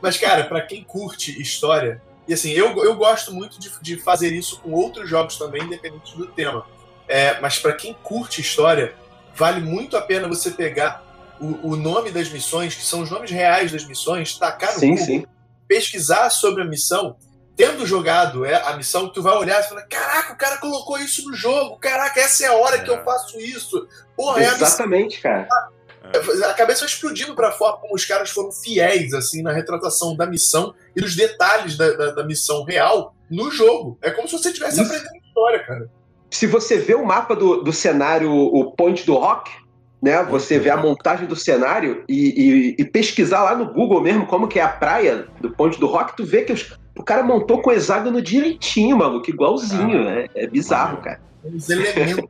mas, 0.01 0.17
cara, 0.17 0.43
para 0.43 0.61
quem 0.61 0.83
curte 0.83 1.41
história, 1.41 2.01
e 2.27 2.33
assim, 2.33 2.51
eu, 2.51 2.83
eu 2.83 2.95
gosto 2.95 3.33
muito 3.33 3.59
de, 3.59 3.71
de 3.81 3.97
fazer 3.97 4.31
isso 4.31 4.59
com 4.61 4.71
outros 4.71 5.09
jogos 5.09 5.37
também, 5.37 5.63
independente 5.63 6.15
do 6.15 6.27
tema. 6.27 6.65
É, 7.07 7.39
mas 7.41 7.59
para 7.59 7.73
quem 7.73 7.93
curte 8.03 8.39
história, 8.39 8.93
vale 9.35 9.59
muito 9.59 9.97
a 9.97 10.01
pena 10.01 10.27
você 10.27 10.51
pegar 10.51 11.03
o, 11.39 11.71
o, 11.71 11.75
nome 11.75 12.11
das 12.11 12.29
missões, 12.29 12.75
que 12.75 12.85
são 12.85 13.01
os 13.01 13.09
nomes 13.09 13.31
reais 13.31 13.71
das 13.71 13.83
missões, 13.83 14.37
tacar 14.37 14.73
no 14.75 14.79
sim, 14.79 14.91
Google, 14.91 15.05
sim. 15.05 15.25
pesquisar 15.67 16.29
sobre 16.29 16.61
a 16.61 16.65
missão, 16.65 17.17
tendo 17.55 17.85
jogado 17.85 18.45
é, 18.45 18.55
a 18.55 18.75
missão, 18.75 19.09
tu 19.09 19.21
vai 19.21 19.35
olhar 19.35 19.59
e 19.59 19.63
falar: 19.63 19.83
caraca, 19.83 20.33
o 20.33 20.37
cara 20.37 20.57
colocou 20.57 20.97
isso 20.97 21.27
no 21.29 21.35
jogo, 21.35 21.77
caraca, 21.77 22.19
essa 22.19 22.45
é 22.45 22.47
a 22.47 22.53
hora 22.53 22.77
é. 22.77 22.83
que 22.83 22.89
eu 22.89 22.95
é. 22.95 23.03
faço 23.03 23.39
isso. 23.39 23.87
Porra, 24.15 24.41
Exatamente, 24.41 25.17
é 25.17 25.21
cara. 25.21 25.47
A 26.49 26.53
cabeça 26.53 26.83
explodindo 26.83 27.35
para 27.35 27.51
fora 27.51 27.77
como 27.77 27.95
os 27.95 28.03
caras 28.03 28.31
foram 28.31 28.51
fiéis 28.51 29.13
assim 29.13 29.41
na 29.41 29.53
retratação 29.53 30.15
da 30.15 30.25
missão 30.25 30.73
e 30.95 30.99
dos 30.99 31.15
detalhes 31.15 31.77
da, 31.77 31.91
da, 31.91 32.11
da 32.11 32.23
missão 32.25 32.63
real 32.63 33.15
no 33.29 33.51
jogo. 33.51 33.97
É 34.01 34.11
como 34.11 34.27
se 34.27 34.37
você 34.37 34.49
estivesse 34.49 34.81
aprendendo 34.81 35.21
história, 35.23 35.63
cara. 35.65 35.89
Se 36.29 36.47
você 36.47 36.77
vê 36.77 36.95
o 36.95 37.05
mapa 37.05 37.35
do, 37.35 37.61
do 37.61 37.71
cenário, 37.71 38.33
o 38.33 38.71
Ponte 38.71 39.05
do 39.05 39.15
Rock, 39.15 39.51
né? 40.01 40.23
Você 40.23 40.57
vê 40.57 40.69
a 40.69 40.77
montagem 40.77 41.27
do 41.27 41.35
cenário 41.35 42.03
e, 42.09 42.15
e, 42.15 42.75
e, 42.79 42.85
pesquisar 42.85 43.43
lá 43.43 43.55
no 43.55 43.71
Google 43.71 44.01
mesmo 44.01 44.25
como 44.25 44.47
que 44.47 44.59
é 44.59 44.63
a 44.63 44.69
praia 44.69 45.27
do 45.39 45.51
Ponte 45.51 45.79
do 45.79 45.85
Rock, 45.85 46.15
tu 46.17 46.25
vê 46.25 46.41
que 46.41 46.53
os, 46.53 46.73
o 47.01 47.03
cara 47.03 47.23
montou 47.23 47.61
com 47.61 47.71
o 47.71 47.73
hexágono 47.73 48.21
direitinho, 48.21 48.97
maluco, 48.97 49.29
igualzinho. 49.29 50.07
Ah, 50.07 50.11
é, 50.11 50.29
é, 50.35 50.47
bizarro, 50.47 50.97
cara. 50.97 51.19
Os 51.43 51.67
elementos 51.69 52.29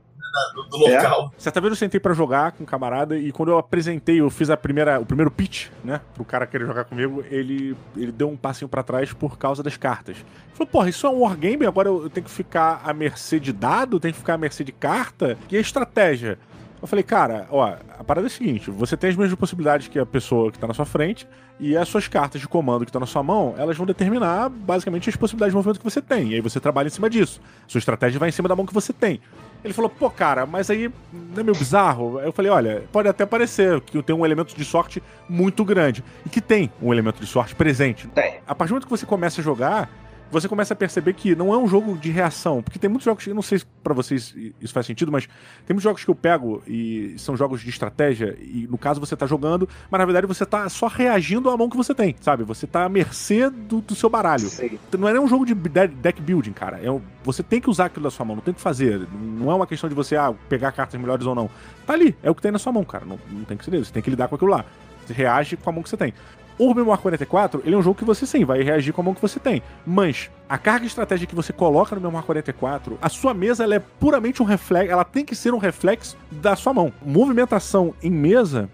do, 0.56 0.64
do 0.64 0.78
local. 0.78 1.32
É. 1.38 1.42
Certa 1.42 1.60
vez 1.60 1.72
eu 1.72 1.76
sentei 1.76 2.00
para 2.00 2.14
jogar 2.14 2.54
com 2.54 2.64
um 2.64 2.66
camarada 2.66 3.18
e 3.18 3.34
quando 3.34 3.50
eu 3.50 3.58
apresentei, 3.58 4.22
eu 4.22 4.30
fiz 4.30 4.50
a 4.50 4.56
primeira, 4.56 4.98
o 4.98 5.06
primeiro 5.06 5.30
pitch, 5.30 5.68
né, 5.84 6.00
pro 6.14 6.24
cara 6.24 6.48
querer 6.48 6.66
jogar 6.66 6.86
comigo, 6.86 7.22
ele, 7.30 7.76
ele 7.98 8.14
deu 8.14 8.30
um 8.30 8.38
passinho 8.38 8.70
para 8.70 8.82
trás 8.82 9.12
por 9.12 9.38
causa 9.38 9.62
das 9.62 9.76
cartas. 9.76 10.16
Ele 10.16 10.26
falou, 10.54 10.68
porra, 10.68 10.90
isso 10.90 11.06
é 11.06 11.10
um 11.10 11.20
wargame, 11.20 11.66
agora 11.66 11.90
eu 11.90 12.10
tenho 12.10 12.26
que 12.26 12.32
ficar 12.32 12.82
à 12.86 12.94
mercê 12.94 13.42
de 13.42 13.52
dado, 13.52 14.00
tenho 14.00 14.14
que 14.14 14.20
ficar 14.20 14.36
à 14.36 14.38
mercê 14.38 14.64
de 14.64 14.72
carta? 14.72 15.38
E 15.50 15.58
a 15.58 15.60
estratégia? 15.60 16.40
Eu 16.82 16.88
falei, 16.88 17.04
cara, 17.04 17.48
ó, 17.52 17.76
a 18.00 18.04
parada 18.04 18.26
é 18.26 18.30
a 18.30 18.32
seguinte: 18.32 18.72
você 18.72 18.98
tem 18.98 19.12
as 19.12 19.16
mesmas 19.16 19.38
possibilidades 19.38 19.88
que 19.88 20.00
a 20.00 20.06
pessoa 20.06 20.52
que 20.52 20.58
tá 20.58 20.68
na 20.68 20.74
sua 20.74 20.86
frente, 20.86 21.28
e 21.62 21.78
as 21.78 21.88
suas 21.88 22.08
cartas 22.08 22.42
de 22.42 22.48
comando 22.48 22.84
que 22.84 22.90
estão 22.90 23.00
na 23.00 23.06
sua 23.06 23.22
mão, 23.22 23.54
elas 23.56 23.78
vão 23.78 23.86
determinar 23.86 24.50
basicamente 24.50 25.08
as 25.08 25.16
possibilidades 25.16 25.52
de 25.52 25.56
movimento 25.56 25.78
que 25.78 25.84
você 25.84 26.02
tem. 26.02 26.30
E 26.30 26.34
aí 26.34 26.42
você 26.42 26.60
trabalha 26.60 26.88
em 26.88 26.90
cima 26.90 27.08
disso. 27.08 27.40
Sua 27.68 27.78
estratégia 27.78 28.20
vai 28.20 28.30
em 28.30 28.32
cima 28.32 28.50
da 28.50 28.56
mão 28.56 28.66
que 28.66 28.74
você 28.74 28.92
tem. 28.92 29.22
Ele 29.64 29.72
falou, 29.72 29.88
pô, 29.88 30.10
cara, 30.10 30.48
mas 30.48 30.72
aí 30.72 30.92
não 31.14 31.40
é 31.40 31.44
meio 31.44 31.56
bizarro? 31.56 32.20
Eu 32.20 32.32
falei, 32.32 32.50
olha, 32.50 32.84
pode 32.92 33.08
até 33.08 33.28
parecer 33.28 33.80
que 33.82 34.02
tem 34.02 34.16
um 34.16 34.26
elemento 34.26 34.56
de 34.56 34.66
sorte 34.66 35.04
muito 35.30 35.64
grande. 35.64 36.04
E 36.26 36.30
que 36.30 36.42
tem 36.42 36.72
um 36.82 36.92
elemento 36.92 37.20
de 37.20 37.28
sorte 37.28 37.54
presente. 37.54 38.08
Tem. 38.08 38.40
A 38.48 38.56
partir 38.56 38.70
do 38.70 38.74
momento 38.74 38.86
que 38.86 38.98
você 38.98 39.06
começa 39.06 39.40
a 39.40 39.44
jogar, 39.44 39.88
você 40.32 40.48
começa 40.48 40.74
a 40.74 40.78
perceber 40.78 41.14
que 41.14 41.36
não 41.36 41.54
é 41.54 41.58
um 41.58 41.68
jogo 41.68 41.98
de 41.98 42.10
reação. 42.10 42.64
Porque 42.64 42.80
tem 42.80 42.90
muitos 42.90 43.06
jogos, 43.06 43.28
eu 43.28 43.36
não 43.36 43.42
sei 43.42 43.60
se 43.60 43.66
pra 43.84 43.94
vocês 43.94 44.34
isso 44.62 44.74
faz 44.74 44.86
sentido, 44.86 45.12
mas 45.12 45.28
tem 45.66 45.74
muitos 45.74 45.84
jogos 45.84 46.04
que 46.04 46.10
eu 46.10 46.16
pego 46.16 46.64
e 46.66 47.16
são 47.18 47.36
jogos 47.36 47.62
de 47.62 47.70
estratégia, 47.70 48.38
e 48.40 48.68
no 48.68 48.78
caso 48.78 49.00
você 49.00 49.16
tá 49.16 49.26
jogando, 49.26 49.68
mas 49.90 50.00
na 50.00 50.06
verdade 50.06 50.28
você 50.28 50.46
tá 50.46 50.70
só 50.70 50.88
reagindo 50.88 51.50
à 51.50 51.58
mão 51.58 51.70
que 51.70 51.78
você 51.78 51.94
tem, 51.94 52.16
sabe? 52.22 52.44
Você 52.44 52.66
tá 52.66 52.86
à 52.86 52.90
mercê 52.90 53.50
do, 53.50 53.82
do 53.82 53.96
seu 53.96 54.10
baralho. 54.10 54.48
Sim. 54.48 54.80
Não 54.98 55.08
é 55.08 55.14
nem 55.14 55.22
um 55.22 55.28
jogo 55.28 55.46
de 55.46 55.54
deck 55.54 56.22
building, 56.22 56.54
cara. 56.54 56.78
É, 56.78 57.02
você 57.24 57.44
tem 57.44 57.60
que 57.60 57.70
usar 57.70 57.86
aquilo 57.86 58.04
da 58.04 58.12
sua 58.12 58.26
mão, 58.26 58.36
não 58.36 58.44
tem 58.44 58.54
que 58.54 58.62
fazer. 58.62 59.08
Não 59.12 59.52
é 59.52 59.56
uma 59.56 59.68
questão 59.68 59.90
de 59.90 59.96
você 59.96 60.16
ah, 60.16 60.34
pegar 60.48 60.72
cartas 60.72 61.00
melhores 61.00 61.26
ou 61.26 61.36
não. 61.36 61.50
Tá 61.86 61.94
ali, 61.94 62.16
é 62.24 62.30
o 62.30 62.36
que 62.36 62.42
tem 62.42 62.52
na 62.52 62.60
sua 62.60 62.72
mão, 62.72 62.84
cara. 62.84 63.06
Não, 63.06 63.20
não 63.30 63.44
tem 63.44 63.58
que 63.58 63.66
ser 63.66 63.78
Você 63.78 63.92
tem 63.92 64.02
que 64.02 64.10
lidar 64.10 64.28
com 64.28 64.36
aquilo 64.36 64.52
lá. 64.52 64.66
Você 65.06 65.14
reage 65.14 65.58
com 65.58 65.70
a 65.70 65.74
mão 65.74 65.84
que 65.84 65.90
você 65.90 65.98
tem. 65.98 66.14
O 66.62 66.76
Memoir 66.76 67.00
44, 67.00 67.64
ele 67.66 67.74
é 67.74 67.78
um 67.80 67.82
jogo 67.82 67.98
que 67.98 68.06
você 68.06 68.24
sim 68.24 68.46
vai 68.46 68.62
reagir 68.62 68.94
com 68.94 69.02
a 69.02 69.04
mão 69.04 69.16
que 69.16 69.22
você 69.22 69.40
tem. 69.40 69.64
Mas 69.84 70.30
a 70.48 70.60
carga 70.60 70.86
estratégica 70.86 71.32
que 71.32 71.36
você 71.36 71.52
coloca 71.52 71.96
no 71.96 72.02
Memoir 72.04 72.24
44, 72.24 73.00
a 73.02 73.10
sua 73.10 73.34
mesa 73.34 73.64
ela 73.64 73.74
é 73.74 73.80
puramente 73.80 74.44
um 74.44 74.46
reflexo, 74.46 74.92
ela 74.92 75.04
tem 75.04 75.26
que 75.26 75.36
ser 75.36 75.56
um 75.56 75.58
reflexo 75.58 76.16
da 76.30 76.56
sua 76.56 76.72
mão. 76.72 76.94
Movimentação 77.04 77.96
em 78.00 78.12
mesa, 78.12 78.70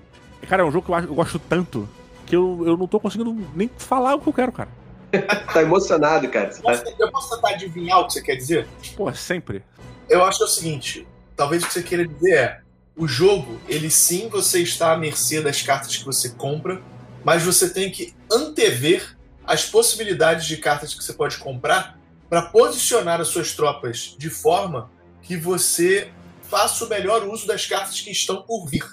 cara, 0.49 0.63
é 0.63 0.65
um 0.65 0.71
jogo 0.71 0.85
que 0.85 0.91
eu, 0.91 0.95
acho, 0.95 1.07
eu 1.07 1.15
gosto 1.15 1.39
tanto 1.39 1.87
que 2.25 2.35
eu, 2.35 2.61
eu 2.65 2.75
não 2.75 2.87
tô 2.87 2.99
conseguindo 2.99 3.33
nem 3.55 3.71
falar 3.77 4.15
o 4.15 4.19
que 4.19 4.27
eu 4.27 4.33
quero, 4.33 4.51
cara. 4.51 4.69
tá 5.53 5.61
emocionado, 5.61 6.27
cara. 6.27 6.51
Eu 6.99 7.09
posso 7.09 7.35
tentar 7.35 7.51
adivinhar 7.51 8.01
o 8.01 8.07
que 8.07 8.11
você 8.11 8.21
quer 8.21 8.35
dizer? 8.35 8.67
Pô, 8.97 9.13
sempre. 9.13 9.63
Eu 10.09 10.25
acho 10.25 10.39
que 10.39 10.43
é 10.43 10.47
o 10.47 10.49
seguinte: 10.49 11.07
talvez 11.37 11.63
o 11.63 11.67
que 11.67 11.71
você 11.71 11.83
queira 11.83 12.05
dizer 12.05 12.33
é. 12.33 12.59
O 12.97 13.07
jogo, 13.07 13.59
ele 13.69 13.91
sim, 13.91 14.27
você 14.27 14.59
está 14.59 14.91
à 14.91 14.97
mercê 14.97 15.39
das 15.39 15.61
cartas 15.61 15.95
que 15.95 16.03
você 16.03 16.31
compra, 16.31 16.81
mas 17.27 17.43
você 17.43 17.69
tem 17.69 17.91
que 17.91 18.15
antever 18.31 19.17
as 19.45 19.65
possibilidades 19.65 20.45
de 20.45 20.55
cartas 20.55 20.93
que 20.93 21.03
você 21.03 21.11
pode 21.11 21.35
comprar 21.35 21.99
para 22.29 22.43
posicionar 22.43 23.19
as 23.19 23.27
suas 23.27 23.51
tropas 23.51 24.15
de 24.17 24.29
forma 24.29 24.89
que 25.21 25.35
você 25.35 26.09
faça 26.43 26.85
o 26.85 26.87
melhor 26.87 27.27
uso 27.27 27.45
das 27.45 27.65
cartas 27.65 27.99
que 27.99 28.11
estão 28.11 28.43
por 28.43 28.65
vir. 28.69 28.85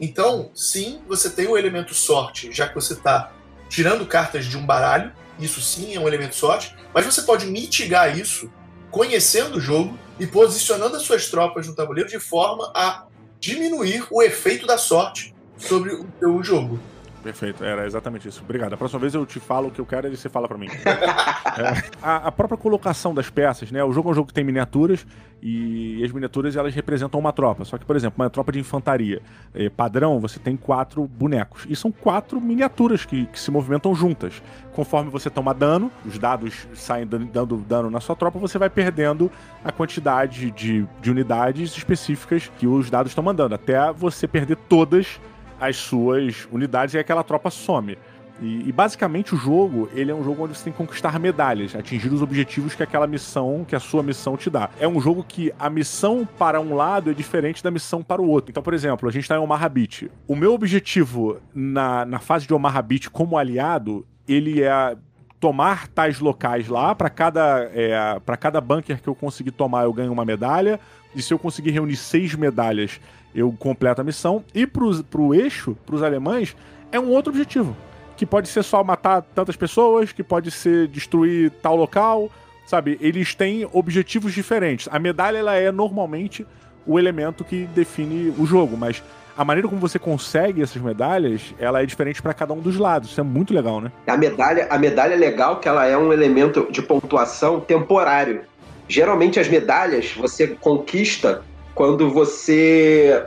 Então, 0.00 0.52
sim, 0.54 1.00
você 1.08 1.28
tem 1.28 1.48
o 1.48 1.58
elemento 1.58 1.92
sorte, 1.92 2.52
já 2.52 2.68
que 2.68 2.74
você 2.76 2.92
está 2.92 3.32
tirando 3.68 4.06
cartas 4.06 4.46
de 4.46 4.56
um 4.56 4.64
baralho, 4.64 5.12
isso 5.40 5.60
sim 5.60 5.92
é 5.96 5.98
um 5.98 6.06
elemento 6.06 6.36
sorte, 6.36 6.76
mas 6.94 7.04
você 7.04 7.22
pode 7.22 7.46
mitigar 7.46 8.16
isso 8.16 8.48
conhecendo 8.92 9.56
o 9.56 9.60
jogo 9.60 9.98
e 10.20 10.26
posicionando 10.28 10.94
as 10.94 11.02
suas 11.02 11.28
tropas 11.28 11.66
no 11.66 11.74
tabuleiro 11.74 12.08
de 12.08 12.20
forma 12.20 12.70
a 12.76 13.06
diminuir 13.40 14.06
o 14.08 14.22
efeito 14.22 14.68
da 14.68 14.78
sorte 14.78 15.34
sobre 15.58 15.94
o 15.94 16.06
seu 16.20 16.44
jogo. 16.44 16.91
Perfeito, 17.22 17.64
era 17.64 17.86
exatamente 17.86 18.28
isso. 18.28 18.42
Obrigado. 18.42 18.72
A 18.72 18.76
próxima 18.76 18.98
vez 18.98 19.14
eu 19.14 19.24
te 19.24 19.38
falo 19.38 19.68
o 19.68 19.70
que 19.70 19.80
eu 19.80 19.86
quero 19.86 20.08
e 20.08 20.16
você 20.16 20.28
fala 20.28 20.48
para 20.48 20.58
mim. 20.58 20.66
é, 20.82 21.90
a, 22.02 22.16
a, 22.28 22.32
própria 22.32 22.58
colocação 22.58 23.14
das 23.14 23.30
peças, 23.30 23.70
né? 23.70 23.82
O 23.84 23.92
jogo 23.92 24.08
é 24.08 24.12
um 24.12 24.14
jogo 24.14 24.28
que 24.28 24.34
tem 24.34 24.42
miniaturas 24.42 25.06
e 25.40 26.02
as 26.04 26.10
miniaturas 26.10 26.56
elas 26.56 26.74
representam 26.74 27.20
uma 27.20 27.32
tropa. 27.32 27.64
Só 27.64 27.78
que, 27.78 27.84
por 27.84 27.94
exemplo, 27.94 28.22
uma 28.22 28.28
tropa 28.28 28.50
de 28.50 28.58
infantaria 28.58 29.22
é, 29.54 29.68
padrão, 29.68 30.18
você 30.18 30.40
tem 30.40 30.56
quatro 30.56 31.06
bonecos. 31.06 31.64
E 31.68 31.76
são 31.76 31.92
quatro 31.92 32.40
miniaturas 32.40 33.04
que, 33.04 33.26
que, 33.26 33.38
se 33.38 33.50
movimentam 33.50 33.94
juntas. 33.94 34.42
Conforme 34.72 35.10
você 35.10 35.30
toma 35.30 35.54
dano, 35.54 35.92
os 36.04 36.18
dados 36.18 36.66
saem 36.74 37.06
dando 37.06 37.56
dano 37.58 37.88
na 37.88 38.00
sua 38.00 38.16
tropa, 38.16 38.38
você 38.38 38.58
vai 38.58 38.70
perdendo 38.70 39.30
a 39.64 39.70
quantidade 39.70 40.50
de, 40.50 40.86
de 41.00 41.10
unidades 41.10 41.76
específicas 41.76 42.50
que 42.58 42.66
os 42.66 42.90
dados 42.90 43.12
estão 43.12 43.22
mandando, 43.22 43.54
até 43.54 43.92
você 43.92 44.26
perder 44.26 44.56
todas 44.56 45.20
as 45.62 45.76
suas 45.76 46.48
unidades 46.50 46.94
e 46.94 46.98
aquela 46.98 47.22
tropa 47.22 47.48
some. 47.48 47.96
E, 48.40 48.68
e, 48.68 48.72
basicamente 48.72 49.34
o 49.36 49.38
jogo, 49.38 49.88
ele 49.94 50.10
é 50.10 50.14
um 50.14 50.24
jogo 50.24 50.42
onde 50.42 50.56
você 50.56 50.64
tem 50.64 50.72
que 50.72 50.76
conquistar 50.76 51.16
medalhas, 51.20 51.76
atingir 51.76 52.12
os 52.12 52.20
objetivos 52.20 52.74
que 52.74 52.82
aquela 52.82 53.06
missão, 53.06 53.64
que 53.66 53.76
a 53.76 53.78
sua 53.78 54.02
missão 54.02 54.36
te 54.36 54.50
dá. 54.50 54.68
É 54.80 54.88
um 54.88 55.00
jogo 55.00 55.22
que 55.22 55.52
a 55.56 55.70
missão 55.70 56.28
para 56.36 56.60
um 56.60 56.74
lado 56.74 57.12
é 57.12 57.14
diferente 57.14 57.62
da 57.62 57.70
missão 57.70 58.02
para 58.02 58.20
o 58.20 58.28
outro. 58.28 58.50
Então, 58.50 58.62
por 58.62 58.74
exemplo, 58.74 59.08
a 59.08 59.12
gente 59.12 59.22
está 59.22 59.36
em 59.36 59.38
Omaha 59.38 59.68
Beach. 59.68 60.10
O 60.26 60.34
meu 60.34 60.52
objetivo 60.52 61.38
na, 61.54 62.04
na 62.04 62.18
fase 62.18 62.44
de 62.44 62.52
Omaha 62.52 62.82
Beach 62.82 63.08
como 63.08 63.38
aliado, 63.38 64.04
ele 64.26 64.62
é 64.62 64.96
tomar 65.38 65.86
tais 65.86 66.18
locais 66.18 66.66
lá. 66.66 66.96
Para 66.96 67.10
cada, 67.10 67.70
é, 67.72 68.18
pra 68.26 68.36
cada 68.36 68.60
bunker 68.60 69.00
que 69.00 69.08
eu 69.08 69.14
conseguir 69.14 69.52
tomar, 69.52 69.84
eu 69.84 69.92
ganho 69.92 70.12
uma 70.12 70.24
medalha. 70.24 70.80
E 71.14 71.22
se 71.22 71.32
eu 71.32 71.38
conseguir 71.38 71.70
reunir 71.70 71.96
seis 71.96 72.34
medalhas, 72.34 73.00
eu 73.34 73.52
completo 73.58 74.00
a 74.00 74.04
missão. 74.04 74.44
E 74.54 74.66
pro, 74.66 75.02
pro 75.04 75.34
eixo, 75.34 75.76
pros 75.86 76.02
alemães, 76.02 76.56
é 76.90 76.98
um 76.98 77.08
outro 77.10 77.30
objetivo. 77.30 77.76
Que 78.16 78.26
pode 78.26 78.48
ser 78.48 78.62
só 78.62 78.84
matar 78.84 79.22
tantas 79.34 79.56
pessoas, 79.56 80.12
que 80.12 80.22
pode 80.22 80.50
ser 80.50 80.86
destruir 80.88 81.50
tal 81.62 81.76
local, 81.76 82.30
sabe? 82.66 82.98
Eles 83.00 83.34
têm 83.34 83.68
objetivos 83.72 84.32
diferentes. 84.32 84.88
A 84.90 84.98
medalha, 84.98 85.38
ela 85.38 85.56
é 85.56 85.72
normalmente 85.72 86.46
o 86.86 86.98
elemento 86.98 87.44
que 87.44 87.64
define 87.74 88.32
o 88.38 88.44
jogo, 88.44 88.76
mas 88.76 89.02
a 89.36 89.44
maneira 89.44 89.68
como 89.68 89.80
você 89.80 89.98
consegue 89.98 90.62
essas 90.62 90.80
medalhas, 90.80 91.54
ela 91.58 91.82
é 91.82 91.86
diferente 91.86 92.20
para 92.20 92.34
cada 92.34 92.52
um 92.52 92.60
dos 92.60 92.76
lados. 92.76 93.10
Isso 93.10 93.20
é 93.20 93.24
muito 93.24 93.54
legal, 93.54 93.80
né? 93.80 93.90
A 94.06 94.16
medalha, 94.16 94.66
a 94.68 94.78
medalha 94.78 95.14
é 95.14 95.16
legal 95.16 95.58
que 95.58 95.68
ela 95.68 95.86
é 95.86 95.96
um 95.96 96.12
elemento 96.12 96.68
de 96.70 96.82
pontuação 96.82 97.60
temporário. 97.60 98.42
Geralmente 98.88 99.40
as 99.40 99.48
medalhas 99.48 100.12
você 100.12 100.48
conquista 100.48 101.42
quando 101.74 102.10
você 102.10 103.24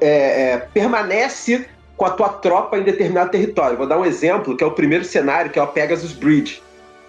é, 0.00 0.52
é, 0.52 0.58
permanece 0.72 1.66
com 1.96 2.04
a 2.04 2.10
tua 2.10 2.28
tropa 2.28 2.78
em 2.78 2.82
determinado 2.82 3.30
território. 3.30 3.76
Vou 3.76 3.86
dar 3.86 3.98
um 3.98 4.04
exemplo, 4.04 4.56
que 4.56 4.62
é 4.62 4.66
o 4.66 4.72
primeiro 4.72 5.04
cenário, 5.04 5.50
que 5.50 5.58
é 5.58 5.62
o 5.62 5.68
Pegasus 5.68 6.12
Bridge. 6.12 6.62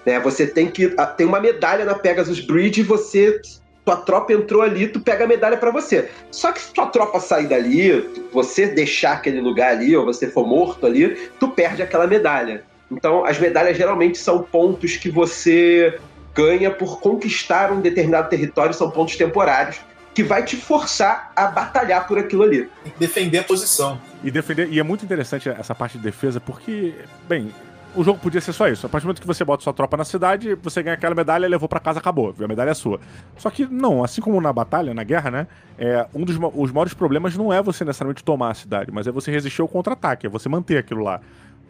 Né? 0.06 0.20
Você 0.20 0.48
tem 0.48 0.68
que 0.68 0.94
tem 1.18 1.28
uma 1.28 1.40
medalha 1.40 1.84
na 1.84 1.96
Pegasus 1.96 2.40
Bridge 2.40 2.82
e 2.82 2.84
você 2.84 3.42
tua 3.84 3.96
tropa 3.96 4.34
entrou 4.34 4.62
ali, 4.62 4.90
tu 4.90 5.00
pega 5.00 5.24
a 5.24 5.28
medalha 5.28 5.56
para 5.56 5.72
você. 5.72 6.10
Só 6.30 6.52
que 6.52 6.62
se 6.62 6.74
tua 6.74 6.88
tropa 6.88 7.22
sair 7.22 7.48
dali, 7.48 8.06
você 8.34 8.68
deixar 8.68 9.14
aquele 9.14 9.40
lugar 9.40 9.72
ali, 9.72 9.96
ou 9.96 10.04
você 10.04 10.28
for 10.28 10.46
morto 10.46 10.86
ali, 10.86 11.16
tu 11.40 11.48
perde 11.48 11.82
aquela 11.82 12.06
medalha. 12.06 12.64
Então, 12.92 13.24
as 13.24 13.40
medalhas 13.40 13.78
geralmente 13.78 14.18
são 14.18 14.44
pontos 14.44 14.98
que 14.98 15.10
você 15.10 15.98
ganha 16.36 16.70
por 16.70 17.00
conquistar 17.00 17.72
um 17.72 17.80
determinado 17.80 18.30
território, 18.30 18.74
são 18.74 18.92
pontos 18.92 19.16
temporários 19.16 19.80
que 20.18 20.24
vai 20.24 20.44
te 20.44 20.58
forçar 20.58 21.32
a 21.36 21.46
batalhar 21.46 22.08
por 22.08 22.18
aquilo 22.18 22.42
ali. 22.42 22.68
Defender 22.98 23.38
a 23.38 23.44
posição. 23.44 24.02
E 24.24 24.32
defender, 24.32 24.68
e 24.68 24.80
é 24.80 24.82
muito 24.82 25.06
interessante 25.06 25.48
essa 25.48 25.76
parte 25.76 25.96
de 25.96 26.04
defesa, 26.04 26.40
porque, 26.40 26.96
bem, 27.30 27.54
o 27.96 28.04
jogo 28.04 28.20
podia 28.20 28.42
ser 28.42 28.52
só 28.52 28.68
isso. 28.68 28.88
A 28.88 28.90
partir 28.90 29.04
do 29.04 29.10
momento 29.10 29.22
que 29.22 29.28
você 29.28 29.46
bota 29.46 29.62
sua 29.62 29.74
tropa 29.74 29.96
na 29.96 30.04
cidade, 30.04 30.56
você 30.56 30.82
ganha 30.82 30.96
aquela 30.96 31.14
medalha, 31.14 31.48
levou 31.48 31.70
para 31.70 31.80
casa, 31.80 32.00
acabou. 32.00 32.34
A 32.44 32.48
medalha 32.48 32.72
é 32.72 32.74
sua. 32.74 33.00
Só 33.38 33.52
que 33.52 33.68
não, 33.68 34.04
assim 34.04 34.20
como 34.20 34.42
na 34.42 34.52
batalha, 34.52 34.92
na 34.92 35.04
guerra, 35.04 35.30
né? 35.30 35.48
É, 35.78 36.08
um 36.16 36.24
dos 36.24 36.36
os 36.56 36.72
maiores 36.72 36.96
problemas 36.96 37.38
não 37.38 37.54
é 37.54 37.62
você 37.62 37.86
necessariamente 37.86 38.24
tomar 38.24 38.50
a 38.50 38.56
cidade, 38.56 38.92
mas 38.92 39.06
é 39.06 39.12
você 39.12 39.30
resistir 39.30 39.62
ao 39.62 39.68
contra-ataque, 39.68 40.26
é 40.26 40.30
você 40.32 40.50
manter 40.50 40.80
aquilo 40.80 41.04
lá. 41.04 41.22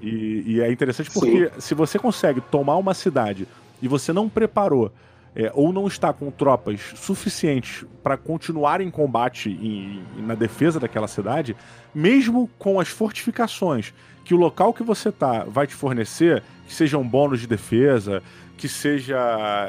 E, 0.01 0.43
e 0.47 0.61
é 0.61 0.71
interessante 0.71 1.11
porque 1.11 1.51
Sim. 1.53 1.59
se 1.59 1.75
você 1.75 1.99
consegue 1.99 2.39
tomar 2.39 2.77
uma 2.77 2.93
cidade 2.93 3.45
e 3.81 3.89
você 3.89 4.13
não 4.13 4.29
preparou 4.29 4.89
é, 5.37 5.51
ou 5.53 5.71
não 5.71 5.85
está 5.85 6.11
com 6.11 6.31
tropas 6.31 6.81
suficientes 6.95 7.85
para 8.01 8.17
continuar 8.17 8.81
em 8.81 8.89
combate 8.89 9.49
e, 9.49 10.03
na 10.17 10.33
defesa 10.33 10.79
daquela 10.79 11.07
cidade, 11.07 11.55
mesmo 11.93 12.49
com 12.57 12.79
as 12.79 12.87
fortificações 12.87 13.93
que 14.25 14.33
o 14.33 14.37
local 14.37 14.73
que 14.73 14.81
você 14.81 15.11
tá 15.11 15.45
vai 15.47 15.67
te 15.67 15.75
fornecer, 15.75 16.43
que 16.65 16.73
seja 16.73 16.97
um 16.97 17.07
bônus 17.07 17.39
de 17.39 17.47
defesa, 17.47 18.23
que 18.57 18.67
seja 18.67 19.17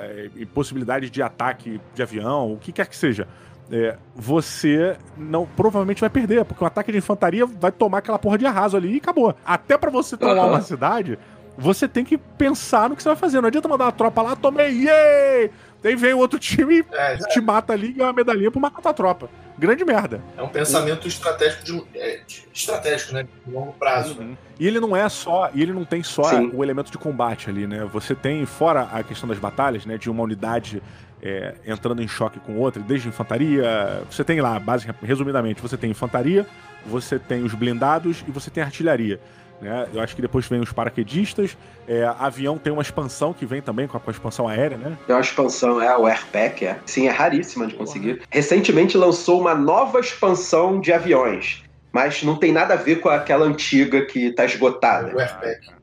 é, 0.02 0.30
possibilidade 0.54 1.10
de 1.10 1.22
ataque 1.22 1.78
de 1.94 2.02
avião, 2.02 2.54
o 2.54 2.56
que 2.56 2.72
quer 2.72 2.86
que 2.86 2.96
seja, 2.96 3.28
é, 3.70 3.96
você 4.16 4.96
não 5.18 5.46
provavelmente 5.46 6.00
vai 6.00 6.08
perder, 6.08 6.46
porque 6.46 6.64
um 6.64 6.66
ataque 6.66 6.90
de 6.90 6.96
infantaria 6.96 7.44
vai 7.44 7.70
tomar 7.70 7.98
aquela 7.98 8.18
porra 8.18 8.38
de 8.38 8.46
arraso 8.46 8.76
ali 8.76 8.94
e 8.94 8.96
acabou. 8.96 9.34
Até 9.44 9.76
para 9.76 9.90
você 9.90 10.16
tomar 10.16 10.44
uhum. 10.44 10.48
uma 10.48 10.62
cidade, 10.62 11.18
você 11.58 11.88
tem 11.88 12.04
que 12.04 12.16
pensar 12.16 12.88
no 12.88 12.94
que 12.94 13.02
você 13.02 13.08
vai 13.08 13.16
fazer. 13.16 13.40
Não 13.40 13.48
adianta 13.48 13.68
mandar 13.68 13.86
uma 13.86 13.92
tropa 13.92 14.22
lá, 14.22 14.36
tomei, 14.36 14.84
yay! 14.84 15.50
Daí 15.82 15.96
vem 15.96 16.14
o 16.14 16.18
outro 16.18 16.38
time 16.38 16.78
e 16.78 16.84
é, 16.92 17.16
te 17.16 17.40
mata 17.40 17.72
ali 17.72 17.88
e 17.88 17.92
ganha 17.92 18.06
uma 18.06 18.12
medalhinha 18.12 18.50
pra 18.50 18.60
matar 18.60 18.90
a 18.90 18.92
tropa. 18.92 19.28
Grande 19.58 19.84
merda. 19.84 20.22
É 20.36 20.42
um 20.42 20.48
pensamento 20.48 21.08
estratégico 21.08 21.64
de, 21.64 21.84
é, 21.94 22.20
de, 22.24 22.44
estratégico, 22.54 23.12
né? 23.12 23.26
De 23.44 23.52
longo 23.52 23.72
prazo. 23.72 24.16
Uhum. 24.20 24.28
Né? 24.28 24.36
E 24.58 24.68
ele 24.68 24.78
não 24.78 24.96
é 24.96 25.08
só. 25.08 25.50
E 25.52 25.60
ele 25.60 25.72
não 25.72 25.84
tem 25.84 26.00
só 26.02 26.24
Sim. 26.24 26.52
o 26.54 26.62
elemento 26.62 26.92
de 26.92 26.98
combate 26.98 27.50
ali, 27.50 27.66
né? 27.66 27.84
Você 27.92 28.14
tem, 28.14 28.46
fora 28.46 28.88
a 28.92 29.02
questão 29.02 29.28
das 29.28 29.38
batalhas, 29.38 29.84
né? 29.84 29.98
De 29.98 30.08
uma 30.08 30.22
unidade 30.22 30.80
é, 31.20 31.54
entrando 31.66 32.00
em 32.00 32.06
choque 32.06 32.38
com 32.38 32.56
outra, 32.56 32.80
desde 32.80 33.08
infantaria. 33.08 34.02
Você 34.08 34.22
tem 34.22 34.40
lá, 34.40 34.60
basicamente, 34.60 35.04
resumidamente, 35.04 35.60
você 35.60 35.76
tem 35.76 35.90
infantaria, 35.90 36.46
você 36.86 37.18
tem 37.18 37.42
os 37.42 37.54
blindados 37.54 38.24
e 38.28 38.30
você 38.30 38.48
tem 38.48 38.62
artilharia. 38.62 39.20
Né? 39.60 39.88
Eu 39.92 40.00
acho 40.00 40.14
que 40.14 40.22
depois 40.22 40.46
vem 40.46 40.60
os 40.60 40.72
paraquedistas. 40.72 41.56
É, 41.86 42.04
avião 42.18 42.58
tem 42.58 42.72
uma 42.72 42.82
expansão 42.82 43.32
que 43.32 43.44
vem 43.44 43.60
também 43.60 43.86
com 43.86 43.96
a, 43.96 44.00
com 44.00 44.10
a, 44.10 44.12
expansão 44.12 44.48
aérea, 44.48 44.76
né? 44.76 44.96
Tem 45.06 45.14
uma 45.14 45.22
expansão, 45.22 45.82
é, 45.82 45.96
o 45.96 46.06
Airpack, 46.06 46.64
é. 46.64 46.78
Sim, 46.86 47.08
é 47.08 47.10
raríssima 47.10 47.66
de 47.66 47.74
conseguir. 47.74 48.22
Recentemente 48.30 48.96
lançou 48.96 49.40
uma 49.40 49.54
nova 49.54 50.00
expansão 50.00 50.80
de 50.80 50.92
aviões, 50.92 51.64
mas 51.92 52.22
não 52.22 52.36
tem 52.36 52.52
nada 52.52 52.74
a 52.74 52.76
ver 52.76 52.96
com 52.96 53.08
aquela 53.08 53.44
antiga 53.44 54.04
que 54.04 54.26
está 54.26 54.44
esgotada. 54.44 55.14
O 55.14 55.18
Airpack. 55.18 55.77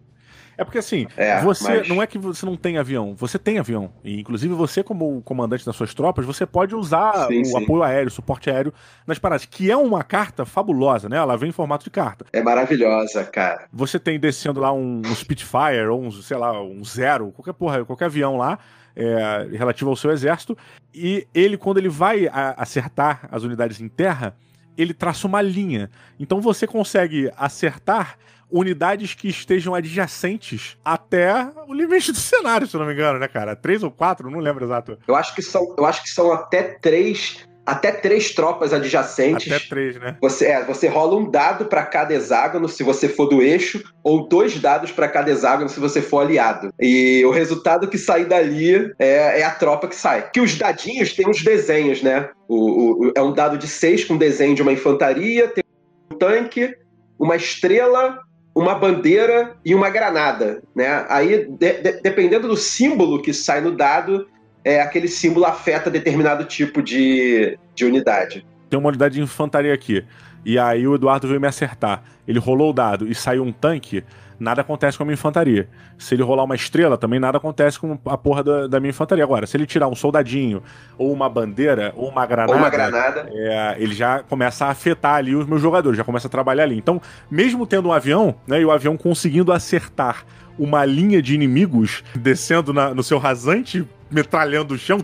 É 0.57 0.63
porque 0.63 0.77
assim, 0.77 1.07
é, 1.17 1.41
você 1.41 1.77
mas... 1.79 1.87
não 1.87 2.01
é 2.01 2.07
que 2.07 2.17
você 2.17 2.45
não 2.45 2.55
tem 2.55 2.77
avião, 2.77 3.13
você 3.15 3.37
tem 3.37 3.59
avião. 3.59 3.91
E 4.03 4.19
inclusive 4.19 4.53
você, 4.53 4.83
como 4.83 5.21
comandante 5.21 5.65
das 5.65 5.75
suas 5.75 5.93
tropas, 5.93 6.25
você 6.25 6.45
pode 6.45 6.75
usar 6.75 7.27
sim, 7.27 7.41
o 7.41 7.45
sim. 7.45 7.63
apoio 7.63 7.83
aéreo, 7.83 8.07
o 8.07 8.11
suporte 8.11 8.49
aéreo 8.49 8.73
nas 9.05 9.19
paradas, 9.19 9.45
que 9.45 9.69
é 9.69 9.77
uma 9.77 10.03
carta 10.03 10.45
fabulosa, 10.45 11.09
né? 11.09 11.17
Ela 11.17 11.37
vem 11.37 11.49
em 11.49 11.53
formato 11.53 11.83
de 11.83 11.89
carta. 11.89 12.25
É 12.31 12.41
maravilhosa, 12.41 13.23
cara. 13.23 13.65
Você 13.71 13.99
tem 13.99 14.19
descendo 14.19 14.59
lá 14.59 14.71
um, 14.71 15.01
um 15.05 15.15
Spitfire, 15.15 15.87
ou 15.89 16.01
um, 16.01 16.11
sei 16.11 16.37
lá, 16.37 16.61
um 16.61 16.83
Zero, 16.83 17.31
qualquer 17.31 17.53
porra, 17.53 17.85
qualquer 17.85 18.05
avião 18.05 18.37
lá. 18.37 18.59
É, 18.97 19.49
relativo 19.51 19.89
ao 19.89 19.95
seu 19.97 20.09
exército, 20.09 20.57
e 20.93 21.27
ele, 21.33 21.57
quando 21.57 21.79
ele 21.79 21.89
vai 21.89 22.29
a, 22.29 22.51
acertar 22.57 23.27
as 23.29 23.43
unidades 23.43 23.81
em 23.81 23.89
terra, 23.89 24.33
ele 24.77 24.93
traça 24.93 25.27
uma 25.27 25.41
linha. 25.41 25.89
Então 26.19 26.39
você 26.39 26.65
consegue 26.65 27.29
acertar 27.37 28.17
unidades 28.49 29.13
que 29.13 29.27
estejam 29.27 29.73
adjacentes 29.73 30.77
até 30.83 31.49
o 31.67 31.73
limite 31.73 32.11
do 32.11 32.17
cenário, 32.17 32.67
se 32.67 32.75
eu 32.75 32.79
não 32.79 32.87
me 32.87 32.93
engano, 32.93 33.19
né, 33.19 33.27
cara? 33.27 33.55
Três 33.55 33.83
ou 33.83 33.91
quatro, 33.91 34.29
não 34.29 34.39
lembro 34.39 34.65
exato. 34.65 34.97
Eu 35.07 35.15
acho 35.15 35.35
que 35.35 35.41
são, 35.41 35.75
eu 35.77 35.85
acho 35.85 36.03
que 36.03 36.09
são 36.09 36.31
até 36.31 36.63
três 36.63 37.45
até 37.65 37.91
três 37.91 38.31
tropas 38.31 38.71
adjacentes. 38.71 39.51
Até 39.51 39.67
três, 39.67 39.99
né? 39.99 40.15
Você, 40.21 40.45
é, 40.45 40.63
você 40.63 40.87
rola 40.87 41.17
um 41.17 41.29
dado 41.29 41.65
para 41.65 41.83
cada 41.83 42.13
hexágono 42.13 42.69
se 42.69 42.83
você 42.83 43.09
for 43.09 43.25
do 43.25 43.41
eixo, 43.41 43.83
ou 44.03 44.27
dois 44.27 44.59
dados 44.59 44.91
para 44.91 45.07
cada 45.07 45.31
hexágono 45.31 45.67
se 45.67 45.79
você 45.79 46.01
for 46.01 46.19
aliado. 46.19 46.71
E 46.79 47.25
o 47.25 47.31
resultado 47.31 47.87
que 47.87 47.97
sair 47.97 48.25
dali 48.25 48.93
é, 48.99 49.39
é, 49.39 49.43
a 49.43 49.51
tropa 49.51 49.87
que 49.87 49.95
sai. 49.95 50.29
Que 50.29 50.41
os 50.41 50.55
dadinhos 50.55 51.13
têm 51.13 51.27
uns 51.27 51.43
desenhos, 51.43 52.03
né? 52.03 52.29
O, 52.47 53.07
o, 53.07 53.11
é 53.15 53.21
um 53.21 53.33
dado 53.33 53.57
de 53.57 53.67
seis 53.67 54.03
com 54.03 54.15
desenho 54.15 54.53
de 54.53 54.61
uma 54.61 54.73
infantaria, 54.73 55.47
tem 55.47 55.63
um 56.11 56.17
tanque, 56.17 56.75
uma 57.17 57.35
estrela, 57.35 58.19
uma 58.55 58.73
bandeira 58.73 59.57
e 59.65 59.75
uma 59.75 59.89
granada, 59.89 60.63
né? 60.73 61.05
Aí, 61.09 61.45
de, 61.45 61.73
de, 61.73 62.01
dependendo 62.01 62.47
do 62.47 62.55
símbolo 62.55 63.21
que 63.21 63.33
sai 63.33 63.59
no 63.59 63.71
dado, 63.71 64.27
é, 64.63 64.81
aquele 64.81 65.09
símbolo 65.09 65.45
afeta 65.45 65.91
determinado 65.91 66.45
tipo 66.45 66.81
de, 66.81 67.59
de 67.75 67.83
unidade. 67.83 68.45
Tem 68.69 68.79
uma 68.79 68.89
unidade 68.89 69.15
de 69.15 69.21
infantaria 69.21 69.73
aqui. 69.73 70.05
E 70.45 70.57
aí 70.57 70.87
o 70.87 70.95
Eduardo 70.95 71.27
veio 71.27 71.41
me 71.41 71.47
acertar. 71.47 72.03
Ele 72.25 72.39
rolou 72.39 72.69
o 72.69 72.73
dado 72.73 73.07
e 73.07 73.13
saiu 73.13 73.43
um 73.43 73.51
tanque 73.51 74.03
nada 74.39 74.61
acontece 74.61 74.97
com 74.97 75.03
a 75.03 75.05
minha 75.05 75.13
infantaria. 75.13 75.67
Se 75.97 76.15
ele 76.15 76.23
rolar 76.23 76.43
uma 76.43 76.55
estrela, 76.55 76.97
também 76.97 77.19
nada 77.19 77.37
acontece 77.37 77.79
com 77.79 77.97
a 78.05 78.17
porra 78.17 78.43
da, 78.43 78.67
da 78.67 78.79
minha 78.79 78.89
infantaria. 78.89 79.23
Agora, 79.23 79.47
se 79.47 79.55
ele 79.57 79.65
tirar 79.65 79.87
um 79.87 79.95
soldadinho, 79.95 80.61
ou 80.97 81.11
uma 81.11 81.29
bandeira, 81.29 81.93
ou 81.95 82.09
uma 82.09 82.25
granada, 82.25 82.53
ou 82.53 82.57
uma 82.57 82.69
granada. 82.69 83.29
É, 83.31 83.75
ele 83.77 83.93
já 83.93 84.19
começa 84.23 84.65
a 84.65 84.69
afetar 84.69 85.15
ali 85.15 85.35
os 85.35 85.45
meus 85.45 85.61
jogadores, 85.61 85.97
já 85.97 86.03
começa 86.03 86.27
a 86.27 86.29
trabalhar 86.29 86.63
ali. 86.63 86.77
Então, 86.77 87.01
mesmo 87.29 87.65
tendo 87.65 87.89
um 87.89 87.93
avião, 87.93 88.35
né, 88.47 88.61
e 88.61 88.65
o 88.65 88.71
avião 88.71 88.97
conseguindo 88.97 89.51
acertar 89.51 90.25
uma 90.57 90.85
linha 90.85 91.21
de 91.21 91.33
inimigos 91.35 92.03
descendo 92.15 92.73
na, 92.73 92.93
no 92.93 93.03
seu 93.03 93.17
rasante, 93.17 93.85
metralhando 94.09 94.73
o 94.73 94.77
chão 94.77 94.99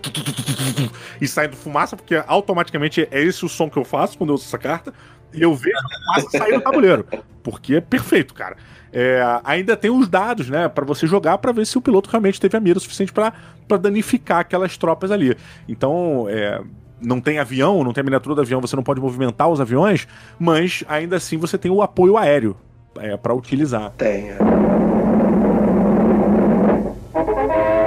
e 1.20 1.28
saindo 1.28 1.56
fumaça, 1.56 1.96
porque 1.96 2.22
automaticamente 2.26 3.08
é 3.12 3.22
esse 3.22 3.46
o 3.46 3.50
som 3.50 3.70
que 3.70 3.78
eu 3.78 3.84
faço 3.84 4.18
quando 4.18 4.30
eu 4.30 4.36
uso 4.36 4.46
essa 4.46 4.58
carta. 4.58 4.94
E 5.34 5.42
eu 5.42 5.54
vejo 5.56 5.78
a 5.78 6.00
fumaça 6.00 6.38
sair 6.38 6.54
do 6.54 6.62
tabuleiro. 6.62 7.06
Porque 7.42 7.76
é 7.76 7.82
perfeito, 7.82 8.34
cara. 8.34 8.58
É, 8.94 9.22
ainda 9.44 9.78
tem 9.78 9.90
os 9.90 10.08
dados, 10.08 10.50
né, 10.50 10.68
para 10.68 10.84
você 10.84 11.08
jogar 11.08 11.38
para 11.38 11.52
ver 11.52 11.66
se 11.66 11.78
o 11.78 11.82
piloto 11.82 12.10
realmente 12.10 12.40
teve 12.40 12.58
a 12.58 12.60
mira 12.60 12.80
suficiente 12.80 13.14
para 13.14 13.34
danificar 13.78 14.40
aquelas 14.40 14.78
tropas 14.78 15.12
ali. 15.12 15.36
Então, 15.68 16.26
é, 16.30 16.62
não 17.02 17.22
tem 17.22 17.40
avião, 17.40 17.84
não 17.84 17.94
tem 17.94 18.02
a 18.02 18.06
miniatura 18.06 18.36
do 18.36 18.42
avião, 18.42 18.62
você 18.62 18.76
não 18.76 18.84
pode 18.84 19.00
movimentar 19.00 19.50
os 19.50 19.62
aviões, 19.62 20.08
mas 20.38 20.84
ainda 20.88 21.16
assim 21.16 21.38
você 21.38 21.58
tem 21.58 21.72
o 21.72 21.82
apoio 21.82 22.18
aéreo 22.18 22.56
é, 23.00 23.16
para 23.18 23.34
utilizar. 23.34 23.92
Tem. 23.98 24.30
É. 24.30 24.38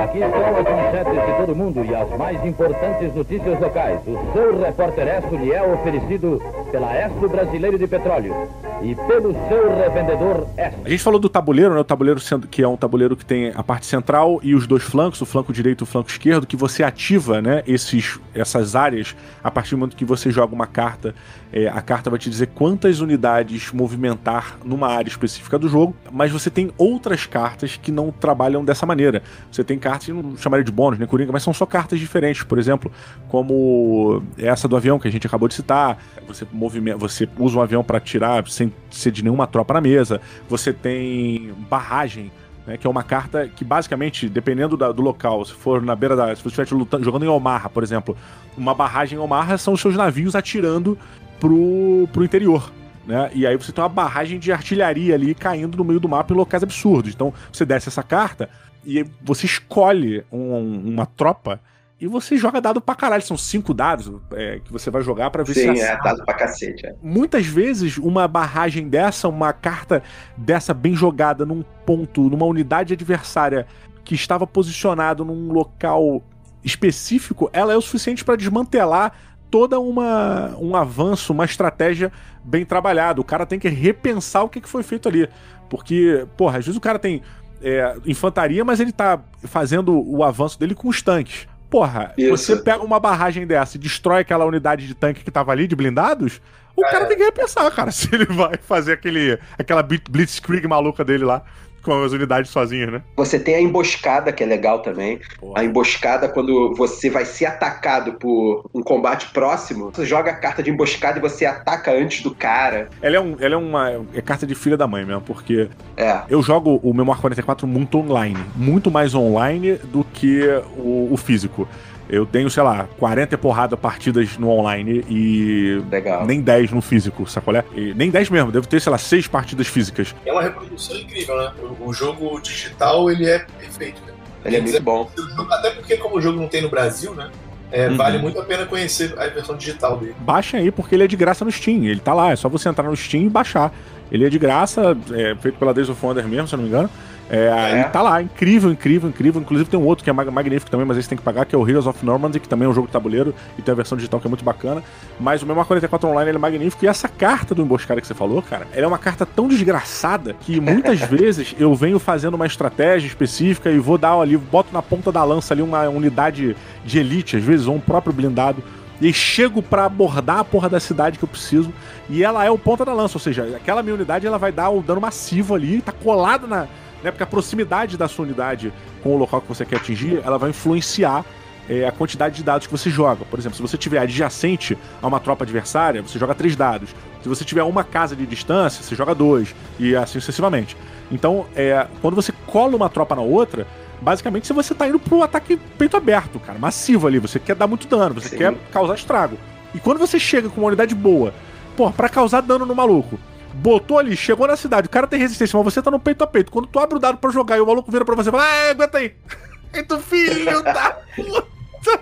Aqui 0.05 0.19
estão 0.19 0.45
as 0.45 0.65
manchetes 0.65 1.27
de 1.27 1.37
todo 1.39 1.57
mundo 1.57 1.85
e 1.85 1.95
as 1.95 2.19
mais 2.19 2.45
importantes 2.47 3.15
notícias 3.15 3.61
locais. 3.61 4.01
O 4.07 4.33
seu 4.33 4.61
repórter 4.61 5.09
Esso 5.09 5.37
lhe 5.37 5.53
é 5.53 5.63
oferecido 5.63 6.43
pela 6.71 6.95
Esso 6.97 7.29
Brasileiro 7.29 7.79
de 7.79 7.87
Petróleo 7.87 8.49
e 8.85 8.95
pelo 8.95 9.33
seu 9.49 9.77
revendedor 9.77 10.47
Esso. 10.59 10.77
A 10.85 10.89
gente 10.89 11.03
falou 11.03 11.19
do 11.19 11.29
tabuleiro, 11.29 11.73
né? 11.75 11.81
O 11.81 11.85
tabuleiro 11.85 12.21
sendo 12.21 12.47
que 12.47 12.63
é 12.63 12.69
um 12.69 12.77
tabuleiro 12.77 13.17
que 13.17 13.25
tem 13.25 13.51
a 13.55 13.63
parte 13.63 13.87
central 13.87 14.39
e 14.43 14.55
os 14.55 14.67
dois 14.67 14.83
flancos, 14.83 15.21
o 15.23 15.27
flanco 15.27 15.53
direito 15.53 15.83
e 15.83 15.85
o 15.85 15.87
flanco 15.87 16.11
esquerdo, 16.11 16.47
que 16.47 16.57
você 16.57 16.83
ativa, 16.83 17.41
né? 17.41 17.63
Esses, 17.67 18.21
essas 18.35 18.77
áreas 18.77 19.17
a 19.43 19.51
partir 19.51 19.71
do 19.71 19.79
momento 19.79 19.97
que 19.97 20.05
você 20.05 20.31
joga 20.31 20.55
uma 20.55 20.67
carta. 20.67 21.15
É, 21.53 21.69
a 21.69 21.81
carta 21.81 22.11
vai 22.11 22.19
te 22.19 22.29
dizer 22.29 22.49
quantas 22.49 23.01
unidades 23.01 23.73
movimentar 23.73 24.59
numa 24.65 24.89
área 24.89 25.09
específica 25.09 25.57
do 25.57 25.69
jogo, 25.69 25.95
mas 26.11 26.33
você 26.33 26.51
tem 26.51 26.73
outras 26.77 27.27
cartas 27.27 27.77
que 27.77 27.93
não 27.93 28.11
trabalham 28.11 28.65
dessa 28.65 28.85
maneira. 28.85 29.23
Você 29.53 29.63
tem 29.63 29.79
cartas, 29.79 30.09
não 30.09 30.37
chamaria 30.37 30.65
de 30.65 30.73
bônus, 30.73 30.99
né, 30.99 31.07
Coringa, 31.07 31.31
mas 31.31 31.45
são 31.45 31.55
só 31.55 31.65
cartas 31.65 32.01
diferentes, 32.01 32.43
por 32.43 32.59
exemplo, 32.59 32.91
como 33.29 34.21
essa 34.37 34.67
do 34.67 34.77
avião 34.77 34.99
que 34.99 35.07
a 35.07 35.11
gente 35.13 35.27
acabou 35.27 35.47
de 35.49 35.55
citar. 35.55 35.97
Você 36.27 36.45
movimenta, 36.53 36.99
você 36.99 37.29
usa 37.39 37.57
um 37.57 37.63
avião 37.63 37.85
para 37.85 38.01
tirar 38.01 38.45
sem 38.49 38.74
ser 38.91 39.11
de 39.11 39.23
nenhuma 39.23 39.47
tropa 39.47 39.75
na 39.75 39.81
mesa. 39.81 40.21
Você 40.49 40.73
tem 40.73 41.53
barragem. 41.69 42.31
Né, 42.67 42.79
que 42.79 42.87
é 42.87 42.91
uma 42.91 43.03
carta 43.03 43.47
que 43.47 43.63
basicamente, 43.63 44.27
dependendo 44.27 44.75
da, 44.75 44.91
do 44.91 45.03
local, 45.03 45.45
se 45.45 45.53
for 45.53 45.83
na 45.83 45.95
beira 45.95 46.17
da. 46.17 46.35
Se 46.35 46.43
você 46.43 46.63
estiver 46.63 46.79
lutando, 46.79 47.05
jogando 47.05 47.27
em 47.27 47.29
Omaha, 47.29 47.69
por 47.69 47.83
exemplo, 47.83 48.17
uma 48.57 48.75
barragem 48.75 49.19
em 49.19 49.21
Omaha 49.21 49.59
são 49.59 49.75
os 49.75 49.83
seus 49.83 49.95
navios 49.95 50.35
atirando 50.35 50.97
pro, 51.39 52.09
pro 52.11 52.25
interior. 52.25 52.73
Né? 53.07 53.31
E 53.35 53.47
aí 53.47 53.57
você 53.57 53.71
tem 53.71 53.83
uma 53.83 53.89
barragem 53.89 54.39
de 54.39 54.51
artilharia 54.51 55.15
ali 55.15 55.35
caindo 55.35 55.77
no 55.77 55.85
meio 55.85 56.01
do 56.01 56.09
mapa 56.09 56.33
em 56.33 56.37
locais 56.37 56.63
absurdos. 56.63 57.13
Então 57.13 57.35
você 57.53 57.67
desce 57.67 57.89
essa 57.89 58.03
carta 58.03 58.49
e 58.85 59.05
você 59.23 59.47
escolhe 59.47 60.25
um, 60.33 60.91
uma 60.91 61.07
tropa 61.07 61.61
e 62.01 62.07
você 62.07 62.37
joga 62.37 62.61
dado 62.61 62.81
pra 62.81 62.95
caralho. 62.95 63.23
São 63.23 63.37
cinco 63.37 63.73
dados 63.73 64.13
é, 64.33 64.61
que 64.61 64.73
você 64.73 64.91
vai 64.91 65.03
jogar 65.03 65.31
para 65.31 65.43
ver 65.43 65.55
Sim, 65.55 65.77
se. 65.77 65.83
é 65.83 65.97
dado 66.03 66.25
pra 66.25 66.35
cacete. 66.35 66.87
É. 66.87 66.95
Muitas 67.03 67.47
vezes, 67.47 67.97
uma 67.99 68.27
barragem 68.27 68.89
dessa, 68.89 69.29
uma 69.29 69.53
carta 69.53 70.03
dessa 70.37 70.75
bem 70.75 70.95
jogada 70.95 71.47
num 71.47 71.63
ponto, 71.87 72.29
numa 72.29 72.47
unidade 72.47 72.93
adversária 72.93 73.67
que 74.05 74.15
estava 74.15 74.47
posicionado 74.47 75.25
num 75.25 75.53
local 75.53 76.23
específico, 76.63 77.49
ela 77.53 77.73
é 77.73 77.77
o 77.77 77.81
suficiente 77.81 78.25
para 78.25 78.37
desmantelar 78.37 79.13
toda 79.51 79.79
uma 79.79 80.57
um 80.59 80.75
avanço, 80.75 81.33
uma 81.33 81.45
estratégia 81.45 82.11
bem 82.45 82.65
trabalhada. 82.65 83.21
O 83.21 83.25
cara 83.25 83.47
tem 83.47 83.59
que 83.59 83.69
repensar 83.69 84.43
o 84.43 84.49
que 84.49 84.61
foi 84.69 84.83
feito 84.83 85.09
ali. 85.09 85.29
Porque, 85.71 86.27
porra, 86.37 86.59
às 86.59 86.67
vezes 86.67 86.77
o 86.77 86.81
cara 86.81 86.99
tem 86.99 87.23
é, 87.63 87.97
infantaria, 88.05 88.65
mas 88.65 88.81
ele 88.81 88.93
tá 88.93 89.21
fazendo 89.45 89.95
o 90.07 90.23
avanço 90.23 90.59
dele 90.59 90.75
com 90.75 90.89
os 90.89 91.01
tanques. 91.01 91.47
Porra, 91.71 92.13
Isso. 92.17 92.31
você 92.31 92.57
pega 92.57 92.85
uma 92.85 93.01
barragem 93.01 93.47
dessa 93.47 93.77
e 93.77 93.81
destrói 93.81 94.21
aquela 94.21 94.45
unidade 94.45 94.87
de 94.87 94.95
tanque 94.95 95.25
que 95.25 95.31
tava 95.31 95.51
ali, 95.53 95.67
de 95.67 95.75
blindados, 95.75 96.41
o 96.77 96.85
É. 96.85 96.91
cara 96.91 97.07
tem 97.07 97.17
que 97.17 97.25
repensar, 97.25 97.71
cara, 97.73 97.91
se 97.93 98.09
ele 98.15 98.27
vai 98.27 98.57
fazer 98.57 98.93
aquele, 98.93 99.39
aquela 99.59 99.83
blitzkrieg 99.83 100.67
maluca 100.69 101.05
dele 101.05 101.25
lá, 101.25 101.43
com 101.85 102.03
as 102.03 102.13
unidades 102.13 102.51
sozinhas, 102.51 102.91
né? 102.91 103.03
Você 103.17 103.39
tem 103.39 103.55
a 103.55 103.61
emboscada, 103.61 104.33
que 104.33 104.43
é 104.43 104.47
legal 104.47 104.81
também. 104.81 105.21
Porra. 105.39 105.61
A 105.61 105.65
emboscada, 105.65 106.29
quando 106.29 106.75
você 106.75 107.11
vai 107.11 107.25
ser 107.25 107.47
atacado 107.47 108.15
por 108.15 108.69
um 108.75 108.83
combate 108.83 109.31
próximo, 109.33 109.91
você 109.93 110.05
joga 110.07 110.31
a 110.31 110.35
carta 110.35 110.63
de 110.63 110.71
emboscada 110.71 111.19
e 111.19 111.23
você 111.23 111.45
ataca 111.45 111.93
antes 111.93 112.23
do 112.23 112.35
cara. 112.35 112.89
Ela 113.03 113.17
é, 113.17 113.21
um, 113.21 113.37
ela 113.39 113.55
é 113.55 113.59
uma 113.59 114.05
é 114.15 114.21
carta 114.23 114.47
de 114.47 114.55
filha 114.55 114.77
da 114.77 114.87
mãe 114.87 115.05
mesmo, 115.05 115.21
porque 115.23 115.69
É. 115.97 116.23
eu 116.29 116.43
jogo 116.43 116.81
o 116.83 116.93
Memoir 116.95 117.21
44 117.21 117.67
muito 117.67 117.99
online. 117.99 118.39
Muito 118.57 118.91
mais 118.91 119.15
online 119.15 119.75
do 119.77 120.05
que 120.05 120.41
o, 120.77 121.09
o 121.13 121.17
físico. 121.17 121.69
Eu 122.09 122.27
tenho, 122.27 122.51
sei 122.51 122.63
lá, 122.63 122.87
40 122.99 123.35
e 123.35 123.39
porrada 123.39 123.77
partidas 123.77 124.37
no 124.37 124.51
online 124.51 125.05
e 125.09 125.83
Legal. 125.91 126.27
nem 126.27 126.41
10 126.41 126.73
no 126.73 126.83
físico, 126.83 127.27
sacolé? 127.27 127.65
E 127.75 127.95
nem 127.95 128.11
10 128.11 128.31
mesmo, 128.31 128.53
devo 128.53 128.67
ter, 128.67 128.81
sei 128.81 128.93
lá, 128.93 128.99
6 128.99 129.27
partidas 129.27 129.67
físicas. 129.67 130.15
É 130.25 130.33
uma 130.33 130.43
reprodução 130.43 130.97
incrível, 130.97 131.37
né? 131.37 131.53
O, 131.81 131.93
jogo 131.93 132.39
digital, 132.41 133.11
ele 133.11 133.27
é 133.27 133.39
perfeito. 133.59 134.03
Né? 134.07 134.13
Ele 134.45 134.57
é 134.57 134.61
muito 134.61 134.83
bom. 134.83 135.11
Até 135.51 135.71
porque, 135.71 135.97
como 135.97 136.17
o 136.17 136.21
jogo 136.21 136.39
não 136.39 136.49
tem 136.49 136.61
no 136.61 136.69
Brasil, 136.69 137.15
né? 137.15 137.31
é, 137.75 137.89
Uhum. 137.89 137.97
Vale 137.97 138.19
muito 138.19 138.39
a 138.39 138.45
pena 138.45 138.65
conhecer 138.67 139.13
a 139.19 139.27
versão 139.27 139.57
digital 139.57 139.99
dele. 139.99 140.15
Baixem 140.21 140.61
aí 140.61 140.71
porque 140.71 140.95
ele 140.95 141.03
é 141.03 141.07
de 141.09 141.17
graça 141.17 141.45
no 141.45 141.51
Steam. 141.51 141.85
Ele 141.85 141.99
tá 141.99 142.15
lá, 142.15 142.31
é 142.31 142.37
só 142.37 142.49
você 142.49 142.69
entrar 142.69 142.89
no 142.89 142.97
Steam 142.97 143.25
e 143.25 143.29
baixar. 143.29 143.73
Ele 144.13 144.25
é 144.25 144.31
de 144.31 144.39
graça, 144.39 144.97
é 145.13 145.35
feito 145.35 145.59
pela 145.59 145.75
Days 145.75 145.89
of 145.89 146.05
Wonder 146.05 146.27
mesmo, 146.29 146.47
se 146.47 146.55
eu 146.55 146.59
não 146.59 146.63
me 146.65 146.69
engano. 146.71 146.89
É, 147.31 147.51
aí 147.51 147.85
tá 147.85 148.03
lá, 148.03 148.21
incrível, 148.21 148.71
incrível, 148.71 149.09
incrível. 149.09 149.41
Inclusive 149.41 149.71
tem 149.71 149.81
um 149.81 149.85
outro 149.85 150.05
que 150.05 150.11
é 150.11 150.13
mag- 150.13 150.31
magnífico 150.31 150.71
também, 150.71 150.87
mas 150.87 150.99
esse 150.99 151.09
tem 151.09 151.17
que 151.17 151.25
pagar, 151.25 151.47
que 151.47 151.55
é 151.55 151.59
o 151.59 151.67
Heroes 151.69 151.87
of 151.87 152.05
Normandy, 152.05 152.39
que 152.39 152.49
também 152.49 152.67
é 152.67 152.69
um 152.69 152.75
jogo 152.75 152.87
de 152.87 152.93
tabuleiro 152.93 153.35
e 153.59 153.63
tem 153.63 153.73
a 153.73 153.75
versão 153.75 153.97
digital 153.97 154.21
que 154.21 154.27
é 154.27 154.29
muito 154.29 154.45
bacana. 154.45 154.83
Mas 155.19 155.43
o 155.43 155.47
Memoir 155.47 155.67
44 155.67 156.09
Online 156.09 156.31
ele 156.31 156.37
é 156.37 156.41
magnífico. 156.41 156.85
E 156.85 156.89
essa 156.89 157.09
carta 157.09 157.55
do 157.55 157.63
emboscada 157.63 158.01
que 158.01 158.07
você 158.07 158.15
falou, 158.15 158.43
cara, 158.43 158.67
ela 158.73 158.85
é 158.85 158.87
uma 158.87 158.99
carta 158.99 159.25
tão 159.25 159.49
desgraçada 159.49 160.35
que 160.41 160.61
muitas 160.61 161.01
vezes 161.09 161.55
eu 161.59 161.75
venho 161.75 161.99
fazendo 161.99 162.35
uma 162.35 162.47
estratégia 162.47 163.07
específica 163.09 163.71
e 163.71 163.79
vou 163.79 163.97
dar 163.97 164.13
ali, 164.19 164.37
boto 164.37 164.69
na 164.73 164.83
ponta 164.83 165.11
da 165.11 165.25
lança 165.25 165.55
ali 165.55 165.63
uma 165.63 165.89
unidade 165.89 166.55
de 166.85 166.99
elite, 166.99 167.37
às 167.39 167.43
vezes, 167.43 167.67
ou 167.67 167.75
um 167.77 167.81
próprio 167.81 168.13
blindado. 168.13 168.63
E 169.01 169.13
chego 169.13 169.61
pra 169.61 169.87
abordar 169.87 170.39
a 170.39 170.45
porra 170.45 170.69
da 170.69 170.79
cidade 170.79 171.19
que 171.19 171.25
eu 171.25 171.29
preciso. 171.29 171.73
E 172.09 172.23
ela 172.23 172.45
é 172.45 172.51
o 172.51 172.57
ponta 172.59 172.85
da 172.85 172.93
lança, 172.93 173.17
ou 173.17 173.21
seja, 173.21 173.43
aquela 173.57 173.83
minha 173.83 173.95
unidade 173.95 174.27
ela 174.27 174.39
vai 174.39 174.53
dar 174.53 174.71
o 174.71 174.81
dano 174.83 175.01
massivo 175.01 175.55
ali, 175.55 175.81
tá 175.81 175.91
colada 175.91 176.47
na. 176.47 176.67
Né, 177.05 177.11
porque 177.11 177.23
a 177.23 177.27
proximidade 177.27 177.99
da 177.99 178.09
sua 178.09 178.25
unidade 178.25 178.73
com 179.03 179.15
o 179.15 179.19
local 179.19 179.43
que 179.43 179.49
você 179.49 179.67
quer 179.67 179.77
atingir, 179.77 180.23
ela 180.25 180.39
vai 180.39 180.49
influenciar 180.49 181.23
é, 181.69 181.87
a 181.87 181.93
quantidade 181.93 182.37
de 182.37 182.43
dados 182.43 182.67
que 182.67 182.73
você 182.73 182.89
joga. 182.89 183.27
Por 183.27 183.39
exemplo, 183.39 183.57
se 183.57 183.61
você 183.61 183.77
tiver 183.77 183.99
adjacente 183.99 184.77
a 185.03 185.07
uma 185.07 185.21
tropa 185.21 185.45
adversária, 185.45 186.01
você 186.01 186.19
joga 186.19 186.35
três 186.35 186.57
dados. 186.57 186.95
Se 187.23 187.29
você 187.29 187.45
tiver 187.45 187.63
uma 187.63 187.85
casa 187.85 188.17
de 188.17 188.25
distância, 188.27 188.83
você 188.83 188.95
joga 188.95 189.15
dois. 189.15 189.55
E 189.79 189.95
assim 189.95 190.19
sucessivamente. 190.19 190.79
Então, 191.13 191.45
é, 191.55 191.87
quando 192.01 192.15
você 192.15 192.33
cola 192.47 192.75
uma 192.75 192.89
tropa 192.89 193.15
na 193.15 193.23
outra, 193.23 193.67
basicamente 194.01 194.51
você 194.51 194.75
tá 194.75 194.89
indo 194.89 194.99
pro 194.99 195.23
ataque 195.23 195.59
peito 195.77 195.99
aberto, 195.99 196.41
cara, 196.41 196.59
massivo 196.59 197.07
ali. 197.07 197.19
Você 197.19 197.39
quer 197.39 197.55
dar 197.55 197.67
muito 197.67 197.87
dano, 197.87 198.15
você 198.15 198.31
Sim. 198.31 198.39
quer 198.39 198.55
causar 198.73 198.95
estrago. 198.95 199.37
E 199.75 199.79
quando 199.79 199.99
você 199.99 200.19
chega 200.19 200.49
com 200.49 200.63
uma 200.63 200.69
unidade 200.69 200.95
boa, 200.95 201.35
pô, 201.77 201.91
pra 201.91 202.09
causar 202.09 202.41
dano 202.41 202.65
no 202.65 202.75
maluco, 202.75 203.19
botou 203.55 203.99
ali, 203.99 204.17
chegou 204.17 204.47
na 204.47 204.57
cidade, 204.57 204.87
o 204.87 204.91
cara 204.91 205.07
tem 205.07 205.19
resistência, 205.19 205.57
mas 205.57 205.73
você 205.73 205.81
tá 205.81 205.91
no 205.91 206.01
peito 206.01 206.23
a 206.25 206.27
peito. 206.27 206.51
Quando 206.51 206.67
tu 206.67 206.79
abre 206.79 206.97
o 206.97 207.01
dado 207.01 207.19
pra 207.19 207.31
jogar 207.31 207.57
e 207.57 207.61
o 207.61 207.67
maluco 207.67 207.91
vira 207.91 208.05
pra 208.05 208.15
você 208.15 208.29
e 208.29 208.33
fala, 208.33 208.45
ah, 208.45 208.71
aguenta 208.71 208.99
aí. 208.99 209.15
Aí 209.73 209.83
tu, 209.83 209.99
filho 209.99 210.63
da 210.63 210.97
puta. 211.17 212.01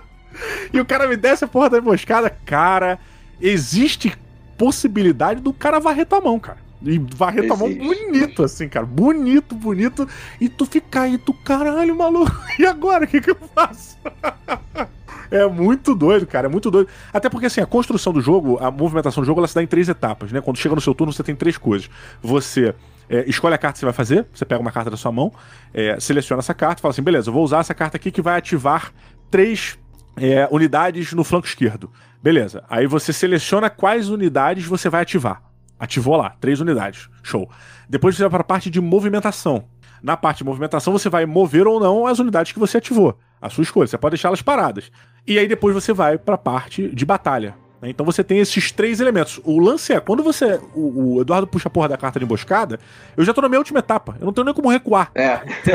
E 0.72 0.78
o 0.78 0.84
cara 0.84 1.06
me 1.06 1.16
desce 1.16 1.44
a 1.44 1.48
porra 1.48 1.70
da 1.70 1.78
emboscada, 1.78 2.28
cara, 2.28 2.98
existe 3.40 4.14
possibilidade 4.58 5.40
do 5.40 5.52
cara 5.54 5.80
varrer 5.80 6.06
tua 6.06 6.20
mão, 6.20 6.38
cara. 6.38 6.58
E 6.82 6.98
varrer 6.98 7.46
tua 7.46 7.56
mão 7.56 7.72
bonito, 7.72 8.42
assim, 8.42 8.68
cara. 8.68 8.84
Bonito, 8.84 9.54
bonito. 9.54 10.06
E 10.40 10.48
tu 10.48 10.66
fica 10.66 11.02
aí, 11.02 11.16
tu, 11.16 11.32
caralho, 11.32 11.96
maluco. 11.96 12.30
E 12.58 12.66
agora? 12.66 13.04
O 13.04 13.08
que, 13.08 13.20
que 13.20 13.30
eu 13.30 13.38
faço? 13.54 13.96
É 15.32 15.46
muito 15.46 15.94
doido, 15.94 16.26
cara. 16.26 16.46
É 16.46 16.50
muito 16.50 16.70
doido. 16.70 16.88
Até 17.10 17.30
porque, 17.30 17.46
assim, 17.46 17.62
a 17.62 17.66
construção 17.66 18.12
do 18.12 18.20
jogo, 18.20 18.58
a 18.60 18.70
movimentação 18.70 19.22
do 19.22 19.26
jogo, 19.26 19.40
ela 19.40 19.48
se 19.48 19.54
dá 19.54 19.62
em 19.62 19.66
três 19.66 19.88
etapas, 19.88 20.30
né? 20.30 20.42
Quando 20.42 20.58
chega 20.58 20.74
no 20.74 20.80
seu 20.80 20.94
turno, 20.94 21.10
você 21.10 21.22
tem 21.22 21.34
três 21.34 21.56
coisas. 21.56 21.88
Você 22.20 22.74
é, 23.08 23.24
escolhe 23.26 23.54
a 23.54 23.58
carta 23.58 23.72
que 23.72 23.78
você 23.78 23.86
vai 23.86 23.94
fazer, 23.94 24.26
você 24.32 24.44
pega 24.44 24.60
uma 24.60 24.70
carta 24.70 24.90
da 24.90 24.96
sua 24.96 25.10
mão, 25.10 25.32
é, 25.72 25.98
seleciona 25.98 26.40
essa 26.40 26.52
carta 26.52 26.80
e 26.80 26.82
fala 26.82 26.92
assim: 26.92 27.02
beleza, 27.02 27.30
eu 27.30 27.32
vou 27.32 27.42
usar 27.42 27.60
essa 27.60 27.72
carta 27.72 27.96
aqui 27.96 28.10
que 28.10 28.20
vai 28.20 28.36
ativar 28.36 28.92
três 29.30 29.78
é, 30.18 30.46
unidades 30.50 31.14
no 31.14 31.24
flanco 31.24 31.46
esquerdo. 31.46 31.90
Beleza. 32.22 32.62
Aí 32.68 32.86
você 32.86 33.10
seleciona 33.10 33.70
quais 33.70 34.10
unidades 34.10 34.66
você 34.66 34.90
vai 34.90 35.00
ativar. 35.00 35.42
Ativou 35.78 36.16
lá, 36.16 36.36
três 36.40 36.60
unidades. 36.60 37.08
Show. 37.22 37.50
Depois 37.88 38.14
você 38.14 38.22
vai 38.22 38.30
para 38.30 38.42
a 38.42 38.44
parte 38.44 38.70
de 38.70 38.80
movimentação. 38.82 39.64
Na 40.02 40.16
parte 40.16 40.38
de 40.38 40.44
movimentação, 40.44 40.92
você 40.92 41.08
vai 41.08 41.24
mover 41.24 41.66
ou 41.66 41.80
não 41.80 42.06
as 42.06 42.18
unidades 42.18 42.52
que 42.52 42.58
você 42.58 42.78
ativou. 42.78 43.18
A 43.40 43.48
sua 43.48 43.62
escolha. 43.62 43.86
Você 43.86 43.96
pode 43.96 44.12
deixá-las 44.12 44.42
paradas. 44.42 44.90
E 45.26 45.38
aí 45.38 45.46
depois 45.46 45.74
você 45.74 45.92
vai 45.92 46.18
para 46.18 46.34
a 46.34 46.38
parte 46.38 46.88
de 46.88 47.04
batalha. 47.04 47.54
né? 47.80 47.90
Então 47.90 48.04
você 48.04 48.24
tem 48.24 48.38
esses 48.38 48.72
três 48.72 49.00
elementos. 49.00 49.40
O 49.44 49.58
lance 49.58 49.92
é, 49.92 50.00
quando 50.00 50.22
você. 50.22 50.60
O, 50.74 51.16
o 51.16 51.20
Eduardo 51.20 51.46
puxa 51.46 51.68
a 51.68 51.70
porra 51.70 51.88
da 51.88 51.96
carta 51.96 52.18
de 52.18 52.24
emboscada, 52.24 52.78
eu 53.16 53.24
já 53.24 53.32
tô 53.32 53.40
na 53.40 53.48
minha 53.48 53.60
última 53.60 53.78
etapa. 53.78 54.16
Eu 54.20 54.26
não 54.26 54.32
tenho 54.32 54.44
nem 54.44 54.54
como 54.54 54.68
recuar. 54.68 55.10
É. 55.14 55.40
Tá 55.62 55.72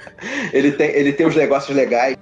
ele, 0.52 0.72
tem, 0.72 0.90
ele 0.90 1.12
tem 1.12 1.26
os 1.26 1.36
negócios 1.36 1.74
legais 1.76 2.16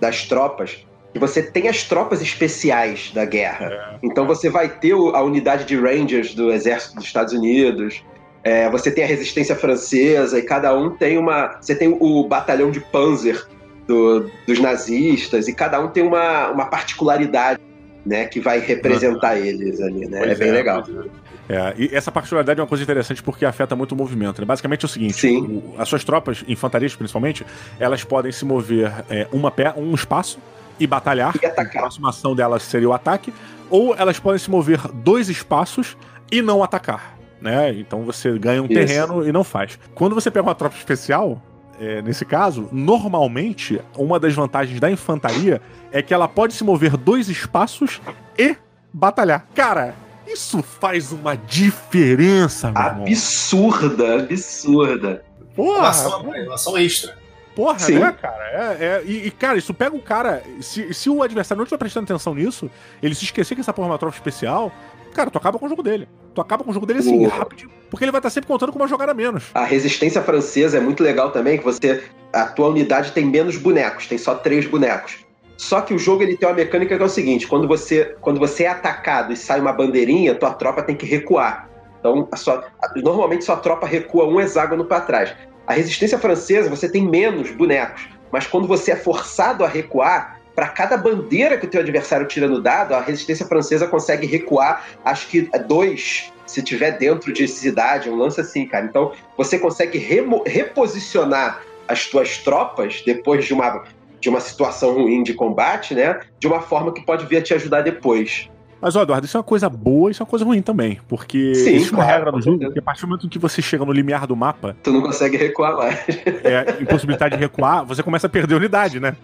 das 0.00 0.24
tropas. 0.26 0.84
E 1.14 1.18
você 1.18 1.42
tem 1.42 1.68
as 1.68 1.84
tropas 1.84 2.20
especiais 2.20 3.12
da 3.14 3.24
guerra. 3.24 3.98
Então 4.02 4.26
você 4.26 4.50
vai 4.50 4.68
ter 4.68 4.92
a 4.92 5.22
unidade 5.22 5.64
de 5.64 5.76
Rangers 5.76 6.34
do 6.34 6.52
Exército 6.52 6.96
dos 6.96 7.04
Estados 7.04 7.32
Unidos. 7.32 8.02
é, 8.42 8.68
você 8.68 8.90
tem 8.90 9.04
a 9.04 9.06
resistência 9.06 9.54
francesa 9.54 10.38
e 10.38 10.42
cada 10.42 10.76
um 10.76 10.90
tem 10.90 11.16
uma. 11.16 11.56
Você 11.60 11.74
tem 11.74 11.96
o 12.00 12.26
batalhão 12.28 12.70
de 12.70 12.80
Panzer 12.80 13.46
do- 13.86 14.30
dos 14.46 14.58
nazistas 14.60 15.48
e 15.48 15.52
cada 15.54 15.80
um 15.80 15.88
tem 15.88 16.02
uma, 16.02 16.48
uma 16.50 16.66
particularidade. 16.66 17.60
né, 18.06 18.26
que 18.26 18.38
vai 18.38 18.58
representar 18.60 19.38
eles 19.38 19.80
ali, 19.80 20.06
né? 20.06 20.18
Pois 20.18 20.32
é 20.32 20.34
bem 20.34 20.52
legal. 20.52 20.82
pois 20.82 21.06
é. 21.06 21.08
É, 21.48 21.74
e 21.78 21.88
essa 21.94 22.12
particularidade 22.12 22.60
é 22.60 22.62
uma 22.62 22.68
coisa 22.68 22.84
interessante 22.84 23.22
porque 23.22 23.46
afeta 23.46 23.74
muito 23.74 23.92
o 23.92 23.96
movimento. 23.96 24.40
Né? 24.42 24.44
Basicamente 24.46 24.84
é 24.84 24.86
o 24.86 24.88
seguinte: 24.90 25.26
o- 25.26 25.74
as 25.78 25.88
suas 25.88 26.04
tropas, 26.04 26.44
infantarias 26.46 26.94
principalmente, 26.94 27.46
elas 27.80 28.04
podem 28.04 28.30
se 28.30 28.44
mover 28.44 28.92
é, 29.08 29.26
uma 29.32 29.50
pé, 29.50 29.72
um 29.74 29.94
espaço 29.94 30.38
e 30.78 30.86
batalhar. 30.86 31.34
E 31.42 31.46
atacar. 31.46 31.76
A 31.76 31.80
próxima 31.86 32.10
ação 32.10 32.34
delas 32.36 32.62
seria 32.64 32.90
o 32.90 32.92
ataque. 32.92 33.32
Ou 33.70 33.94
elas 33.96 34.18
podem 34.20 34.38
se 34.38 34.50
mover 34.50 34.80
dois 34.92 35.30
espaços 35.30 35.96
e 36.30 36.42
não 36.42 36.62
atacar. 36.62 37.16
Né? 37.40 37.72
Então 37.72 38.02
você 38.02 38.38
ganha 38.38 38.60
um 38.62 38.66
Isso. 38.66 38.74
terreno 38.74 39.26
e 39.26 39.32
não 39.32 39.44
faz. 39.44 39.78
Quando 39.94 40.14
você 40.14 40.30
pega 40.30 40.42
uma 40.46 40.54
tropa 40.54 40.76
especial, 40.76 41.40
é, 41.80 42.02
nesse 42.02 42.24
caso, 42.24 42.68
normalmente, 42.72 43.80
uma 43.96 44.18
das 44.20 44.34
vantagens 44.34 44.78
da 44.80 44.90
infantaria 44.90 45.60
é 45.92 46.02
que 46.02 46.12
ela 46.14 46.28
pode 46.28 46.54
se 46.54 46.64
mover 46.64 46.96
dois 46.96 47.28
espaços 47.28 48.00
e 48.38 48.56
batalhar. 48.92 49.46
Cara, 49.54 49.94
isso 50.26 50.62
faz 50.62 51.12
uma 51.12 51.36
diferença, 51.36 52.70
meu 52.70 52.82
irmão. 52.82 53.02
Absurda, 53.06 54.20
absurda. 54.22 55.24
Porra, 55.54 55.78
Uma 55.78 55.88
ação, 55.88 56.20
uma 56.22 56.54
ação 56.54 56.76
extra. 56.78 57.16
porra, 57.54 57.78
Sim. 57.78 57.98
né, 57.98 58.12
cara? 58.20 58.44
É, 58.44 58.84
é- 58.84 59.02
e, 59.04 59.26
e, 59.26 59.30
cara, 59.30 59.56
isso 59.56 59.72
pega 59.72 59.94
um 59.94 60.00
cara. 60.00 60.42
Se, 60.60 60.92
se 60.92 61.08
o 61.08 61.22
adversário 61.22 61.58
não 61.58 61.64
estiver 61.64 61.78
prestando 61.78 62.04
atenção 62.04 62.34
nisso, 62.34 62.68
ele 63.02 63.14
se 63.14 63.24
esquecer 63.24 63.54
que 63.54 63.60
essa 63.60 63.72
porra 63.72 63.88
é 63.88 63.90
uma 63.92 63.98
tropa 63.98 64.16
especial, 64.16 64.72
cara, 65.14 65.30
tu 65.30 65.38
acaba 65.38 65.58
com 65.58 65.66
o 65.66 65.68
jogo 65.68 65.82
dele. 65.82 66.08
Tu 66.34 66.40
acaba 66.40 66.62
com 66.64 66.70
o 66.70 66.74
jogo 66.74 66.84
dele 66.86 66.98
assim, 67.00 67.26
rapidinho. 67.26 67.70
Porque 67.90 68.04
ele 68.04 68.12
vai 68.12 68.18
estar 68.18 68.30
sempre 68.30 68.48
contando 68.48 68.72
com 68.72 68.78
uma 68.78 68.88
jogada 68.88 69.12
a 69.12 69.14
menos. 69.14 69.44
A 69.54 69.64
resistência 69.64 70.20
francesa 70.20 70.78
é 70.78 70.80
muito 70.80 71.02
legal 71.02 71.30
também, 71.30 71.58
que 71.58 71.64
você. 71.64 72.02
A 72.32 72.46
tua 72.46 72.68
unidade 72.68 73.12
tem 73.12 73.24
menos 73.24 73.56
bonecos, 73.56 74.06
tem 74.06 74.18
só 74.18 74.34
três 74.34 74.66
bonecos. 74.66 75.18
Só 75.56 75.80
que 75.80 75.94
o 75.94 75.98
jogo 75.98 76.22
ele 76.24 76.36
tem 76.36 76.48
uma 76.48 76.54
mecânica 76.54 76.96
que 76.96 77.02
é 77.02 77.06
o 77.06 77.08
seguinte: 77.08 77.46
quando 77.46 77.68
você, 77.68 78.16
quando 78.20 78.40
você 78.40 78.64
é 78.64 78.68
atacado 78.68 79.32
e 79.32 79.36
sai 79.36 79.60
uma 79.60 79.72
bandeirinha, 79.72 80.34
tua 80.34 80.52
tropa 80.52 80.82
tem 80.82 80.96
que 80.96 81.06
recuar. 81.06 81.68
Então, 82.00 82.28
a 82.30 82.36
sua, 82.36 82.64
a- 82.82 82.92
normalmente 83.00 83.44
sua 83.44 83.56
tropa 83.56 83.86
recua 83.86 84.26
um 84.26 84.40
hexágono 84.40 84.84
para 84.84 85.00
trás. 85.00 85.34
A 85.66 85.72
resistência 85.72 86.18
francesa 86.18 86.68
você 86.68 86.88
tem 86.88 87.08
menos 87.08 87.50
bonecos, 87.52 88.08
mas 88.32 88.46
quando 88.46 88.66
você 88.66 88.90
é 88.92 88.96
forçado 88.96 89.64
a 89.64 89.68
recuar, 89.68 90.40
para 90.54 90.68
cada 90.68 90.96
bandeira 90.96 91.58
que 91.58 91.66
o 91.66 91.68
teu 91.68 91.80
adversário 91.80 92.26
tira 92.26 92.46
no 92.46 92.60
dado, 92.60 92.94
a 92.94 93.00
resistência 93.00 93.46
francesa 93.46 93.86
consegue 93.86 94.26
recuar, 94.26 94.86
acho 95.04 95.28
que 95.28 95.48
é 95.52 95.58
dois, 95.58 96.32
se 96.46 96.62
tiver 96.62 96.92
dentro 96.92 97.32
de 97.32 97.48
cidade, 97.48 98.08
um 98.08 98.16
lance 98.16 98.40
assim, 98.40 98.66
cara. 98.66 98.86
Então, 98.86 99.12
você 99.36 99.58
consegue 99.58 99.98
reposicionar 100.46 101.62
as 101.88 102.06
tuas 102.06 102.38
tropas 102.38 103.02
depois 103.04 103.44
de 103.44 103.52
uma, 103.52 103.84
de 104.20 104.28
uma 104.28 104.40
situação 104.40 104.94
ruim 104.94 105.22
de 105.22 105.34
combate, 105.34 105.94
né? 105.94 106.20
De 106.38 106.46
uma 106.46 106.60
forma 106.60 106.92
que 106.92 107.04
pode 107.04 107.26
vir 107.26 107.38
a 107.38 107.42
te 107.42 107.54
ajudar 107.54 107.82
depois. 107.82 108.48
Mas, 108.84 108.94
ó, 108.96 109.02
Eduardo, 109.02 109.24
isso 109.24 109.34
é 109.34 109.40
uma 109.40 109.44
coisa 109.44 109.66
boa 109.70 110.10
e 110.10 110.12
isso 110.12 110.22
é 110.22 110.24
uma 110.24 110.28
coisa 110.28 110.44
ruim 110.44 110.60
também. 110.60 111.00
Porque 111.08 111.54
Sim, 111.54 111.70
existe 111.76 111.90
uma 111.94 112.04
claro, 112.04 112.16
regra 112.18 112.32
no 112.32 112.42
jogo 112.42 112.70
que 112.70 112.78
a 112.78 112.82
partir 112.82 113.00
do 113.00 113.08
momento 113.08 113.28
que 113.30 113.38
você 113.38 113.62
chega 113.62 113.82
no 113.82 113.90
limiar 113.90 114.26
do 114.26 114.36
mapa, 114.36 114.76
Tu 114.82 114.92
não 114.92 115.00
consegue 115.00 115.38
recuar 115.38 115.74
mais. 115.74 115.98
é, 116.44 116.82
impossibilidade 116.82 117.34
de 117.34 117.40
recuar, 117.40 117.82
você 117.82 118.02
começa 118.02 118.26
a 118.26 118.30
perder 118.30 118.56
unidade, 118.56 119.00
né? 119.00 119.16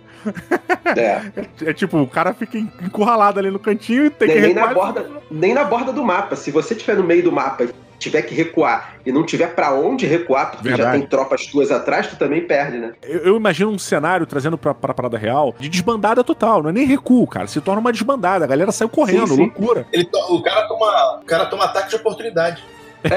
É. 0.97 1.21
É 1.69 1.75
tipo, 1.75 1.99
o 1.99 2.07
cara 2.07 2.33
fica 2.33 2.57
encurralado 2.57 3.39
ali 3.39 3.51
no 3.51 3.59
cantinho 3.59 4.07
e 4.07 4.11
tem 4.11 4.29
que 4.29 4.35
Nem, 4.35 4.43
nem 4.47 4.55
na 4.55 4.69
recuar. 4.69 4.95
borda, 4.95 5.11
nem 5.31 5.53
na 5.53 5.65
borda 5.65 5.93
do 5.93 6.03
mapa. 6.03 6.37
Se 6.37 6.51
você 6.51 6.73
estiver 6.73 6.97
no 6.97 7.05
meio 7.05 7.23
do 7.23 7.31
mapa 7.31 7.67
tiver 8.01 8.23
que 8.23 8.35
recuar 8.35 8.95
e 9.07 9.13
não 9.13 9.25
tiver 9.25 9.55
pra 9.55 9.73
onde 9.73 10.07
recuar, 10.07 10.51
porque 10.51 10.71
já 10.71 10.77
Verdade. 10.77 10.99
tem 10.99 11.07
tropas 11.07 11.47
tuas 11.47 11.71
atrás, 11.71 12.09
tu 12.09 12.17
também 12.17 12.45
perde, 12.45 12.79
né? 12.79 12.93
Eu, 13.03 13.21
eu 13.21 13.37
imagino 13.37 13.71
um 13.71 13.79
cenário 13.79 14.27
trazendo 14.27 14.59
pra, 14.59 14.75
pra 14.75 14.93
parada 14.93 15.17
real 15.17 15.55
de 15.59 15.69
desbandada 15.69 16.25
total. 16.25 16.63
Não 16.63 16.71
é 16.71 16.73
nem 16.73 16.87
recuo, 16.87 17.27
cara. 17.27 17.47
Se 17.47 17.61
torna 17.61 17.81
uma 17.81 17.93
desbandada. 17.93 18.45
A 18.45 18.49
galera 18.49 18.73
saiu 18.73 18.89
correndo, 18.89 19.29
Sim, 19.29 19.35
sim. 19.35 19.41
loucura. 19.43 19.87
Ele 19.93 20.05
to- 20.05 20.35
o, 20.35 20.43
cara 20.43 20.67
toma, 20.67 21.21
o 21.21 21.25
cara 21.25 21.47
toma 21.47 21.65
ataque 21.67 21.91
de 21.91 21.97
oportunidade. 21.97 22.65
É, 23.05 23.11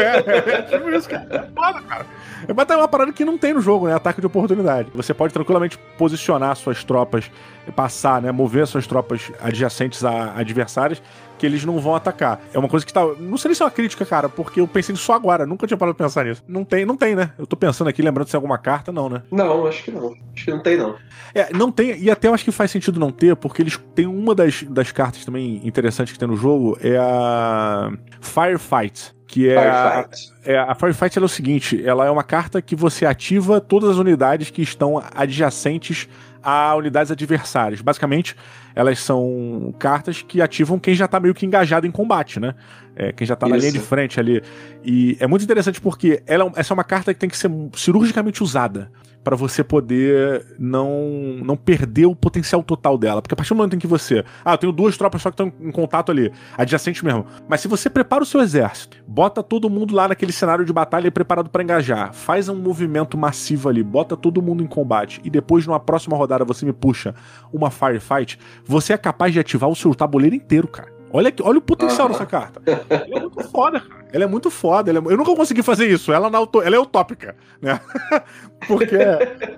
é, 0.00 0.52
é 0.58 0.62
tipo 0.62 0.88
isso, 0.90 1.08
cara. 1.08 1.26
É 1.30 1.42
foda, 1.54 1.80
cara. 1.82 2.06
Mas 2.54 2.66
tem 2.66 2.76
uma 2.76 2.86
parada 2.86 3.12
que 3.12 3.24
não 3.24 3.36
tem 3.36 3.54
no 3.54 3.60
jogo, 3.60 3.88
né? 3.88 3.94
Ataque 3.94 4.20
de 4.20 4.26
oportunidade. 4.26 4.88
Você 4.94 5.12
pode 5.12 5.32
tranquilamente 5.32 5.76
posicionar 5.98 6.54
suas 6.54 6.84
tropas, 6.84 7.28
passar, 7.74 8.22
né? 8.22 8.30
Mover 8.30 8.66
suas 8.66 8.86
tropas 8.86 9.32
adjacentes 9.40 10.04
a 10.04 10.32
adversários 10.36 11.02
que 11.38 11.46
eles 11.46 11.64
não 11.64 11.78
vão 11.78 11.94
atacar. 11.94 12.40
É 12.52 12.58
uma 12.58 12.68
coisa 12.68 12.84
que 12.84 12.92
tá. 12.92 13.04
Não 13.18 13.36
sei 13.36 13.54
se 13.54 13.62
é 13.62 13.64
uma 13.64 13.70
crítica, 13.70 14.04
cara, 14.04 14.28
porque 14.28 14.60
eu 14.60 14.68
pensei 14.68 14.92
nisso 14.92 15.12
agora. 15.12 15.46
Nunca 15.46 15.66
tinha 15.66 15.76
parado 15.76 15.94
de 15.94 16.02
pensar 16.02 16.24
nisso. 16.24 16.42
Não 16.46 16.64
tem, 16.64 16.84
não 16.84 16.96
tem, 16.96 17.14
né? 17.14 17.30
Eu 17.38 17.46
tô 17.46 17.56
pensando 17.56 17.88
aqui, 17.88 18.02
lembrando 18.02 18.26
se 18.26 18.32
tem 18.32 18.38
alguma 18.38 18.58
carta, 18.58 18.90
não, 18.92 19.08
né? 19.08 19.22
Não, 19.30 19.66
acho 19.66 19.84
que 19.84 19.90
não. 19.90 20.14
Acho 20.34 20.44
que 20.44 20.50
não 20.50 20.62
tem, 20.62 20.76
não. 20.76 20.96
É, 21.34 21.52
não 21.52 21.70
tem, 21.70 21.98
e 21.98 22.10
até 22.10 22.28
eu 22.28 22.34
acho 22.34 22.44
que 22.44 22.50
faz 22.50 22.70
sentido 22.70 22.98
não 22.98 23.10
ter, 23.10 23.36
porque 23.36 23.60
eles 23.60 23.78
têm 23.94 24.06
uma 24.06 24.34
das, 24.34 24.62
das 24.62 24.90
cartas 24.90 25.24
também 25.24 25.60
interessantes 25.64 26.12
que 26.12 26.18
tem 26.18 26.26
no 26.26 26.36
jogo, 26.36 26.78
é 26.80 26.96
a 26.96 27.92
Firefight, 28.20 29.14
que 29.26 29.48
é 29.48 29.58
a, 29.58 29.92
Firefight. 29.92 30.32
é, 30.44 30.58
a 30.58 30.74
Firefight 30.74 31.18
é 31.18 31.22
o 31.22 31.28
seguinte, 31.28 31.82
ela 31.86 32.06
é 32.06 32.10
uma 32.10 32.24
carta 32.24 32.62
que 32.62 32.74
você 32.74 33.04
ativa 33.04 33.60
todas 33.60 33.90
as 33.90 33.96
unidades 33.98 34.50
que 34.50 34.62
estão 34.62 35.02
adjacentes 35.14 36.08
a 36.42 36.74
unidades 36.76 37.10
adversárias. 37.10 37.80
Basicamente, 37.80 38.36
elas 38.76 38.98
são 38.98 39.74
cartas 39.78 40.20
que 40.20 40.42
ativam 40.42 40.78
quem 40.78 40.94
já 40.94 41.08
tá 41.08 41.18
meio 41.18 41.34
que 41.34 41.46
engajado 41.46 41.86
em 41.86 41.90
combate, 41.90 42.38
né? 42.38 42.54
É, 42.94 43.10
quem 43.10 43.26
já 43.26 43.34
tá 43.34 43.48
na 43.48 43.56
Isso. 43.56 43.66
linha 43.66 43.80
de 43.80 43.84
frente 43.84 44.20
ali. 44.20 44.42
E 44.84 45.16
é 45.18 45.26
muito 45.26 45.42
interessante 45.42 45.80
porque 45.80 46.22
ela, 46.26 46.44
é 46.54 46.60
essa 46.60 46.72
é 46.72 46.74
uma 46.74 46.84
carta 46.84 47.14
que 47.14 47.18
tem 47.18 47.28
que 47.28 47.38
ser 47.38 47.50
cirurgicamente 47.74 48.42
usada 48.42 48.90
para 49.26 49.34
você 49.34 49.64
poder 49.64 50.46
não 50.56 51.40
não 51.44 51.56
perder 51.56 52.06
o 52.06 52.14
potencial 52.14 52.62
total 52.62 52.96
dela. 52.96 53.20
Porque 53.20 53.34
a 53.34 53.36
partir 53.36 53.48
do 53.52 53.56
momento 53.56 53.74
em 53.74 53.78
que 53.80 53.86
você. 53.88 54.24
Ah, 54.44 54.52
eu 54.54 54.58
tenho 54.58 54.72
duas 54.72 54.96
tropas 54.96 55.20
só 55.20 55.30
que 55.32 55.34
estão 55.42 55.52
em 55.60 55.72
contato 55.72 56.12
ali, 56.12 56.30
adjacentes 56.56 57.02
mesmo. 57.02 57.26
Mas 57.48 57.60
se 57.60 57.66
você 57.66 57.90
prepara 57.90 58.22
o 58.22 58.26
seu 58.26 58.40
exército, 58.40 58.98
bota 59.04 59.42
todo 59.42 59.68
mundo 59.68 59.96
lá 59.96 60.06
naquele 60.06 60.30
cenário 60.30 60.64
de 60.64 60.72
batalha 60.72 61.10
preparado 61.10 61.50
para 61.50 61.60
engajar, 61.64 62.12
faz 62.14 62.48
um 62.48 62.54
movimento 62.54 63.18
massivo 63.18 63.68
ali, 63.68 63.82
bota 63.82 64.16
todo 64.16 64.40
mundo 64.40 64.62
em 64.62 64.66
combate 64.68 65.20
e 65.24 65.28
depois 65.28 65.66
numa 65.66 65.80
próxima 65.80 66.16
rodada 66.16 66.44
você 66.44 66.64
me 66.64 66.72
puxa 66.72 67.12
uma 67.52 67.68
firefight, 67.68 68.38
você 68.64 68.92
é 68.92 68.96
capaz 68.96 69.32
de 69.32 69.40
ativar 69.40 69.68
o 69.68 69.74
seu 69.74 69.92
tabuleiro 69.92 70.36
inteiro, 70.36 70.68
cara. 70.68 70.94
Olha, 71.12 71.30
aqui- 71.30 71.42
olha 71.42 71.58
o 71.58 71.62
potencial 71.62 72.06
Aham. 72.06 72.12
dessa 72.12 72.26
carta. 72.26 72.60
Ela 72.90 73.06
é 73.16 73.20
muito 73.20 73.42
foda, 73.48 73.80
cara. 73.80 73.95
Ela 74.12 74.24
é 74.24 74.26
muito 74.26 74.50
foda. 74.50 74.90
é- 74.92 74.96
Eu 74.96 75.16
nunca 75.16 75.34
consegui 75.34 75.62
fazer 75.62 75.86
isso. 75.86 76.12
Ela, 76.12 76.30
na 76.30 76.38
auto... 76.38 76.62
ela 76.62 76.76
é 76.76 76.78
utópica, 76.78 77.36
né? 77.60 77.80
Porque 78.66 78.96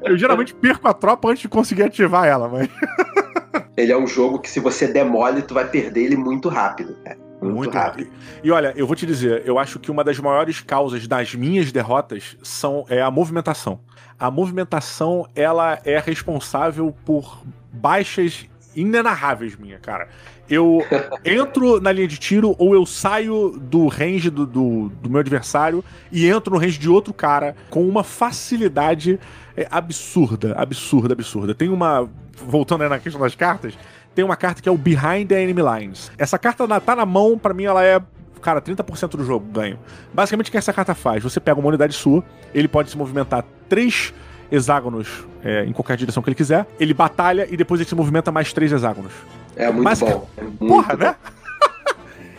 eu 0.04 0.16
geralmente 0.16 0.54
perco 0.54 0.88
a 0.88 0.94
tropa 0.94 1.28
antes 1.28 1.42
de 1.42 1.48
conseguir 1.48 1.84
ativar 1.84 2.26
ela, 2.26 2.48
mas. 2.48 2.68
Ele 3.76 3.92
é 3.92 3.96
um 3.96 4.06
jogo 4.06 4.40
que 4.40 4.50
se 4.50 4.58
você 4.58 4.88
demole, 4.88 5.40
tu 5.42 5.54
vai 5.54 5.64
perder 5.68 6.02
ele 6.06 6.16
muito 6.16 6.48
rápido, 6.48 6.96
cara. 7.04 7.16
Muito, 7.40 7.54
Muito 7.56 7.74
rápido. 7.74 8.10
E 8.42 8.50
olha, 8.50 8.72
eu 8.76 8.84
vou 8.84 8.96
te 8.96 9.06
dizer, 9.06 9.42
eu 9.46 9.56
acho 9.56 9.78
que 9.78 9.88
uma 9.92 10.02
das 10.02 10.18
maiores 10.18 10.60
causas 10.60 11.06
das 11.06 11.32
minhas 11.36 11.70
derrotas 11.70 12.36
são 12.42 12.84
é 12.88 13.00
a 13.00 13.08
movimentação. 13.08 13.78
A 14.18 14.28
movimentação, 14.32 15.28
ela 15.36 15.78
é 15.84 16.00
responsável 16.00 16.92
por 17.04 17.40
baixas 17.72 18.48
inenarráveis 18.80 19.56
minha, 19.56 19.78
cara. 19.78 20.08
Eu 20.48 20.84
entro 21.24 21.80
na 21.80 21.92
linha 21.92 22.08
de 22.08 22.18
tiro 22.18 22.54
ou 22.58 22.74
eu 22.74 22.86
saio 22.86 23.50
do 23.58 23.86
range 23.88 24.30
do, 24.30 24.46
do, 24.46 24.88
do 24.88 25.10
meu 25.10 25.20
adversário 25.20 25.84
e 26.10 26.28
entro 26.28 26.54
no 26.54 26.60
range 26.60 26.78
de 26.78 26.88
outro 26.88 27.12
cara 27.12 27.54
com 27.68 27.86
uma 27.86 28.02
facilidade 28.02 29.18
é, 29.56 29.66
absurda, 29.70 30.54
absurda, 30.54 31.14
absurda. 31.14 31.54
Tem 31.54 31.68
uma. 31.68 32.08
Voltando 32.36 32.82
aí 32.82 32.88
na 32.88 33.00
questão 33.00 33.20
das 33.20 33.34
cartas, 33.34 33.76
tem 34.14 34.24
uma 34.24 34.36
carta 34.36 34.62
que 34.62 34.68
é 34.68 34.72
o 34.72 34.78
Behind 34.78 35.28
the 35.28 35.42
Enemy 35.42 35.62
Lines. 35.62 36.12
Essa 36.16 36.38
carta 36.38 36.66
tá 36.80 36.94
na 36.94 37.04
mão, 37.04 37.36
pra 37.38 37.52
mim 37.52 37.64
ela 37.64 37.84
é. 37.84 38.00
Cara, 38.40 38.62
30% 38.62 39.16
do 39.16 39.24
jogo 39.24 39.44
ganho. 39.46 39.80
Basicamente, 40.14 40.48
o 40.48 40.52
que 40.52 40.56
essa 40.56 40.72
carta 40.72 40.94
faz? 40.94 41.24
Você 41.24 41.40
pega 41.40 41.58
uma 41.58 41.68
unidade 41.68 41.92
sua, 41.92 42.22
ele 42.54 42.68
pode 42.68 42.88
se 42.88 42.96
movimentar 42.96 43.44
três 43.68 44.14
hexágonos 44.50 45.08
é, 45.44 45.64
em 45.64 45.72
qualquer 45.72 45.96
direção 45.96 46.22
que 46.22 46.28
ele 46.30 46.34
quiser, 46.36 46.66
ele 46.80 46.94
batalha 46.94 47.46
e 47.50 47.56
depois 47.56 47.80
ele 47.80 47.88
se 47.88 47.94
movimenta 47.94 48.30
mais 48.32 48.52
três 48.52 48.72
hexágonos. 48.72 49.12
É 49.56 49.70
muito 49.70 49.84
Basica- 49.84 50.10
bom. 50.12 50.28
É 50.36 50.42
muito 50.42 50.58
Porra, 50.66 50.96
bom. 50.96 51.04
né? 51.04 51.16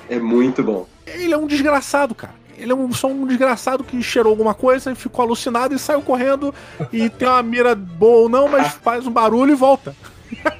É 0.10 0.18
muito 0.20 0.64
bom. 0.64 0.88
Ele 1.06 1.32
é 1.34 1.38
um 1.38 1.46
desgraçado, 1.46 2.16
cara. 2.16 2.34
Ele 2.58 2.72
é 2.72 2.76
um, 2.76 2.92
só 2.92 3.08
um 3.08 3.28
desgraçado 3.28 3.84
que 3.84 4.02
cheirou 4.02 4.32
alguma 4.32 4.56
coisa 4.56 4.92
e 4.92 4.96
ficou 4.96 5.24
alucinado 5.24 5.74
e 5.76 5.78
saiu 5.80 6.02
correndo 6.02 6.54
e 6.92 7.10
tem 7.10 7.28
uma 7.28 7.44
mira 7.44 7.76
boa 7.76 8.24
ou 8.24 8.30
não, 8.30 8.48
mas 8.50 8.74
faz 8.74 9.06
um 9.06 9.12
barulho 9.12 9.52
e 9.52 9.56
volta. 9.56 9.96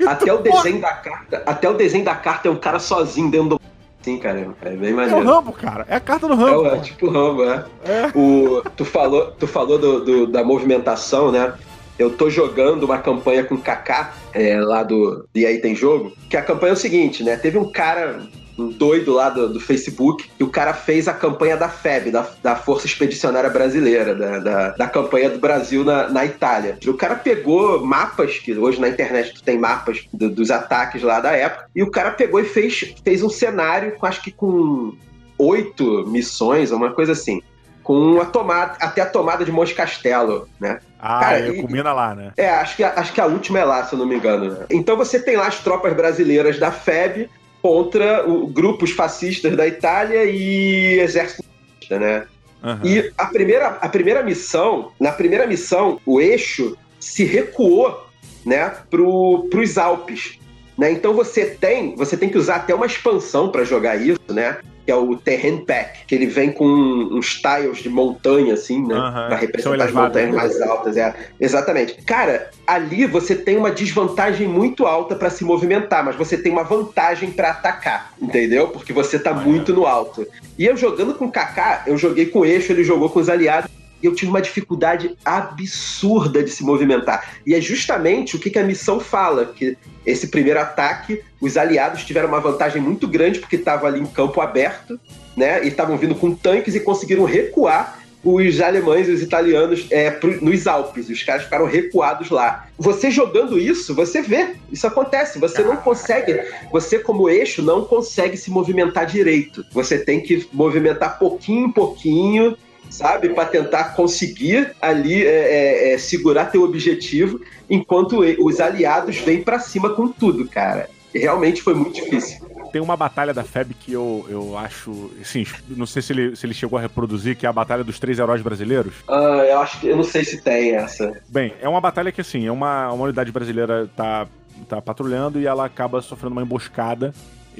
Até 0.08 0.32
o 0.32 0.38
desenho 0.44 0.80
da 0.80 0.94
carta, 0.94 1.44
até 1.48 1.68
o 1.68 1.74
desenho 1.74 2.06
da 2.06 2.14
carta 2.16 2.48
é 2.48 2.52
um 2.52 2.56
cara 2.58 2.78
sozinho 2.80 3.30
dentro 3.32 3.50
do. 3.50 3.62
Sim, 4.10 4.18
cara, 4.20 4.48
é 4.64 4.70
bem 4.72 4.90
É 4.90 4.94
o 4.94 4.96
maneiro. 4.96 5.24
Rambo, 5.26 5.52
cara. 5.52 5.86
É 5.88 5.96
a 5.96 6.00
carta 6.00 6.28
do 6.28 6.34
É, 6.34 6.38
Rambo. 6.38 6.62
o- 6.62 6.68
é 6.68 6.76
pô. 6.76 6.82
tipo 6.82 7.06
o 7.08 7.10
Rambo, 7.10 7.44
é. 7.44 7.66
É. 7.86 8.12
O, 8.18 8.62
tu 8.76 8.84
falou, 8.86 9.32
tu 9.38 9.46
falou 9.48 9.78
do, 9.78 10.04
do- 10.04 10.28
da 10.28 10.44
movimentação, 10.44 11.32
né? 11.32 11.54
Eu 11.98 12.10
tô 12.12 12.30
jogando 12.30 12.84
uma 12.84 12.98
campanha 12.98 13.44
com 13.44 13.56
o 13.56 13.62
Kaká, 13.62 14.14
é, 14.34 14.60
lá 14.60 14.84
do 14.84 15.28
E 15.36 15.46
aí 15.46 15.58
tem 15.60 15.76
jogo, 15.76 16.14
que 16.30 16.38
a 16.38 16.42
campanha 16.42 16.72
é 16.72 16.74
o 16.74 16.78
seguinte, 16.78 17.24
né? 17.24 17.36
Teve 17.36 17.58
um 17.58 17.70
cara 17.72 18.22
um 18.60 18.70
doido 18.70 19.14
lá 19.14 19.30
do, 19.30 19.50
do, 19.50 19.60
Facebook, 19.60 20.30
e 20.40 20.44
o 20.44 20.50
cara 20.50 20.74
fez 20.74 21.08
a 21.08 21.14
campanha 21.14 21.58
da 21.58 21.70
FEB, 21.70 22.12
da, 22.12 22.28
da 22.42 22.56
Força 22.56 22.86
Expedicionária 22.86 23.50
Brasileira, 23.50 24.16
da, 24.16 24.40
da, 24.40 24.70
da 24.72 24.88
campanha 24.88 25.30
do 25.30 25.40
Brasil 25.40 25.84
na, 25.84 26.10
na 26.10 26.26
Itália. 26.26 26.78
O 26.88 26.94
cara 26.94 27.16
pegou 27.16 27.86
mapas, 27.86 28.38
que 28.38 28.58
hoje 28.58 28.80
na 28.80 28.90
internet 28.90 29.34
tu 29.34 29.44
tem 29.44 29.58
mapas 29.58 30.08
do, 30.14 30.30
dos 30.30 30.52
ataques 30.52 31.02
lá 31.02 31.20
da 31.20 31.32
época, 31.32 31.70
e 31.76 31.84
o 31.84 31.92
cara 31.92 32.12
pegou 32.12 32.40
e 32.40 32.46
fez, 32.46 32.94
fez 33.04 33.24
um 33.24 33.30
cenário, 33.30 33.96
acho 34.02 34.22
que 34.22 34.32
com 34.32 34.94
oito 35.38 36.06
missões, 36.08 36.72
uma 36.72 36.92
coisa 36.92 37.14
assim 37.14 37.42
com 37.90 38.22
a 38.22 38.26
tomada, 38.26 38.78
até 38.80 39.02
a 39.02 39.06
tomada 39.08 39.44
de 39.44 39.52
Monte 39.52 39.74
Castelo, 39.74 40.48
né? 40.60 40.78
Ah, 41.00 41.22
Cara, 41.22 41.40
é, 41.40 41.54
combina 41.60 41.92
lá, 41.92 42.14
né? 42.14 42.32
É, 42.38 42.48
acho 42.48 42.76
que, 42.76 42.84
acho 42.84 43.12
que 43.12 43.20
a 43.20 43.26
última 43.26 43.58
é 43.58 43.64
lá, 43.64 43.84
se 43.84 43.94
eu 43.94 43.98
não 43.98 44.06
me 44.06 44.16
engano. 44.16 44.52
Né? 44.52 44.66
Então 44.70 44.96
você 44.96 45.20
tem 45.20 45.36
lá 45.36 45.48
as 45.48 45.58
tropas 45.58 45.92
brasileiras 45.96 46.60
da 46.60 46.72
FEB 46.72 47.28
contra 47.62 48.28
o, 48.30 48.48
grupos 48.48 48.92
fascistas 48.92 49.56
da 49.56 49.68
Itália 49.68 50.26
e 50.26 51.00
exército 51.00 51.44
né? 51.90 52.26
Uhum. 52.64 52.80
E 52.84 53.12
a 53.18 53.26
primeira, 53.28 53.68
a 53.68 53.90
primeira 53.90 54.22
missão, 54.22 54.92
na 55.00 55.12
primeira 55.12 55.48
missão, 55.48 56.00
o 56.06 56.20
eixo 56.20 56.78
se 57.00 57.24
recuou, 57.24 58.06
né, 58.46 58.70
pro, 58.90 59.48
pros 59.50 59.78
Alpes, 59.78 60.38
né? 60.78 60.92
Então 60.92 61.14
você 61.14 61.46
tem, 61.46 61.96
você 61.96 62.18
tem 62.18 62.30
que 62.30 62.38
usar 62.38 62.58
até 62.58 62.76
uma 62.76 62.86
expansão 62.86 63.50
para 63.50 63.64
jogar 63.64 63.96
isso, 63.96 64.20
né? 64.30 64.60
Que 64.90 64.92
é 64.92 64.96
o 64.96 65.16
Terrain 65.16 65.58
Pack, 65.58 66.08
que 66.08 66.16
ele 66.16 66.26
vem 66.26 66.52
com 66.52 66.66
uns 66.66 67.40
tiles 67.40 67.78
de 67.78 67.90
montanha, 67.90 68.56
assim, 68.56 68.84
né? 68.88 68.96
Uhum. 68.96 69.12
Pra 69.12 69.36
representar 69.36 69.86
as 69.86 69.92
montanhas 69.92 70.34
mais 70.34 70.62
altas. 70.64 70.98
É. 70.98 71.14
Exatamente. 71.40 72.02
Cara, 72.02 72.50
ali 72.66 73.06
você 73.06 73.36
tem 73.36 73.56
uma 73.56 73.70
desvantagem 73.70 74.48
muito 74.48 74.88
alta 74.88 75.16
para 75.16 75.30
se 75.30 75.44
movimentar, 75.44 76.04
mas 76.04 76.16
você 76.16 76.36
tem 76.36 76.52
uma 76.52 76.64
vantagem 76.64 77.30
para 77.30 77.52
atacar, 77.52 78.14
entendeu? 78.20 78.70
Porque 78.70 78.92
você 78.92 79.20
tá 79.20 79.32
muito 79.32 79.76
no 79.76 79.86
alto. 79.86 80.26
E 80.58 80.66
eu 80.66 80.76
jogando 80.76 81.14
com 81.14 81.26
o 81.26 81.32
Kaká, 81.32 81.84
eu 81.86 81.96
joguei 81.96 82.26
com 82.26 82.40
o 82.40 82.46
eixo, 82.46 82.72
ele 82.72 82.84
jogou 82.84 83.12
com 83.12 83.20
os 83.20 83.30
aliados 83.30 83.70
e 84.02 84.06
eu 84.06 84.16
tive 84.16 84.30
uma 84.30 84.42
dificuldade 84.42 85.16
absurda 85.24 86.44
de 86.44 86.50
se 86.50 86.64
movimentar. 86.64 87.36
E 87.46 87.54
é 87.54 87.62
justamente 87.62 88.36
o 88.36 88.40
que, 88.40 88.50
que 88.50 88.60
a 88.60 88.64
missão 88.64 89.00
fala, 89.00 89.46
que 89.46 89.78
esse 90.06 90.28
primeiro 90.28 90.60
ataque, 90.60 91.22
os 91.40 91.58
aliados 91.58 92.04
tiveram 92.04 92.28
uma 92.28 92.40
vantagem 92.40 92.82
muito 92.82 93.08
grande 93.08 93.40
porque 93.40 93.56
estavam 93.56 93.88
ali 93.88 94.00
em 94.00 94.06
campo 94.06 94.42
aberto, 94.42 95.00
né? 95.36 95.64
E 95.64 95.68
estavam 95.68 95.98
vindo 95.98 96.16
com 96.16 96.34
tanques 96.34 96.76
e 96.76 96.80
conseguiram 96.80 97.26
recuar 97.26 98.00
os 98.24 98.60
alemães 98.60 99.08
e 99.08 99.12
os 99.12 99.22
italianos 99.22 99.88
é, 99.90 100.18
nos 100.42 100.68
Alpes. 100.68 101.10
Os 101.10 101.24
caras 101.24 101.44
ficaram 101.44 101.66
recuados 101.66 102.30
lá. 102.30 102.68
Você 102.78 103.10
jogando 103.10 103.58
isso, 103.58 103.96
você 103.96 104.22
vê, 104.22 104.56
isso 104.72 104.86
acontece. 104.86 105.40
Você 105.40 105.64
não 105.64 105.78
consegue, 105.78 106.42
você 106.72 107.00
como 107.00 107.30
eixo 107.30 107.62
não 107.62 107.86
consegue 107.86 108.36
se 108.36 108.52
movimentar 108.52 109.06
direito. 109.06 109.64
Você 109.72 109.98
tem 109.98 110.20
que 110.20 110.48
movimentar 110.52 111.18
pouquinho 111.18 111.68
em 111.68 111.72
pouquinho 111.72 112.58
sabe? 112.90 113.30
Para 113.30 113.46
tentar 113.46 113.96
conseguir 113.96 114.74
ali 114.82 115.24
é, 115.24 115.28
é, 115.28 115.94
é, 115.94 115.98
segurar 115.98 116.46
teu 116.46 116.64
objetivo, 116.64 117.40
enquanto 117.70 118.20
os 118.40 118.60
aliados 118.60 119.18
vêm 119.18 119.42
para 119.42 119.60
cima 119.60 119.90
com 119.92 120.08
tudo, 120.08 120.48
cara. 120.48 120.90
Realmente 121.14 121.62
foi 121.62 121.74
muito 121.74 121.96
difícil. 121.96 122.48
Tem 122.72 122.82
uma 122.82 122.96
batalha 122.96 123.34
da 123.34 123.44
FEB 123.44 123.74
que 123.74 123.92
eu, 123.92 124.26
eu 124.30 124.56
acho. 124.56 125.12
Assim, 125.20 125.44
não 125.70 125.88
sei 125.88 126.04
se 126.04 126.14
ele, 126.14 126.36
se 126.36 126.46
ele 126.46 126.54
chegou 126.54 126.78
a 126.78 126.82
reproduzir, 126.82 127.36
que 127.36 127.48
é 127.48 127.50
a 127.50 127.54
Batalha 127.54 127.84
dos 127.84 127.98
Três 127.98 128.20
Heróis 128.20 128.44
Brasileiros. 128.44 128.94
Ah, 129.08 129.44
eu 129.50 129.60
acho 129.60 129.80
que. 129.80 129.88
Eu 129.88 129.98
não 129.98 130.04
sei 130.04 130.24
se 130.24 130.40
tem 130.40 130.76
essa. 130.76 131.20
Bem, 131.28 131.54
é 131.60 131.68
uma 131.68 131.82
batalha 131.82 132.12
que, 132.12 132.22
assim, 132.22 132.46
é 132.46 132.52
uma, 132.52 132.92
uma 132.92 133.06
unidade 133.06 133.32
brasileira 133.32 133.90
tá, 133.96 134.28
tá 134.68 134.80
patrulhando 134.80 135.40
e 135.40 135.48
ela 135.48 135.66
acaba 135.66 136.00
sofrendo 136.00 136.34
uma 136.34 136.44
emboscada 136.44 137.12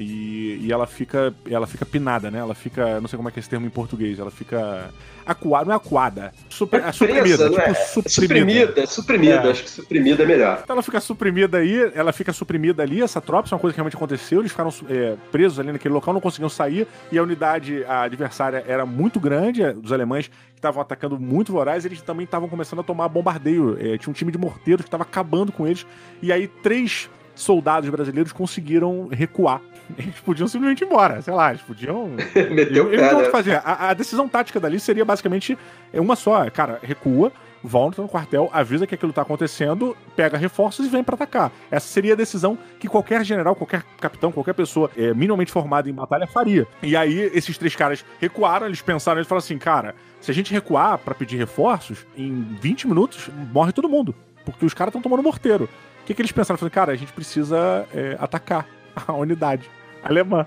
e, 0.02 0.66
e, 0.66 0.72
ela 0.72 0.88
fica 0.88 1.34
ela 1.50 1.68
fica 1.68 1.86
pinada, 1.86 2.32
né? 2.32 2.40
Ela 2.40 2.56
fica, 2.56 3.02
não 3.02 3.08
sei 3.08 3.18
como 3.18 3.28
é 3.28 3.32
que 3.32 3.40
é 3.40 3.42
esse 3.42 3.50
termo 3.50 3.66
em 3.66 3.70
português, 3.70 4.18
ela 4.18 4.32
fica 4.32 4.90
acuada, 5.26 5.66
não 5.66 5.74
é 5.74 5.76
acuada, 5.76 6.34
super, 6.50 6.82
é, 6.82 6.88
é 6.88 6.92
suprimida, 6.92 7.50
tipo, 7.50 7.62
é? 7.62 7.74
suprimida. 7.74 8.10
Suprimida, 8.10 8.88
suprimida 8.88 9.48
é. 9.48 9.52
acho 9.52 9.64
que 9.64 9.70
suprimida 9.70 10.24
é 10.24 10.26
melhor. 10.26 10.60
Então 10.64 10.74
ela 10.74 10.82
fica 10.82 11.00
suprimida 11.00 11.58
aí, 11.58 11.92
ela 11.94 12.14
fica 12.14 12.34
suprimida 12.34 12.82
ali, 12.82 13.02
essa 13.02 13.20
tropa, 13.20 13.46
isso 13.46 13.54
é 13.54 13.56
uma 13.56 13.62
coisa 13.62 13.74
que 13.74 13.78
realmente 13.78 13.96
aconteceu, 13.96 14.40
eles 14.40 14.52
ficaram 14.52 14.74
é, 14.90 15.16
presos 15.32 15.60
ali 15.60 15.72
naquele 15.72 15.94
local, 15.94 16.14
não 16.14 16.22
conseguiam 16.22 16.50
sair, 16.50 16.88
e 17.12 17.18
a 17.18 17.24
unidade 17.24 17.84
a 17.84 18.04
adversária 18.04 18.64
era 18.68 18.86
muito 18.86 19.20
grande, 19.20 19.62
é, 19.62 19.74
dos 19.74 19.92
alemães 19.92 20.28
que 20.28 20.34
estavam 20.56 20.82
atacando 20.82 21.20
muito 21.20 21.52
voraz, 21.52 21.86
eles 21.86 22.02
também 22.02 22.24
estavam 22.24 22.48
começando 22.50 22.80
a 22.80 22.84
tomar 22.84 23.08
bombardeio, 23.10 23.78
é, 23.80 23.98
tinha 23.98 24.10
um 24.10 24.14
time 24.14 24.32
de 24.32 24.38
morteiros 24.38 24.84
que 24.84 24.88
estava 24.88 25.04
acabando 25.04 25.52
com 25.52 25.68
eles, 25.68 25.86
e 26.22 26.32
aí 26.32 26.48
três 26.48 27.10
soldados 27.40 27.90
brasileiros 27.90 28.32
conseguiram 28.34 29.08
recuar 29.12 29.62
eles 29.98 30.20
podiam 30.20 30.48
simplesmente 30.48 30.84
ir 30.84 30.88
embora, 30.88 31.22
sei 31.22 31.34
lá, 31.34 31.50
eles 31.50 31.62
podiam. 31.62 32.10
Meteu 32.52 32.88
o 32.88 32.90
pé. 32.90 33.14
Né? 33.14 33.30
fazer. 33.30 33.62
A, 33.64 33.90
a, 33.90 33.94
decisão 33.94 34.28
tática 34.28 34.60
dali 34.60 34.80
seria 34.80 35.06
basicamente 35.06 35.58
uma 35.94 36.16
só, 36.16 36.50
cara, 36.50 36.80
recua, 36.82 37.32
volta 37.64 38.02
no 38.02 38.08
quartel, 38.08 38.50
avisa 38.54 38.88
que 38.88 38.96
aquilo 38.96 39.12
tá 39.12 39.22
acontecendo, 39.22 39.96
pega 40.16 40.38
reforços 40.38 40.86
e 40.86 40.90
vem 40.90 41.04
para 41.04 41.16
atacar. 41.16 41.52
Essa 41.70 41.88
seria 41.88 42.14
a 42.14 42.16
decisão 42.16 42.58
que 42.80 42.88
qualquer 42.88 43.24
general, 43.26 43.56
qualquer 43.56 43.84
capitão, 44.00 44.32
qualquer 44.32 44.54
pessoa 44.54 44.90
é, 44.98 45.14
minimamente 45.14 45.52
formada 45.52 45.90
em 45.90 45.94
batalha 45.94 46.28
faria. 46.28 46.68
E 46.82 46.96
aí, 46.96 47.30
esses 47.34 47.58
três 47.58 47.76
caras 47.76 48.06
recuaram, 48.20 48.68
eles 48.68 48.82
pensaram, 48.82 49.20
eles 49.20 49.28
falaram 49.28 49.44
assim, 49.44 49.58
cara, 49.58 49.96
se 50.22 50.32
a 50.32 50.34
gente 50.34 50.54
recuar 50.54 50.98
para 50.98 51.14
pedir 51.14 51.38
reforços, 51.38 52.06
em 52.16 52.58
20 52.62 52.88
minutos 52.88 53.30
morre 53.52 53.72
todo 53.72 53.90
mundo. 53.90 54.16
Porque 54.46 54.66
os 54.66 54.74
caras 54.74 54.92
estão 54.92 55.02
tomando 55.02 55.22
morteiro. 55.22 55.70
O 56.02 56.06
que, 56.06 56.14
que 56.14 56.22
eles 56.22 56.32
pensaram? 56.32 56.58
Falaram, 56.58 56.74
cara, 56.74 56.92
a 56.94 56.96
gente 56.96 57.14
precisa 57.14 57.86
é, 57.94 58.18
atacar 58.20 58.66
a 59.08 59.14
unidade 59.14 59.70
alemã. 60.04 60.46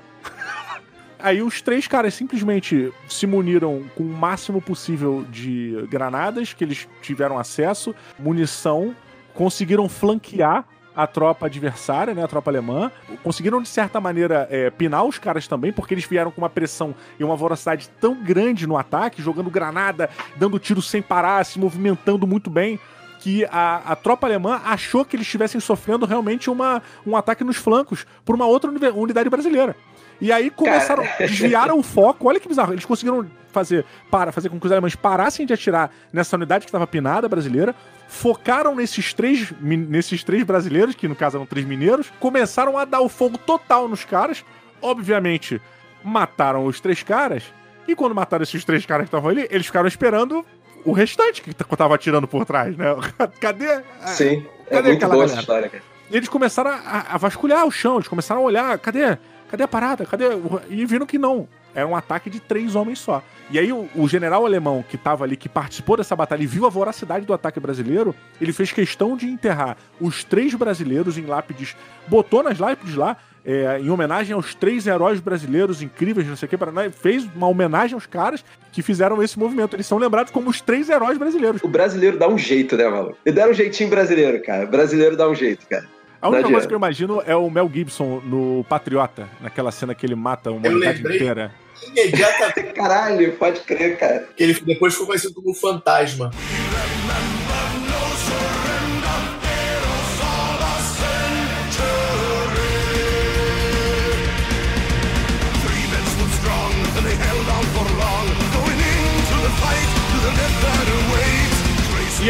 Aí 1.18 1.40
os 1.40 1.62
três 1.62 1.86
caras 1.86 2.14
simplesmente 2.14 2.92
se 3.08 3.26
muniram 3.28 3.84
com 3.94 4.02
o 4.02 4.12
máximo 4.12 4.60
possível 4.60 5.24
de 5.30 5.86
granadas 5.88 6.52
que 6.52 6.64
eles 6.64 6.88
tiveram 7.00 7.38
acesso, 7.38 7.94
munição, 8.18 8.94
conseguiram 9.32 9.88
flanquear 9.88 10.64
a 10.94 11.06
tropa 11.06 11.46
adversária, 11.46 12.12
né, 12.12 12.24
a 12.24 12.28
tropa 12.28 12.50
alemã. 12.50 12.90
Conseguiram, 13.22 13.62
de 13.62 13.68
certa 13.68 14.00
maneira, 14.00 14.46
é, 14.50 14.68
pinar 14.68 15.04
os 15.04 15.18
caras 15.18 15.46
também, 15.46 15.72
porque 15.72 15.94
eles 15.94 16.04
vieram 16.04 16.30
com 16.30 16.40
uma 16.40 16.50
pressão 16.50 16.94
e 17.18 17.24
uma 17.24 17.36
voracidade 17.36 17.88
tão 18.00 18.14
grande 18.14 18.66
no 18.66 18.76
ataque, 18.76 19.22
jogando 19.22 19.48
granada, 19.48 20.10
dando 20.36 20.58
tiro 20.58 20.82
sem 20.82 21.00
parar, 21.00 21.44
se 21.44 21.58
movimentando 21.58 22.26
muito 22.26 22.50
bem 22.50 22.78
que 23.22 23.44
a, 23.44 23.92
a 23.92 23.94
tropa 23.94 24.26
alemã 24.26 24.60
achou 24.64 25.04
que 25.04 25.14
eles 25.14 25.24
estivessem 25.24 25.60
sofrendo 25.60 26.04
realmente 26.04 26.50
uma, 26.50 26.82
um 27.06 27.16
ataque 27.16 27.44
nos 27.44 27.56
flancos 27.56 28.04
por 28.24 28.34
uma 28.34 28.46
outra 28.46 28.68
unidade 28.68 29.30
brasileira. 29.30 29.76
E 30.20 30.32
aí 30.32 30.50
começaram, 30.50 31.04
Cara. 31.04 31.16
desviaram 31.26 31.78
o 31.78 31.84
foco. 31.84 32.28
Olha 32.28 32.40
que 32.40 32.48
bizarro. 32.48 32.72
Eles 32.72 32.84
conseguiram 32.84 33.24
fazer 33.52 33.84
para 34.10 34.32
fazer 34.32 34.48
com 34.48 34.58
que 34.58 34.66
os 34.66 34.72
alemães 34.72 34.96
parassem 34.96 35.46
de 35.46 35.52
atirar 35.52 35.92
nessa 36.12 36.34
unidade 36.34 36.64
que 36.64 36.68
estava 36.68 36.84
pinada 36.84 37.28
brasileira. 37.28 37.76
Focaram 38.08 38.74
nesses 38.74 39.14
três, 39.14 39.52
nesses 39.60 40.24
três 40.24 40.42
brasileiros, 40.42 40.96
que 40.96 41.06
no 41.06 41.14
caso 41.14 41.36
eram 41.36 41.46
três 41.46 41.64
mineiros, 41.64 42.12
começaram 42.18 42.76
a 42.76 42.84
dar 42.84 43.00
o 43.00 43.08
fogo 43.08 43.38
total 43.38 43.86
nos 43.86 44.04
caras. 44.04 44.44
Obviamente, 44.80 45.62
mataram 46.02 46.66
os 46.66 46.80
três 46.80 47.04
caras. 47.04 47.44
E 47.86 47.94
quando 47.94 48.16
mataram 48.16 48.42
esses 48.42 48.64
três 48.64 48.84
caras 48.84 49.04
que 49.04 49.08
estavam 49.08 49.30
ali, 49.30 49.46
eles 49.48 49.66
ficaram 49.66 49.86
esperando 49.86 50.44
o 50.84 50.92
restante 50.92 51.42
que 51.42 51.54
tava 51.54 51.94
atirando 51.94 52.26
por 52.26 52.44
trás, 52.44 52.76
né? 52.76 52.86
Cadê? 53.40 53.82
Sim, 54.06 54.46
é 54.66 54.74
cadê 54.74 54.88
é 54.88 54.92
muito 54.92 55.08
boa 55.08 55.24
essa 55.24 55.40
história, 55.40 55.68
cara. 55.68 55.82
E 56.10 56.16
eles 56.16 56.28
começaram 56.28 56.70
a, 56.70 57.14
a, 57.14 57.18
vasculhar 57.18 57.64
o 57.66 57.70
chão, 57.70 57.96
eles 57.96 58.08
começaram 58.08 58.42
a 58.42 58.44
olhar, 58.44 58.78
cadê? 58.78 59.16
Cadê 59.48 59.64
a 59.64 59.68
parada? 59.68 60.04
Cadê? 60.04 60.26
E 60.68 60.84
viram 60.84 61.06
que 61.06 61.18
não. 61.18 61.48
Era 61.74 61.86
um 61.86 61.96
ataque 61.96 62.28
de 62.28 62.38
três 62.38 62.74
homens 62.74 62.98
só. 62.98 63.22
E 63.50 63.58
aí 63.58 63.72
o, 63.72 63.88
o 63.94 64.06
general 64.06 64.44
alemão 64.44 64.84
que 64.86 64.96
estava 64.96 65.24
ali, 65.24 65.36
que 65.36 65.48
participou 65.48 65.96
dessa 65.96 66.14
batalha 66.14 66.42
e 66.42 66.46
viu 66.46 66.66
a 66.66 66.68
voracidade 66.68 67.24
do 67.24 67.32
ataque 67.32 67.58
brasileiro, 67.58 68.14
ele 68.40 68.52
fez 68.52 68.72
questão 68.72 69.16
de 69.16 69.26
enterrar 69.26 69.76
os 70.00 70.22
três 70.22 70.54
brasileiros 70.54 71.16
em 71.16 71.24
lápides, 71.24 71.74
botou 72.06 72.42
nas 72.42 72.58
lápides 72.58 72.94
lá, 72.94 73.16
é, 73.44 73.78
em 73.80 73.90
homenagem 73.90 74.34
aos 74.34 74.54
três 74.54 74.86
heróis 74.86 75.20
brasileiros 75.20 75.82
incríveis, 75.82 76.26
não 76.26 76.36
sei 76.36 76.46
o 76.46 76.50
que, 76.50 76.56
Paraná, 76.56 76.88
fez 76.90 77.24
uma 77.34 77.48
homenagem 77.48 77.94
aos 77.94 78.06
caras 78.06 78.44
que 78.70 78.82
fizeram 78.82 79.22
esse 79.22 79.38
movimento. 79.38 79.74
Eles 79.74 79.86
são 79.86 79.98
lembrados 79.98 80.32
como 80.32 80.48
os 80.48 80.60
três 80.60 80.88
heróis 80.88 81.18
brasileiros. 81.18 81.62
O 81.62 81.68
brasileiro 81.68 82.18
dá 82.18 82.28
um 82.28 82.38
jeito, 82.38 82.76
né, 82.76 82.88
maluco? 82.88 83.16
Ele 83.24 83.34
deram 83.34 83.50
um 83.50 83.54
jeitinho 83.54 83.90
brasileiro, 83.90 84.42
cara. 84.42 84.64
O 84.64 84.68
brasileiro 84.68 85.16
dá 85.16 85.28
um 85.28 85.34
jeito, 85.34 85.66
cara. 85.68 85.86
A 86.20 86.28
única 86.28 86.48
coisa 86.48 86.68
que 86.68 86.72
eu 86.72 86.78
imagino 86.78 87.20
é 87.26 87.34
o 87.34 87.50
Mel 87.50 87.68
Gibson 87.72 88.22
no 88.24 88.64
Patriota, 88.68 89.28
naquela 89.40 89.72
cena 89.72 89.92
que 89.92 90.06
ele 90.06 90.14
mata 90.14 90.52
uma 90.52 90.68
humanidade 90.68 91.00
inteira. 91.00 91.52
Imediatamente. 91.88 92.72
Caralho, 92.74 93.32
pode 93.32 93.60
crer, 93.60 93.98
cara. 93.98 94.28
Que 94.36 94.44
ele 94.44 94.54
depois 94.54 94.92
ficou 94.92 95.08
conhecido 95.08 95.34
como 95.34 95.52
Fantasma. 95.52 96.30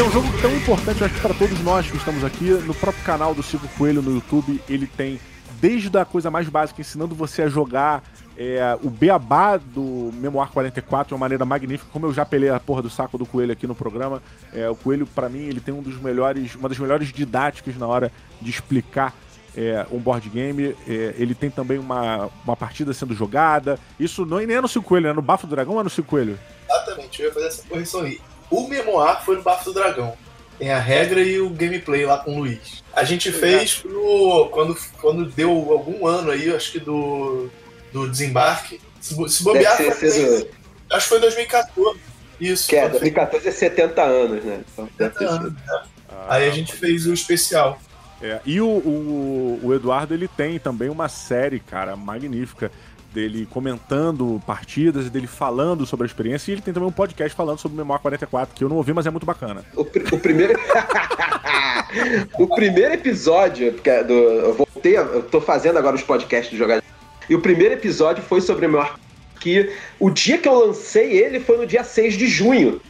É 0.03 0.05
um 0.05 0.11
jogo 0.11 0.27
tão 0.41 0.57
importante, 0.57 1.05
acho 1.05 1.21
para 1.21 1.33
todos 1.33 1.61
nós 1.61 1.89
que 1.89 1.97
estamos 1.97 2.25
aqui, 2.25 2.51
no 2.51 2.75
próprio 2.75 3.05
canal 3.05 3.33
do 3.37 3.43
Cico 3.43 3.69
Coelho 3.79 4.03
no 4.03 4.15
YouTube, 4.15 4.61
ele 4.69 4.85
tem 4.85 5.21
desde 5.61 5.97
a 5.97 6.05
coisa 6.05 6.29
mais 6.29 6.49
básica, 6.49 6.81
ensinando 6.81 7.15
você 7.15 7.43
a 7.43 7.49
jogar 7.49 8.03
É, 8.35 8.79
o 8.83 8.89
beabá 8.89 9.59
do 9.59 10.11
Memoir 10.15 10.49
44 10.49 11.09
de 11.09 11.15
uma 11.15 11.21
maneira 11.21 11.45
magnífica, 11.45 11.91
como 11.93 12.07
eu 12.07 12.15
já 12.15 12.25
pelei 12.25 12.49
a 12.49 12.59
porra 12.59 12.81
do 12.81 12.89
saco 12.89 13.19
do 13.19 13.27
Coelho 13.27 13.53
aqui 13.53 13.67
no 13.67 13.75
programa. 13.75 14.23
É, 14.55 14.69
o 14.71 14.75
Coelho, 14.75 15.07
para 15.07 15.29
mim, 15.29 15.41
ele 15.41 15.61
tem 15.61 15.73
um 15.73 15.83
dos 15.83 16.01
melhores, 16.01 16.55
uma 16.55 16.67
das 16.67 16.79
melhores 16.79 17.13
didáticas 17.13 17.77
na 17.77 17.87
hora 17.87 18.11
de 18.41 18.51
explicar 18.51 19.15
é, 19.55 19.87
um 19.93 19.99
board 19.99 20.31
game. 20.31 20.75
É, 20.89 21.15
ele 21.19 21.35
tem 21.35 21.51
também 21.51 21.79
uma, 21.79 22.31
uma 22.43 22.57
partida 22.57 22.95
sendo 22.95 23.15
jogada. 23.15 23.79
Isso 24.01 24.25
não, 24.25 24.39
nem 24.39 24.57
é 24.57 24.61
no 24.63 24.67
Cinco 24.67 24.89
Coelho, 24.89 25.09
é 25.09 25.13
no 25.13 25.23
Bafo 25.23 25.47
do 25.47 25.51
Dragão 25.55 25.75
ou 25.75 25.81
é 25.81 25.85
no 25.85 25.91
Cinco 25.91 26.09
Coelho? 26.09 26.39
Exatamente, 26.69 27.21
eu 27.21 27.29
ia 27.29 27.35
fazer 27.35 27.47
essa 27.47 27.63
correção 27.69 28.01
aí. 28.01 28.19
O 28.53 28.69
Memoir 28.69 29.25
foi 29.25 29.37
no 29.37 29.43
Bafo 29.43 29.65
do 29.65 29.73
Dragão. 29.73 30.15
Tem 30.59 30.71
a 30.71 30.79
regra 30.79 31.23
e 31.23 31.41
o 31.41 31.49
gameplay 31.49 32.05
lá 32.05 32.19
com 32.19 32.37
o 32.37 32.41
Luiz. 32.41 32.85
A 32.93 33.03
gente 33.03 33.33
fez 33.33 33.77
pro, 33.77 34.51
quando, 34.53 34.77
quando 35.01 35.25
deu 35.25 35.51
algum 35.51 36.07
ano 36.07 36.31
aí, 36.31 36.55
acho 36.55 36.73
que 36.73 36.79
do, 36.79 37.49
do 37.93 38.07
desembarque. 38.09 38.79
Se, 39.01 39.17
se 39.31 39.43
bobear, 39.43 39.77
foi, 39.77 39.89
acho 39.89 41.03
que 41.03 41.09
foi 41.09 41.19
em 41.19 41.21
2014. 41.23 42.01
Isso. 42.39 42.69
Que 42.69 42.77
é, 42.77 42.83
foi 42.83 42.91
2014 42.91 43.49
é 43.49 43.51
70 43.51 44.03
anos, 44.03 44.45
né? 44.45 44.61
Então, 44.73 44.89
deve 44.99 45.15
ter 45.15 45.27
70 45.27 45.33
sido. 45.33 45.47
anos, 45.47 45.53
né? 45.55 45.83
Aí 46.29 46.47
a 46.47 46.51
gente 46.51 46.75
fez 46.75 47.07
o 47.07 47.15
especial. 47.15 47.81
É, 48.21 48.39
e 48.45 48.61
o, 48.61 48.69
o, 48.69 49.61
o 49.65 49.75
Eduardo 49.75 50.15
ele 50.15 50.29
tem 50.29 50.59
também 50.59 50.89
uma 50.91 51.09
série, 51.09 51.59
cara, 51.59 51.97
magnífica, 51.97 52.71
dele 53.13 53.47
comentando 53.51 54.41
partidas 54.47 55.09
dele 55.11 55.27
falando 55.27 55.85
sobre 55.87 56.05
a 56.05 56.07
experiência. 56.07 56.51
E 56.51 56.55
ele 56.55 56.63
tem 56.63 56.73
também 56.73 56.89
um 56.89 56.93
podcast 56.93 57.37
falando 57.37 57.59
sobre 57.59 57.75
o 57.75 57.79
Memória 57.79 58.01
44, 58.03 58.55
que 58.55 58.65
eu 58.65 58.69
não 58.69 58.77
ouvi, 58.77 58.93
mas 58.93 59.07
é 59.07 59.11
muito 59.11 59.27
bacana. 59.27 59.65
O, 59.77 59.85
pri- 59.85 60.05
o 60.13 60.19
primeiro. 60.19 60.55
o 62.39 62.47
primeiro 62.47 62.95
episódio, 62.95 63.73
porque 63.73 63.91
é 63.91 64.03
do, 64.05 64.13
eu 64.15 64.55
voltei, 64.55 64.97
eu 64.97 65.23
tô 65.23 65.41
fazendo 65.41 65.79
agora 65.79 65.97
os 65.97 66.03
podcasts 66.03 66.51
do 66.53 66.57
Jogar. 66.59 66.83
E 67.29 67.35
o 67.35 67.41
primeiro 67.41 67.75
episódio 67.75 68.23
foi 68.23 68.41
sobre 68.41 68.67
o 68.67 68.79
arco. 68.81 68.99
Que 69.41 69.73
o 69.99 70.09
dia 70.09 70.39
que 70.39 70.47
eu 70.49 70.55
lancei 70.67 71.13
ele 71.19 71.41
foi 71.41 71.57
no 71.59 71.67
dia 71.67 71.83
6 71.83 72.15
de 72.15 72.27
junho. 72.29 72.81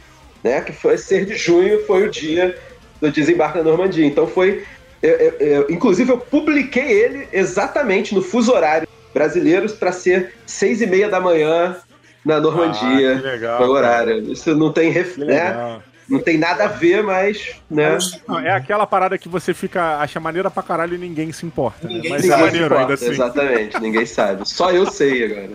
Né? 0.43 0.61
Que 0.61 0.71
foi 0.71 0.97
6 0.97 1.27
de 1.27 1.35
junho 1.35 1.83
foi 1.85 2.07
o 2.07 2.11
dia 2.11 2.55
do 3.01 3.11
desembarque 3.11 3.57
na 3.57 3.63
Normandia. 3.63 4.05
Então 4.05 4.27
foi. 4.27 4.63
eu- 5.01 5.11
eu- 5.17 5.33
eu- 5.39 5.65
inclusive, 5.69 6.11
eu 6.11 6.17
publiquei 6.17 6.91
ele 6.91 7.27
exatamente 7.33 8.13
no 8.15 8.21
fuso 8.21 8.51
horário 8.53 8.87
brasileiro 9.13 9.69
para 9.73 9.91
ser 9.91 10.33
seis 10.45 10.81
e 10.81 10.87
meia 10.87 11.09
da 11.09 11.19
manhã 11.19 11.75
na 12.25 12.39
Normandia. 12.39 13.13
Ah, 13.13 13.17
que 13.17 13.27
legal, 13.27 13.69
horário. 13.69 14.31
Isso 14.31 14.55
não 14.55 14.71
tem, 14.71 14.89
ref, 14.89 15.15
Que 15.15 15.25
né? 15.25 15.79
Não 16.09 16.19
tem 16.19 16.37
nada 16.37 16.65
a 16.65 16.67
ver, 16.67 17.01
mas. 17.01 17.55
Né? 17.69 17.97
É 18.43 18.51
aquela 18.51 18.85
parada 18.85 19.17
que 19.17 19.29
você 19.29 19.53
fica, 19.53 19.97
acha 19.99 20.19
maneira 20.19 20.51
pra 20.51 20.61
caralho 20.61 20.95
e 20.95 20.97
ninguém 20.97 21.31
se 21.31 21.45
importa. 21.45 21.87
né? 21.87 21.93
Ninguém 21.95 22.11
Mas 22.11 22.21
se 22.21 22.27
é 22.31 22.35
importa, 22.35 22.51
maneiro 22.51 22.77
ainda 22.77 22.93
assim. 22.93 23.09
Exatamente, 23.09 23.79
ninguém 23.81 24.05
sabe. 24.05 24.47
Só 24.47 24.71
eu 24.71 24.85
sei 24.85 25.25
agora. 25.25 25.51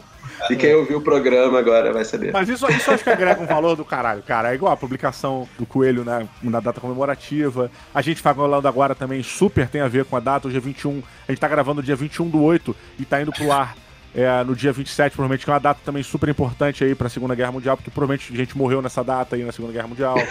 E 0.51 0.57
quem 0.57 0.75
ouviu 0.75 0.99
o 0.99 1.01
programa 1.01 1.59
agora 1.59 1.93
vai 1.93 2.05
saber. 2.05 2.33
Mas 2.33 2.49
isso, 2.49 2.71
isso 2.71 2.91
acho 2.91 3.05
que 3.05 3.11
agrega 3.11 3.41
um 3.41 3.47
valor 3.47 3.77
do 3.77 3.85
caralho, 3.85 4.23
cara. 4.23 4.53
É 4.53 4.55
igual 4.55 4.73
a 4.73 4.77
publicação 4.77 5.49
do 5.59 5.67
Coelho 5.67 6.05
né, 6.05 6.29
na 6.43 6.61
data 6.61 6.81
comemorativa. 6.81 7.71
A 7.95 8.03
gente 8.03 8.21
falando 8.21 8.67
agora 8.67 8.95
também 8.95 9.23
super 9.23 9.69
tem 9.69 9.81
a 9.81 9.89
ver 9.89 10.05
com 10.05 10.17
a 10.17 10.21
data, 10.21 10.49
o 10.49 10.51
dia 10.51 10.61
21. 10.61 11.03
A 11.27 11.33
gente 11.33 11.41
tá 11.41 11.49
gravando 11.49 11.81
no 11.81 11.83
dia 11.83 11.97
21 11.97 12.29
do 12.29 12.43
8 12.43 12.75
e 12.99 13.05
tá 13.05 13.21
indo 13.21 13.33
pro 13.33 13.53
ar 13.53 13.75
é, 14.15 14.43
no 14.43 14.57
dia 14.57 14.73
27, 14.73 15.13
provavelmente, 15.13 15.45
que 15.45 15.51
é 15.51 15.55
uma 15.55 15.61
data 15.61 15.81
também 15.85 16.03
super 16.03 16.29
importante 16.29 16.83
aí 16.83 16.95
pra 16.95 17.09
Segunda 17.09 17.35
Guerra 17.35 17.53
Mundial, 17.53 17.77
porque 17.77 17.91
provavelmente 17.91 18.35
gente 18.37 18.57
morreu 18.57 18.81
nessa 18.81 19.05
data 19.05 19.37
aí 19.37 19.45
na 19.45 19.53
Segunda 19.53 19.73
Guerra 19.73 19.89
Mundial. 19.89 20.17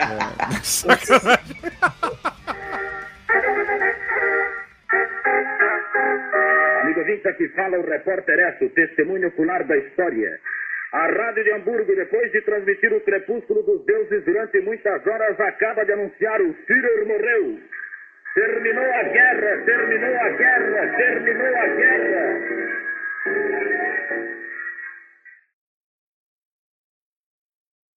É, 0.00 0.60
sacanagem. 0.64 1.56
Amigo 6.82 7.00
ouvinte, 7.00 7.28
aqui 7.28 7.48
fala 7.48 7.78
o 7.78 7.86
repórter 7.86 8.38
Esso, 8.38 8.68
testemunho 8.70 9.28
ocular 9.28 9.64
da 9.64 9.76
história. 9.76 10.38
A 10.92 11.06
Rádio 11.06 11.44
de 11.44 11.52
Hamburgo, 11.52 11.94
depois 11.94 12.32
de 12.32 12.40
transmitir 12.40 12.92
o 12.92 13.00
crepúsculo 13.00 13.62
dos 13.62 13.84
deuses 13.84 14.24
durante 14.24 14.60
muitas 14.60 15.06
horas, 15.06 15.38
acaba 15.38 15.84
de 15.84 15.92
anunciar 15.92 16.40
o 16.40 16.52
Führer 16.66 17.06
morreu. 17.06 17.60
Terminou 18.34 18.84
a 18.84 19.02
guerra, 19.04 19.64
terminou 19.64 20.16
a 20.16 20.28
guerra, 20.30 20.96
terminou 20.96 21.56
a 21.56 21.66
guerra. 21.66 22.60